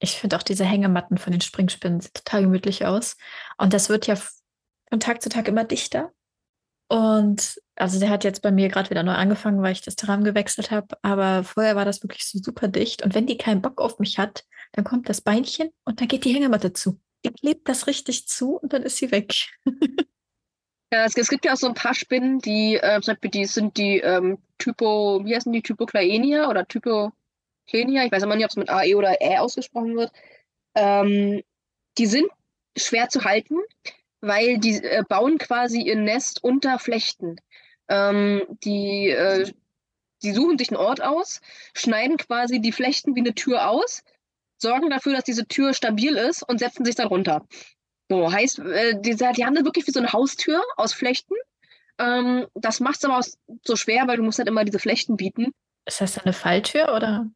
Ich 0.00 0.16
finde 0.16 0.36
auch 0.36 0.42
diese 0.42 0.64
Hängematten 0.64 1.18
von 1.18 1.32
den 1.32 1.40
Springspinnen 1.40 2.00
sieht 2.00 2.14
total 2.14 2.42
gemütlich 2.42 2.86
aus. 2.86 3.16
Und 3.56 3.72
das 3.72 3.88
wird 3.88 4.06
ja 4.06 4.16
von 4.16 5.00
Tag 5.00 5.22
zu 5.22 5.28
Tag 5.28 5.48
immer 5.48 5.64
dichter. 5.64 6.12
Und 6.88 7.60
also 7.76 8.00
der 8.00 8.08
hat 8.08 8.24
jetzt 8.24 8.42
bei 8.42 8.50
mir 8.50 8.68
gerade 8.68 8.90
wieder 8.90 9.02
neu 9.02 9.12
angefangen, 9.12 9.62
weil 9.62 9.72
ich 9.72 9.82
das 9.82 9.96
Terrain 9.96 10.24
gewechselt 10.24 10.70
habe. 10.70 10.96
Aber 11.02 11.44
vorher 11.44 11.76
war 11.76 11.84
das 11.84 12.02
wirklich 12.02 12.26
so 12.26 12.38
super 12.38 12.68
dicht. 12.68 13.02
Und 13.02 13.14
wenn 13.14 13.26
die 13.26 13.36
keinen 13.36 13.62
Bock 13.62 13.80
auf 13.80 13.98
mich 13.98 14.18
hat, 14.18 14.44
dann 14.72 14.84
kommt 14.84 15.08
das 15.08 15.20
Beinchen 15.20 15.70
und 15.84 16.00
dann 16.00 16.08
geht 16.08 16.24
die 16.24 16.34
Hängematte 16.34 16.72
zu. 16.72 16.98
Die 17.24 17.32
klebt 17.32 17.68
das 17.68 17.86
richtig 17.86 18.26
zu 18.26 18.56
und 18.56 18.72
dann 18.72 18.82
ist 18.82 18.96
sie 18.96 19.10
weg. 19.10 19.32
Ja, 20.90 21.04
es, 21.04 21.14
es, 21.18 21.28
gibt 21.28 21.44
ja 21.44 21.52
auch 21.52 21.58
so 21.58 21.66
ein 21.66 21.74
paar 21.74 21.94
Spinnen, 21.94 22.38
die, 22.38 22.76
äh, 22.76 22.98
zum 23.02 23.12
Beispiel, 23.12 23.30
die 23.30 23.44
sind 23.44 23.76
die 23.76 23.98
ähm, 23.98 24.38
Typo, 24.56 25.20
wie 25.22 25.36
heißen 25.36 25.52
die, 25.52 25.60
Typoclaenia 25.60 26.48
oder 26.48 26.66
Typoclenia, 26.66 28.06
ich 28.06 28.10
weiß 28.10 28.22
immer 28.22 28.36
nicht, 28.36 28.46
ob 28.46 28.50
es 28.50 28.56
mit 28.56 28.70
AE 28.70 28.94
oder 28.94 29.20
Ä 29.20 29.38
ausgesprochen 29.38 29.96
wird. 29.96 30.12
Ähm, 30.74 31.42
die 31.98 32.06
sind 32.06 32.30
schwer 32.74 33.10
zu 33.10 33.24
halten, 33.24 33.56
weil 34.20 34.58
die 34.58 34.82
äh, 34.82 35.02
bauen 35.08 35.38
quasi 35.38 35.82
ihr 35.82 35.96
Nest 35.96 36.42
unter 36.42 36.78
Flechten. 36.78 37.36
Ähm, 37.88 38.42
die, 38.64 39.10
äh, 39.10 39.50
die 40.22 40.32
suchen 40.32 40.58
sich 40.58 40.70
einen 40.70 40.76
Ort 40.78 41.02
aus, 41.02 41.40
schneiden 41.74 42.16
quasi 42.16 42.60
die 42.60 42.72
Flechten 42.72 43.14
wie 43.14 43.20
eine 43.20 43.34
Tür 43.34 43.68
aus, 43.68 44.02
sorgen 44.58 44.90
dafür, 44.90 45.14
dass 45.14 45.24
diese 45.24 45.46
Tür 45.46 45.74
stabil 45.74 46.16
ist 46.16 46.42
und 46.42 46.58
setzen 46.58 46.84
sich 46.84 46.96
dann 46.96 47.08
runter. 47.08 47.46
So, 48.08 48.32
heißt, 48.32 48.58
äh, 48.60 49.00
die, 49.00 49.16
die 49.16 49.44
haben 49.44 49.54
das 49.54 49.64
wirklich 49.64 49.86
wie 49.86 49.92
so 49.92 50.00
eine 50.00 50.12
Haustür 50.12 50.62
aus 50.76 50.92
Flechten. 50.92 51.34
Ähm, 51.98 52.46
das 52.54 52.80
macht 52.80 52.96
es 52.96 53.04
aber 53.04 53.18
auch 53.18 53.24
so 53.64 53.76
schwer, 53.76 54.06
weil 54.06 54.16
du 54.16 54.22
musst 54.22 54.38
halt 54.38 54.48
immer 54.48 54.64
diese 54.64 54.78
Flechten 54.78 55.16
bieten. 55.16 55.52
Ist 55.86 56.00
das 56.00 56.18
eine 56.18 56.32
Falltür 56.32 56.94
oder? 56.94 57.30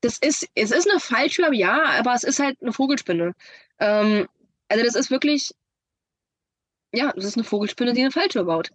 Das 0.00 0.18
ist, 0.18 0.48
es 0.54 0.70
ist 0.70 0.88
eine 0.88 1.00
Falltür, 1.00 1.52
ja, 1.52 1.82
aber 1.98 2.14
es 2.14 2.22
ist 2.22 2.38
halt 2.38 2.56
eine 2.60 2.72
Vogelspinne. 2.72 3.34
Ähm, 3.80 4.28
also 4.68 4.84
das 4.84 4.94
ist 4.94 5.10
wirklich, 5.10 5.52
ja, 6.98 7.12
das 7.14 7.24
ist 7.24 7.36
eine 7.36 7.44
Vogelspinne, 7.44 7.92
die 7.92 8.02
eine 8.02 8.10
Falltür 8.10 8.44
baut. 8.44 8.70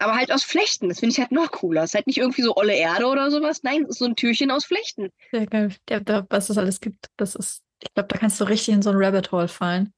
Aber 0.00 0.14
halt 0.14 0.30
aus 0.30 0.44
Flechten. 0.44 0.88
Das 0.88 1.00
finde 1.00 1.12
ich 1.12 1.18
halt 1.18 1.32
noch 1.32 1.50
cooler. 1.50 1.82
Es 1.82 1.90
ist 1.90 1.94
halt 1.94 2.06
nicht 2.06 2.18
irgendwie 2.18 2.42
so 2.42 2.54
olle 2.56 2.74
Erde 2.74 3.06
oder 3.06 3.30
sowas. 3.30 3.62
Nein, 3.64 3.82
es 3.82 3.90
ist 3.90 3.98
so 3.98 4.04
ein 4.04 4.14
Türchen 4.14 4.50
aus 4.50 4.64
Flechten. 4.64 5.10
Sehr 5.32 5.46
geil. 5.46 5.74
Ja, 5.90 6.00
was 6.30 6.50
es 6.50 6.58
alles 6.58 6.80
gibt. 6.80 7.06
Das 7.16 7.34
ist, 7.34 7.62
ich 7.82 7.92
glaube, 7.94 8.08
da 8.08 8.16
kannst 8.16 8.40
du 8.40 8.44
richtig 8.44 8.74
in 8.74 8.82
so 8.82 8.90
ein 8.90 8.96
Rabbit 8.96 9.32
Hole 9.32 9.48
fallen 9.48 9.92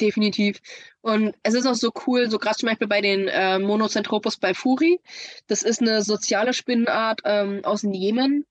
definitiv. 0.00 0.60
Und 1.00 1.34
es 1.42 1.54
ist 1.54 1.66
auch 1.66 1.74
so 1.74 1.90
cool, 2.06 2.30
so 2.30 2.38
gerade 2.38 2.56
zum 2.56 2.68
Beispiel 2.68 2.88
bei 2.88 3.00
den 3.00 3.28
äh, 3.28 3.58
Monocentropus 3.58 4.36
balfuri. 4.36 5.00
Das 5.46 5.62
ist 5.62 5.80
eine 5.80 6.02
soziale 6.02 6.54
Spinnenart 6.54 7.20
ähm, 7.24 7.64
aus 7.64 7.82
dem 7.82 7.92
Jemen. 7.92 8.44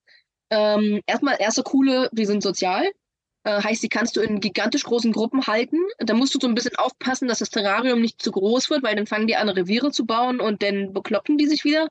Ähm, 0.49 1.01
erstmal, 1.05 1.37
erste 1.39 1.63
coole, 1.63 2.09
die 2.11 2.25
sind 2.25 2.41
sozial. 2.43 2.85
Äh, 3.47 3.63
heißt, 3.63 3.81
die 3.81 3.87
kannst 3.87 4.17
du 4.17 4.21
in 4.21 4.41
gigantisch 4.41 4.83
großen 4.83 5.13
Gruppen 5.13 5.47
halten. 5.47 5.77
Da 5.99 6.13
musst 6.13 6.35
du 6.35 6.39
so 6.41 6.49
ein 6.49 6.55
bisschen 6.55 6.75
aufpassen, 6.75 7.29
dass 7.29 7.39
das 7.39 7.49
Terrarium 7.49 8.01
nicht 8.01 8.21
zu 8.21 8.31
groß 8.31 8.69
wird, 8.69 8.83
weil 8.83 8.97
dann 8.97 9.07
fangen 9.07 9.25
die 9.27 9.37
an, 9.37 9.47
Reviere 9.47 9.89
zu 9.89 10.05
bauen 10.05 10.41
und 10.41 10.61
dann 10.63 10.91
bekloppen 10.91 11.37
die 11.37 11.47
sich 11.47 11.63
wieder. 11.63 11.87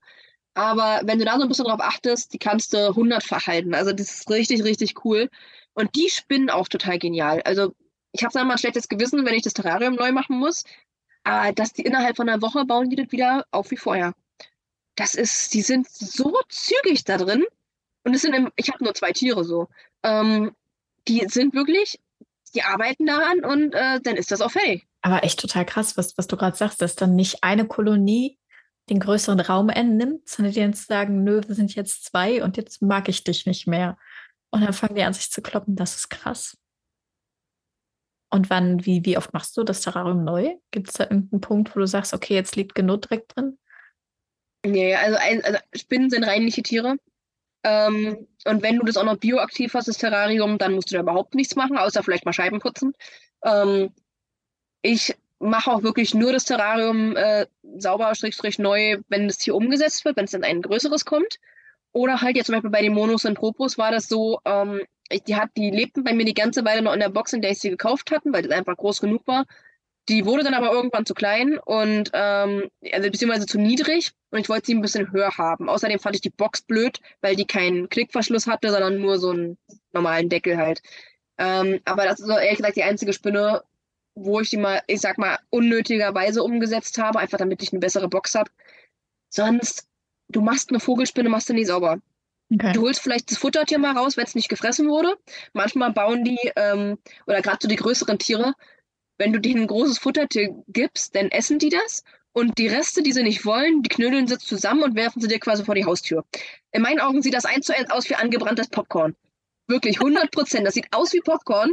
Aber 0.52 1.00
wenn 1.04 1.18
du 1.18 1.24
da 1.24 1.36
so 1.36 1.44
ein 1.44 1.48
bisschen 1.48 1.64
drauf 1.64 1.80
achtest, 1.80 2.34
die 2.34 2.38
kannst 2.38 2.74
du 2.74 2.94
hundertfach 2.94 3.46
halten. 3.46 3.74
Also 3.74 3.92
das 3.92 4.10
ist 4.10 4.30
richtig, 4.30 4.64
richtig 4.64 5.02
cool. 5.06 5.30
Und 5.72 5.94
die 5.96 6.10
spinnen 6.10 6.50
auch 6.50 6.68
total 6.68 6.98
genial. 6.98 7.40
Also 7.42 7.72
ich 8.12 8.22
habe 8.22 8.38
mal 8.44 8.52
ein 8.52 8.58
schlechtes 8.58 8.88
Gewissen, 8.88 9.24
wenn 9.24 9.34
ich 9.34 9.42
das 9.42 9.54
Terrarium 9.54 9.94
neu 9.94 10.12
machen 10.12 10.38
muss. 10.38 10.64
Aber 11.24 11.52
dass 11.52 11.72
die 11.72 11.82
innerhalb 11.82 12.16
von 12.16 12.28
einer 12.28 12.42
Woche 12.42 12.66
bauen 12.66 12.90
die 12.90 12.96
das 12.96 13.12
wieder 13.12 13.46
auf 13.50 13.70
wie 13.70 13.78
vorher. 13.78 14.12
Das 14.94 15.14
ist, 15.14 15.54
die 15.54 15.62
sind 15.62 15.88
so 15.88 16.38
zügig 16.50 17.04
da 17.04 17.16
drin. 17.16 17.44
Und 18.04 18.14
es 18.14 18.20
sind, 18.20 18.34
im, 18.34 18.52
ich 18.56 18.68
habe 18.70 18.84
nur 18.84 18.92
zwei 18.92 19.12
Tiere 19.12 19.42
so. 19.42 19.68
Ähm, 20.02 20.52
die 21.08 21.26
sind 21.28 21.54
wirklich, 21.54 22.00
die 22.54 22.62
arbeiten 22.62 23.06
daran 23.06 23.44
und 23.44 23.74
äh, 23.74 24.00
dann 24.00 24.16
ist 24.16 24.30
das 24.30 24.40
auch 24.40 24.50
fertig. 24.50 24.86
Aber 25.02 25.24
echt 25.24 25.40
total 25.40 25.64
krass, 25.64 25.96
was, 25.96 26.16
was 26.18 26.26
du 26.26 26.36
gerade 26.36 26.56
sagst, 26.56 26.82
dass 26.82 26.96
dann 26.96 27.14
nicht 27.14 27.44
eine 27.44 27.66
Kolonie 27.66 28.38
den 28.88 29.00
größeren 29.00 29.40
Raum 29.40 29.68
einnimmt, 29.68 30.28
sondern 30.28 30.54
die 30.54 30.60
jetzt 30.60 30.86
sagen, 30.86 31.24
nö, 31.24 31.40
wir 31.46 31.54
sind 31.54 31.74
jetzt 31.74 32.04
zwei 32.04 32.42
und 32.42 32.56
jetzt 32.56 32.82
mag 32.82 33.08
ich 33.08 33.24
dich 33.24 33.46
nicht 33.46 33.66
mehr. 33.66 33.98
Und 34.50 34.62
dann 34.62 34.72
fangen 34.72 34.94
die 34.94 35.02
an, 35.02 35.12
sich 35.12 35.30
zu 35.30 35.42
kloppen. 35.42 35.76
Das 35.76 35.96
ist 35.96 36.08
krass. 36.08 36.56
Und 38.30 38.50
wann, 38.50 38.84
wie, 38.84 39.04
wie 39.04 39.16
oft 39.16 39.32
machst 39.32 39.56
du 39.56 39.64
das 39.64 39.80
Terrarium 39.80 40.24
neu? 40.24 40.54
Gibt 40.70 40.88
es 40.88 40.94
da 40.94 41.04
irgendeinen 41.04 41.40
Punkt, 41.40 41.74
wo 41.74 41.80
du 41.80 41.86
sagst, 41.86 42.14
okay, 42.14 42.34
jetzt 42.34 42.56
liegt 42.56 42.74
genug 42.74 43.02
Dreck 43.02 43.28
drin? 43.28 43.58
Nee, 44.64 44.94
also, 44.94 45.16
also 45.16 45.58
Spinnen 45.74 46.10
sind 46.10 46.24
reinliche 46.24 46.62
Tiere. 46.62 46.96
Ähm, 47.64 48.26
und 48.46 48.62
wenn 48.62 48.76
du 48.78 48.84
das 48.84 48.96
auch 48.96 49.04
noch 49.04 49.18
bioaktiv 49.18 49.74
hast, 49.74 49.88
das 49.88 49.98
Terrarium, 49.98 50.58
dann 50.58 50.74
musst 50.74 50.90
du 50.90 50.94
da 50.94 51.02
überhaupt 51.02 51.34
nichts 51.34 51.56
machen, 51.56 51.76
außer 51.76 52.02
vielleicht 52.02 52.24
mal 52.24 52.32
Scheiben 52.32 52.60
putzen. 52.60 52.94
Ähm, 53.44 53.90
ich 54.82 55.14
mache 55.38 55.70
auch 55.70 55.82
wirklich 55.82 56.14
nur 56.14 56.32
das 56.32 56.44
Terrarium 56.44 57.16
äh, 57.16 57.46
sauber, 57.78 58.14
schrägstrich 58.14 58.58
neu, 58.58 58.98
wenn 59.08 59.28
das 59.28 59.38
Tier 59.38 59.54
umgesetzt 59.54 60.04
wird, 60.04 60.16
wenn 60.16 60.24
es 60.24 60.30
dann 60.30 60.44
ein 60.44 60.62
größeres 60.62 61.04
kommt. 61.04 61.38
Oder 61.92 62.20
halt 62.20 62.36
jetzt 62.36 62.46
zum 62.46 62.54
Beispiel 62.54 62.70
bei 62.70 62.82
den 62.82 62.94
Monos 62.94 63.24
war 63.24 63.90
das 63.90 64.08
so, 64.08 64.40
ähm, 64.44 64.82
die, 65.26 65.36
hat, 65.36 65.50
die 65.56 65.70
lebten 65.70 66.04
bei 66.04 66.12
mir 66.12 66.24
die 66.24 66.34
ganze 66.34 66.64
Weile 66.64 66.82
noch 66.82 66.92
in 66.92 67.00
der 67.00 67.08
Box, 67.08 67.32
in 67.32 67.42
der 67.42 67.52
ich 67.52 67.58
sie 67.58 67.70
gekauft 67.70 68.10
hatte, 68.10 68.32
weil 68.32 68.42
das 68.42 68.52
einfach 68.52 68.76
groß 68.76 69.00
genug 69.00 69.26
war. 69.26 69.46
Die 70.08 70.24
wurde 70.24 70.44
dann 70.44 70.54
aber 70.54 70.70
irgendwann 70.72 71.04
zu 71.04 71.14
klein 71.14 71.58
und 71.58 72.10
ähm, 72.12 72.70
also 72.92 73.10
beziehungsweise 73.10 73.46
zu 73.46 73.58
niedrig 73.58 74.12
und 74.30 74.38
ich 74.38 74.48
wollte 74.48 74.66
sie 74.66 74.74
ein 74.74 74.80
bisschen 74.80 75.10
höher 75.10 75.36
haben. 75.36 75.68
Außerdem 75.68 75.98
fand 75.98 76.14
ich 76.14 76.22
die 76.22 76.30
Box 76.30 76.62
blöd, 76.62 77.00
weil 77.22 77.34
die 77.34 77.46
keinen 77.46 77.88
Klickverschluss 77.88 78.46
hatte, 78.46 78.70
sondern 78.70 79.00
nur 79.00 79.18
so 79.18 79.30
einen 79.30 79.58
normalen 79.92 80.28
Deckel 80.28 80.58
halt. 80.58 80.80
Ähm, 81.38 81.80
aber 81.84 82.04
das 82.04 82.20
ist 82.20 82.28
ehrlich 82.28 82.58
gesagt 82.58 82.76
die 82.76 82.84
einzige 82.84 83.12
Spinne, 83.12 83.62
wo 84.14 84.40
ich 84.40 84.50
die 84.50 84.56
mal, 84.56 84.80
ich 84.86 85.00
sag 85.00 85.18
mal, 85.18 85.38
unnötigerweise 85.50 86.42
umgesetzt 86.42 86.98
habe, 86.98 87.18
einfach 87.18 87.38
damit 87.38 87.62
ich 87.62 87.72
eine 87.72 87.80
bessere 87.80 88.08
Box 88.08 88.34
habe. 88.34 88.50
Sonst, 89.28 89.88
du 90.28 90.40
machst 90.40 90.70
eine 90.70 90.80
Vogelspinne, 90.80 91.28
machst 91.28 91.48
du 91.48 91.52
nie 91.52 91.64
sauber. 91.64 91.98
Okay. 92.52 92.72
Du 92.72 92.82
holst 92.82 93.00
vielleicht 93.00 93.30
das 93.30 93.38
Futtertier 93.38 93.78
mal 93.78 93.96
raus, 93.96 94.16
wenn 94.16 94.24
es 94.24 94.36
nicht 94.36 94.48
gefressen 94.48 94.88
wurde. 94.88 95.16
Manchmal 95.52 95.92
bauen 95.92 96.24
die, 96.24 96.38
ähm, 96.54 96.98
oder 97.26 97.42
gerade 97.42 97.58
so 97.60 97.68
die 97.68 97.76
größeren 97.76 98.18
Tiere, 98.18 98.54
wenn 99.18 99.32
du 99.32 99.40
denen 99.40 99.62
ein 99.62 99.66
großes 99.66 99.98
Futtertier 99.98 100.54
gibst, 100.68 101.14
dann 101.14 101.30
essen 101.30 101.58
die 101.58 101.70
das. 101.70 102.02
Und 102.32 102.58
die 102.58 102.68
Reste, 102.68 103.02
die 103.02 103.12
sie 103.12 103.22
nicht 103.22 103.46
wollen, 103.46 103.82
die 103.82 103.88
knödeln 103.88 104.26
sie 104.26 104.38
zusammen 104.38 104.82
und 104.82 104.94
werfen 104.94 105.22
sie 105.22 105.28
dir 105.28 105.38
quasi 105.38 105.64
vor 105.64 105.74
die 105.74 105.86
Haustür. 105.86 106.24
In 106.72 106.82
meinen 106.82 107.00
Augen 107.00 107.22
sieht 107.22 107.32
das 107.32 107.46
eins 107.46 107.64
zu 107.64 107.74
eins 107.74 107.90
aus 107.90 108.10
wie 108.10 108.14
angebranntes 108.14 108.68
Popcorn. 108.68 109.16
Wirklich 109.68 110.00
100 110.00 110.30
Prozent. 110.30 110.66
Das 110.66 110.74
sieht 110.74 110.92
aus 110.92 111.14
wie 111.14 111.20
Popcorn. 111.20 111.72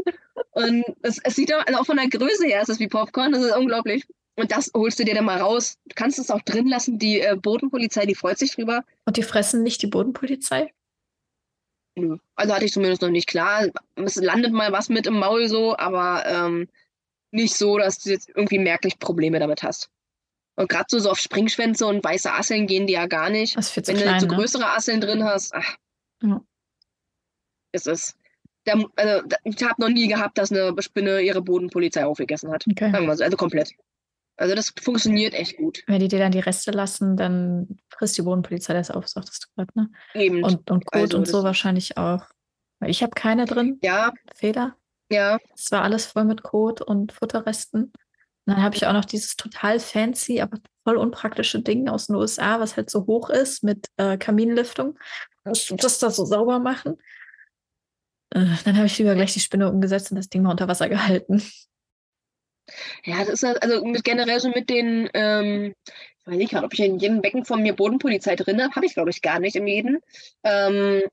Und 0.52 0.86
es, 1.02 1.20
es 1.22 1.36
sieht 1.36 1.54
auch, 1.54 1.66
also 1.68 1.80
auch 1.80 1.86
von 1.86 1.98
der 1.98 2.08
Größe 2.08 2.46
her 2.46 2.62
ist 2.62 2.70
es 2.70 2.80
wie 2.80 2.88
Popcorn. 2.88 3.34
Das 3.34 3.44
ist 3.44 3.56
unglaublich. 3.56 4.06
Und 4.36 4.52
das 4.52 4.72
holst 4.74 4.98
du 5.00 5.04
dir 5.04 5.16
dann 5.16 5.26
mal 5.26 5.40
raus. 5.40 5.78
Du 5.86 5.96
kannst 5.96 6.18
es 6.18 6.32
auch 6.32 6.42
drin 6.42 6.68
lassen. 6.68 6.98
Die 6.98 7.20
äh, 7.20 7.36
Bodenpolizei, 7.36 8.06
die 8.06 8.16
freut 8.16 8.40
sich 8.40 8.56
drüber. 8.56 8.86
Und 9.06 9.18
die 9.18 9.24
fressen 9.24 9.64
nicht 9.64 9.82
die 9.82 9.88
Bodenpolizei? 9.88 10.74
Nö. 11.96 12.18
Also 12.36 12.56
hatte 12.56 12.66
ich 12.66 12.74
zumindest 12.74 13.02
noch 13.02 13.10
nicht 13.10 13.28
klar. 13.28 13.68
Es 13.96 14.16
landet 14.16 14.54
mal 14.54 14.72
was 14.72 14.90
mit 14.90 15.06
im 15.06 15.20
Maul 15.20 15.48
so, 15.48 15.78
aber 15.78 16.26
ähm, 16.26 16.68
nicht 17.34 17.56
so, 17.56 17.78
dass 17.78 18.00
du 18.00 18.10
jetzt 18.10 18.30
irgendwie 18.30 18.60
merklich 18.60 19.00
Probleme 19.00 19.40
damit 19.40 19.64
hast. 19.64 19.90
Und 20.56 20.70
gerade 20.70 20.86
so, 20.88 21.00
so 21.00 21.10
auf 21.12 21.20
Springschwänze 21.20 21.86
und 21.88 22.04
weiße 22.04 22.32
Asseln 22.32 22.68
gehen 22.68 22.86
die 22.86 22.94
ja 22.94 23.08
gar 23.08 23.30
nicht. 23.30 23.58
Das 23.58 23.76
ist 23.76 23.88
Wenn 23.88 23.98
klein, 23.98 24.16
du 24.16 24.20
so 24.22 24.28
ne? 24.28 24.36
größere 24.36 24.68
Asseln 24.70 25.02
drin 25.02 25.24
hast, 25.24 25.54
ach, 25.56 25.76
Ja. 26.22 26.42
ist 27.72 27.88
es. 27.88 28.16
Der, 28.66 28.76
also, 28.96 29.28
ich 29.44 29.62
habe 29.64 29.82
noch 29.82 29.90
nie 29.90 30.08
gehabt, 30.08 30.38
dass 30.38 30.52
eine 30.52 30.74
Spinne 30.82 31.22
ihre 31.22 31.42
Bodenpolizei 31.42 32.06
aufgegessen 32.06 32.52
hat. 32.52 32.66
Okay. 32.70 32.92
Sagen 32.92 33.08
wir 33.08 33.16
so, 33.18 33.24
also 33.24 33.36
komplett. 33.36 33.72
Also 34.38 34.56
das 34.56 34.74
funktioniert 34.82 35.34
echt 35.34 35.58
gut. 35.58 35.84
Wenn 35.86 36.00
die 36.00 36.08
dir 36.08 36.20
dann 36.20 36.32
die 36.32 36.40
Reste 36.40 36.72
lassen, 36.72 37.18
dann 37.18 37.80
frisst 37.90 38.18
die 38.18 38.22
Bodenpolizei 38.24 38.74
das 38.74 38.90
auf, 38.90 39.08
sagtest 39.08 39.46
du 39.46 39.48
gerade, 39.56 39.72
ne? 39.80 39.90
Eben. 40.14 40.44
Und, 40.44 40.72
und 40.72 40.86
Kot 40.86 41.02
Also 41.02 41.18
und 41.18 41.28
so 41.28 41.44
wahrscheinlich 41.44 41.98
auch. 41.98 42.26
Weil 42.80 42.90
ich 42.90 43.04
habe 43.04 43.12
keine 43.16 43.46
drin. 43.46 43.80
ja, 43.84 44.12
Fehler. 44.36 44.76
Ja. 45.14 45.40
Es 45.56 45.72
war 45.72 45.84
alles 45.84 46.06
voll 46.06 46.26
mit 46.26 46.44
Kot 46.44 46.82
und 46.82 47.12
Futterresten. 47.12 47.84
Und 47.86 47.94
dann 48.46 48.62
habe 48.62 48.76
ich 48.76 48.86
auch 48.86 48.94
noch 48.94 49.06
dieses 49.06 49.36
total 49.36 49.80
fancy, 49.80 50.42
aber 50.42 50.58
voll 50.84 50.98
unpraktische 50.98 51.62
Ding 51.62 51.88
aus 51.88 52.08
den 52.08 52.16
USA, 52.18 52.60
was 52.60 52.76
halt 52.76 52.90
so 52.90 53.06
hoch 53.06 53.30
ist 53.30 53.64
mit 53.64 53.88
äh, 53.98 54.18
Kaminlüftung. 54.18 54.98
Du 55.46 55.76
das 55.76 56.00
da 56.00 56.10
so 56.10 56.26
sauber 56.26 56.60
machen? 56.60 56.98
Äh, 58.32 58.46
dann 58.66 58.76
habe 58.76 58.88
ich 58.88 58.98
lieber 58.98 59.16
gleich 59.16 59.34
die 59.34 59.40
Spinne 59.40 59.70
umgesetzt 59.70 60.12
und 60.12 60.18
das 60.18 60.30
Ding 60.30 60.42
mal 60.44 60.52
unter 60.52 60.68
Wasser 60.68 60.90
gehalten. 60.90 61.42
Ja, 63.04 63.20
das 63.20 63.30
ist 63.30 63.44
halt- 63.44 63.62
also 63.62 63.84
mit, 63.86 64.04
generell 64.04 64.40
so 64.40 64.50
mit 64.50 64.70
den, 64.70 65.10
ähm, 65.14 65.74
ich 65.86 66.28
weiß 66.28 66.36
nicht 66.38 66.52
gerade, 66.52 66.66
ob 66.66 66.74
ich 66.74 66.80
in 66.80 67.00
jedem 67.00 67.22
Becken 67.22 67.46
von 67.46 67.62
mir 67.62 67.74
Bodenpolizei 67.76 68.36
drin 68.36 68.62
habe, 68.62 68.74
habe 68.76 68.86
ich 68.86 68.94
glaube 68.94 69.10
ich 69.10 69.22
gar 69.22 69.40
nicht 69.40 69.56
in 69.56 69.68
jedem. 69.68 70.00
Ähm, 70.44 71.04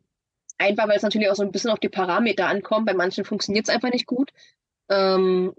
einfach 0.60 0.88
weil 0.88 0.96
es 0.96 1.02
natürlich 1.02 1.28
auch 1.28 1.34
so 1.34 1.42
ein 1.42 1.52
bisschen 1.52 1.70
auf 1.70 1.80
die 1.80 1.88
Parameter 1.88 2.46
ankommt. 2.46 2.86
Bei 2.86 2.94
manchen 2.94 3.24
funktioniert 3.24 3.68
es 3.68 3.74
einfach 3.74 3.90
nicht 3.90 4.06
gut. 4.06 4.30
Ähm, 4.88 5.54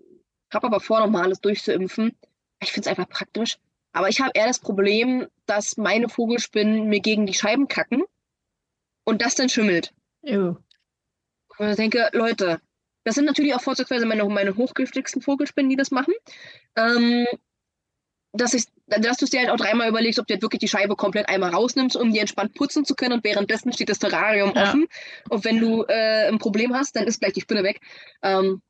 habe 0.53 0.67
aber 0.67 0.79
vor, 0.79 0.99
nochmal 0.99 1.23
alles 1.23 1.41
durchzuimpfen. 1.41 2.15
Ich 2.61 2.71
finde 2.71 2.87
es 2.89 2.97
einfach 2.97 3.09
praktisch. 3.09 3.57
Aber 3.93 4.09
ich 4.09 4.21
habe 4.21 4.31
eher 4.33 4.47
das 4.47 4.59
Problem, 4.59 5.27
dass 5.45 5.77
meine 5.77 6.07
Vogelspinnen 6.07 6.87
mir 6.87 7.01
gegen 7.01 7.25
die 7.25 7.33
Scheiben 7.33 7.67
kacken 7.67 8.03
und 9.03 9.21
das 9.21 9.35
dann 9.35 9.49
schimmelt. 9.49 9.93
Ew. 10.23 10.55
Und 11.57 11.69
ich 11.69 11.75
denke, 11.75 12.09
Leute, 12.13 12.61
das 13.03 13.15
sind 13.15 13.25
natürlich 13.25 13.55
auch 13.55 13.61
vorzugsweise 13.61 14.05
meine, 14.05 14.23
meine 14.25 14.55
hochgiftigsten 14.55 15.21
Vogelspinnen, 15.21 15.69
die 15.69 15.75
das 15.75 15.91
machen. 15.91 16.13
Ähm, 16.75 17.25
dass, 18.33 18.53
ich, 18.53 18.65
dass 18.87 19.17
du 19.17 19.25
dir 19.25 19.41
halt 19.41 19.49
auch 19.49 19.57
dreimal 19.57 19.89
überlegst, 19.89 20.19
ob 20.19 20.27
du 20.27 20.33
jetzt 20.33 20.43
wirklich 20.43 20.59
die 20.59 20.67
Scheibe 20.67 20.95
komplett 20.95 21.27
einmal 21.29 21.51
rausnimmst, 21.51 21.95
um 21.97 22.11
die 22.13 22.19
entspannt 22.19 22.53
putzen 22.53 22.85
zu 22.85 22.95
können 22.95 23.13
und 23.13 23.23
währenddessen 23.23 23.73
steht 23.73 23.89
das 23.89 23.99
Terrarium 23.99 24.53
Ja. 24.55 24.63
offen. 24.63 24.87
Und 25.29 25.43
wenn 25.45 25.59
du 25.59 25.83
äh, 25.83 26.27
ein 26.27 26.37
Problem 26.39 26.73
hast, 26.75 26.95
dann 26.95 27.05
ist 27.05 27.19
gleich 27.19 27.33
die 27.33 27.41
Spinne 27.41 27.63
weg. 27.63 27.81
Ähm, 28.21 28.61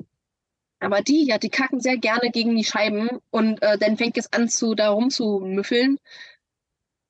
aber 0.79 1.01
die, 1.01 1.25
ja, 1.27 1.37
die 1.37 1.49
kacken 1.49 1.79
sehr 1.79 1.97
gerne 1.97 2.31
gegen 2.31 2.55
die 2.55 2.63
Scheiben 2.63 3.09
und 3.29 3.61
äh, 3.61 3.77
dann 3.77 3.97
fängt 3.97 4.17
es 4.17 4.33
an, 4.33 4.49
zu, 4.49 4.73
da 4.73 4.89
rumzumüffeln. 4.89 5.99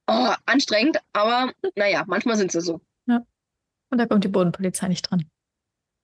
Oh, 0.08 0.34
anstrengend, 0.46 1.00
aber 1.14 1.54
naja, 1.76 2.04
manchmal 2.06 2.36
sind 2.36 2.52
sie 2.52 2.60
so. 2.62 2.82
Und 3.94 3.98
da 3.98 4.06
kommt 4.06 4.24
die 4.24 4.30
Bodenpolizei 4.30 4.88
nicht 4.88 5.02
dran. 5.02 5.26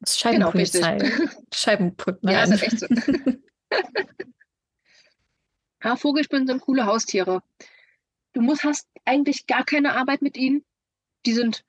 Das 0.01 0.11
ist 0.17 0.23
Genau, 0.23 0.49
richtig. 0.49 0.81
Scheibenpolizei. 0.85 1.31
Scheibenputten. 1.53 2.29
Ja, 2.29 2.43
ist 2.43 2.51
halt 2.51 2.63
echt 2.63 2.79
so. 2.79 2.87
Ja, 5.88 5.95
Vogelspinnen 5.95 6.47
sind 6.47 6.59
coole 6.59 6.85
Haustiere. 6.85 7.41
Du 8.33 8.41
musst, 8.41 8.65
hast 8.65 8.89
eigentlich 9.05 9.47
gar 9.47 9.63
keine 9.63 9.95
Arbeit 9.95 10.21
mit 10.21 10.35
ihnen. 10.35 10.65
Die 11.25 11.31
sind, 11.31 11.63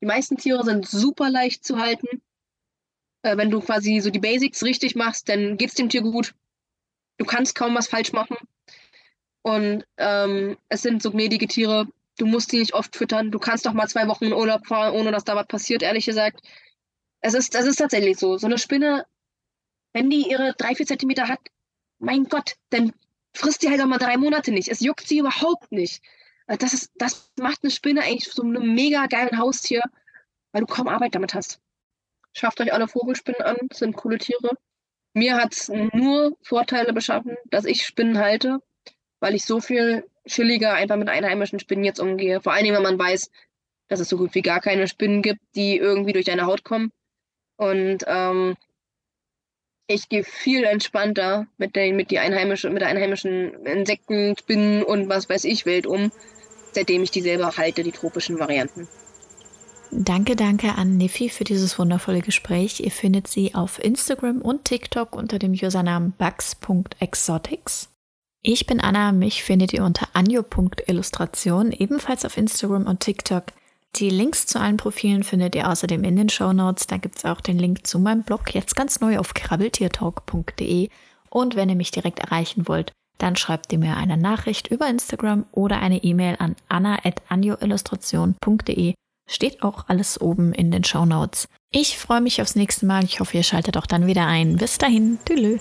die 0.00 0.06
meisten 0.06 0.38
Tiere 0.38 0.64
sind 0.64 0.88
super 0.88 1.28
leicht 1.28 1.66
zu 1.66 1.78
halten. 1.78 2.22
Äh, 3.20 3.36
wenn 3.36 3.50
du 3.50 3.60
quasi 3.60 4.00
so 4.00 4.08
die 4.08 4.20
Basics 4.20 4.62
richtig 4.64 4.96
machst, 4.96 5.28
dann 5.28 5.58
geht's 5.58 5.74
dem 5.74 5.90
Tier 5.90 6.00
gut. 6.00 6.34
Du 7.18 7.26
kannst 7.26 7.54
kaum 7.56 7.74
was 7.74 7.88
falsch 7.88 8.12
machen. 8.12 8.38
Und 9.42 9.84
ähm, 9.98 10.56
es 10.70 10.80
sind 10.80 11.02
so 11.02 11.10
gnädige 11.10 11.46
Tiere. 11.46 11.88
Du 12.16 12.24
musst 12.24 12.50
die 12.52 12.60
nicht 12.60 12.72
oft 12.72 12.96
füttern. 12.96 13.30
Du 13.30 13.38
kannst 13.38 13.66
doch 13.66 13.74
mal 13.74 13.88
zwei 13.88 14.08
Wochen 14.08 14.24
in 14.24 14.32
Urlaub 14.32 14.66
fahren, 14.66 14.94
ohne 14.94 15.12
dass 15.12 15.24
da 15.24 15.36
was 15.36 15.46
passiert, 15.46 15.82
ehrlich 15.82 16.06
gesagt. 16.06 16.40
Es 17.20 17.34
ist, 17.34 17.54
das 17.54 17.66
ist 17.66 17.76
tatsächlich 17.76 18.16
so. 18.16 18.38
So 18.38 18.46
eine 18.46 18.56
Spinne, 18.56 19.04
wenn 19.92 20.08
die 20.08 20.30
ihre 20.30 20.54
drei, 20.56 20.74
vier 20.74 20.86
Zentimeter 20.86 21.28
hat, 21.28 21.40
mein 21.98 22.24
Gott, 22.24 22.54
dann 22.70 22.94
frisst 23.34 23.62
die 23.62 23.70
halt 23.70 23.80
auch 23.80 23.86
mal 23.86 23.98
drei 23.98 24.16
Monate 24.16 24.50
nicht. 24.50 24.68
Es 24.68 24.80
juckt 24.80 25.06
sie 25.06 25.18
überhaupt 25.18 25.72
nicht. 25.72 26.02
Also 26.46 26.58
Das, 26.58 26.72
ist, 26.74 26.90
das 26.96 27.30
macht 27.38 27.60
eine 27.62 27.70
Spinne 27.70 28.02
eigentlich 28.02 28.32
so 28.32 28.42
einem 28.42 28.74
mega 28.74 29.06
geilen 29.06 29.38
Haustier, 29.38 29.82
weil 30.52 30.62
du 30.62 30.66
kaum 30.66 30.88
Arbeit 30.88 31.14
damit 31.14 31.34
hast. 31.34 31.60
Schafft 32.32 32.60
euch 32.60 32.72
alle 32.72 32.88
Vogelspinnen 32.88 33.42
an, 33.42 33.56
sind 33.72 33.96
coole 33.96 34.18
Tiere. 34.18 34.56
Mir 35.12 35.36
hat 35.36 35.52
es 35.52 35.68
nur 35.68 36.36
Vorteile 36.42 36.92
beschaffen, 36.92 37.36
dass 37.50 37.64
ich 37.64 37.84
Spinnen 37.84 38.18
halte, 38.18 38.60
weil 39.20 39.34
ich 39.34 39.44
so 39.44 39.60
viel 39.60 40.06
chilliger 40.26 40.74
einfach 40.74 40.96
mit 40.96 41.08
einheimischen 41.08 41.58
Spinnen 41.58 41.84
jetzt 41.84 42.00
umgehe. 42.00 42.40
Vor 42.40 42.52
allen 42.52 42.64
Dingen, 42.64 42.76
wenn 42.76 42.82
man 42.82 42.98
weiß, 42.98 43.30
dass 43.88 44.00
es 44.00 44.08
so 44.08 44.16
gut 44.16 44.34
wie 44.34 44.42
gar 44.42 44.60
keine 44.60 44.86
Spinnen 44.86 45.22
gibt, 45.22 45.40
die 45.54 45.76
irgendwie 45.76 46.12
durch 46.12 46.26
deine 46.26 46.46
Haut 46.46 46.62
kommen. 46.62 46.92
Und 47.56 48.04
ähm, 48.06 48.56
ich 49.88 50.08
gehe 50.08 50.22
viel 50.22 50.64
entspannter 50.64 51.46
mit, 51.56 51.74
den, 51.74 51.96
mit, 51.96 52.10
die 52.10 52.18
einheimische, 52.18 52.70
mit 52.70 52.82
der 52.82 52.88
einheimischen 52.88 53.54
Insekten, 53.64 54.36
Spinnen 54.38 54.82
und 54.82 55.08
was 55.08 55.28
weiß 55.28 55.44
ich 55.44 55.66
Welt 55.66 55.86
um, 55.86 56.12
seitdem 56.72 57.02
ich 57.02 57.10
die 57.10 57.22
selber 57.22 57.56
halte, 57.56 57.82
die 57.82 57.92
tropischen 57.92 58.38
Varianten. 58.38 58.86
Danke, 59.90 60.36
danke 60.36 60.74
an 60.74 60.98
Niffy 60.98 61.30
für 61.30 61.44
dieses 61.44 61.78
wundervolle 61.78 62.20
Gespräch. 62.20 62.80
Ihr 62.80 62.90
findet 62.90 63.26
sie 63.26 63.54
auf 63.54 63.82
Instagram 63.82 64.42
und 64.42 64.66
TikTok 64.66 65.16
unter 65.16 65.38
dem 65.38 65.52
Usernamen 65.52 66.12
bugs.exotics. 66.12 67.88
Ich 68.42 68.66
bin 68.66 68.80
Anna, 68.80 69.12
mich 69.12 69.42
findet 69.42 69.72
ihr 69.72 69.84
unter 69.84 70.08
anjo.illustration, 70.12 71.72
ebenfalls 71.72 72.26
auf 72.26 72.36
Instagram 72.36 72.86
und 72.86 73.00
TikTok. 73.00 73.44
Die 73.96 74.10
Links 74.10 74.44
zu 74.46 74.60
allen 74.60 74.76
Profilen 74.76 75.24
findet 75.24 75.54
ihr 75.54 75.66
außerdem 75.68 76.04
in 76.04 76.16
den 76.16 76.28
Show 76.28 76.52
Notes. 76.52 76.86
Da 76.86 76.98
gibt 76.98 77.16
es 77.18 77.24
auch 77.24 77.40
den 77.40 77.58
Link 77.58 77.86
zu 77.86 77.98
meinem 77.98 78.22
Blog, 78.22 78.54
jetzt 78.54 78.76
ganz 78.76 79.00
neu 79.00 79.18
auf 79.18 79.32
krabbeltiertalk.de. 79.34 80.90
Und 81.30 81.56
wenn 81.56 81.68
ihr 81.68 81.74
mich 81.74 81.90
direkt 81.90 82.20
erreichen 82.20 82.68
wollt, 82.68 82.92
dann 83.18 83.36
schreibt 83.36 83.70
ihr 83.72 83.78
mir 83.78 83.96
eine 83.96 84.16
Nachricht 84.16 84.68
über 84.68 84.88
Instagram 84.88 85.46
oder 85.52 85.80
eine 85.80 86.04
E-Mail 86.04 86.36
an 86.38 86.54
anna.anjoillustration.de. 86.68 88.94
Steht 89.30 89.62
auch 89.62 89.88
alles 89.88 90.18
oben 90.20 90.54
in 90.54 90.70
den 90.70 90.84
Show 90.84 91.04
Notes. 91.04 91.48
Ich 91.70 91.98
freue 91.98 92.22
mich 92.22 92.40
aufs 92.40 92.54
nächste 92.54 92.86
Mal. 92.86 93.04
Ich 93.04 93.20
hoffe, 93.20 93.36
ihr 93.36 93.42
schaltet 93.42 93.76
auch 93.76 93.86
dann 93.86 94.06
wieder 94.06 94.26
ein. 94.26 94.56
Bis 94.56 94.78
dahin. 94.78 95.18
Tschüss. 95.26 95.60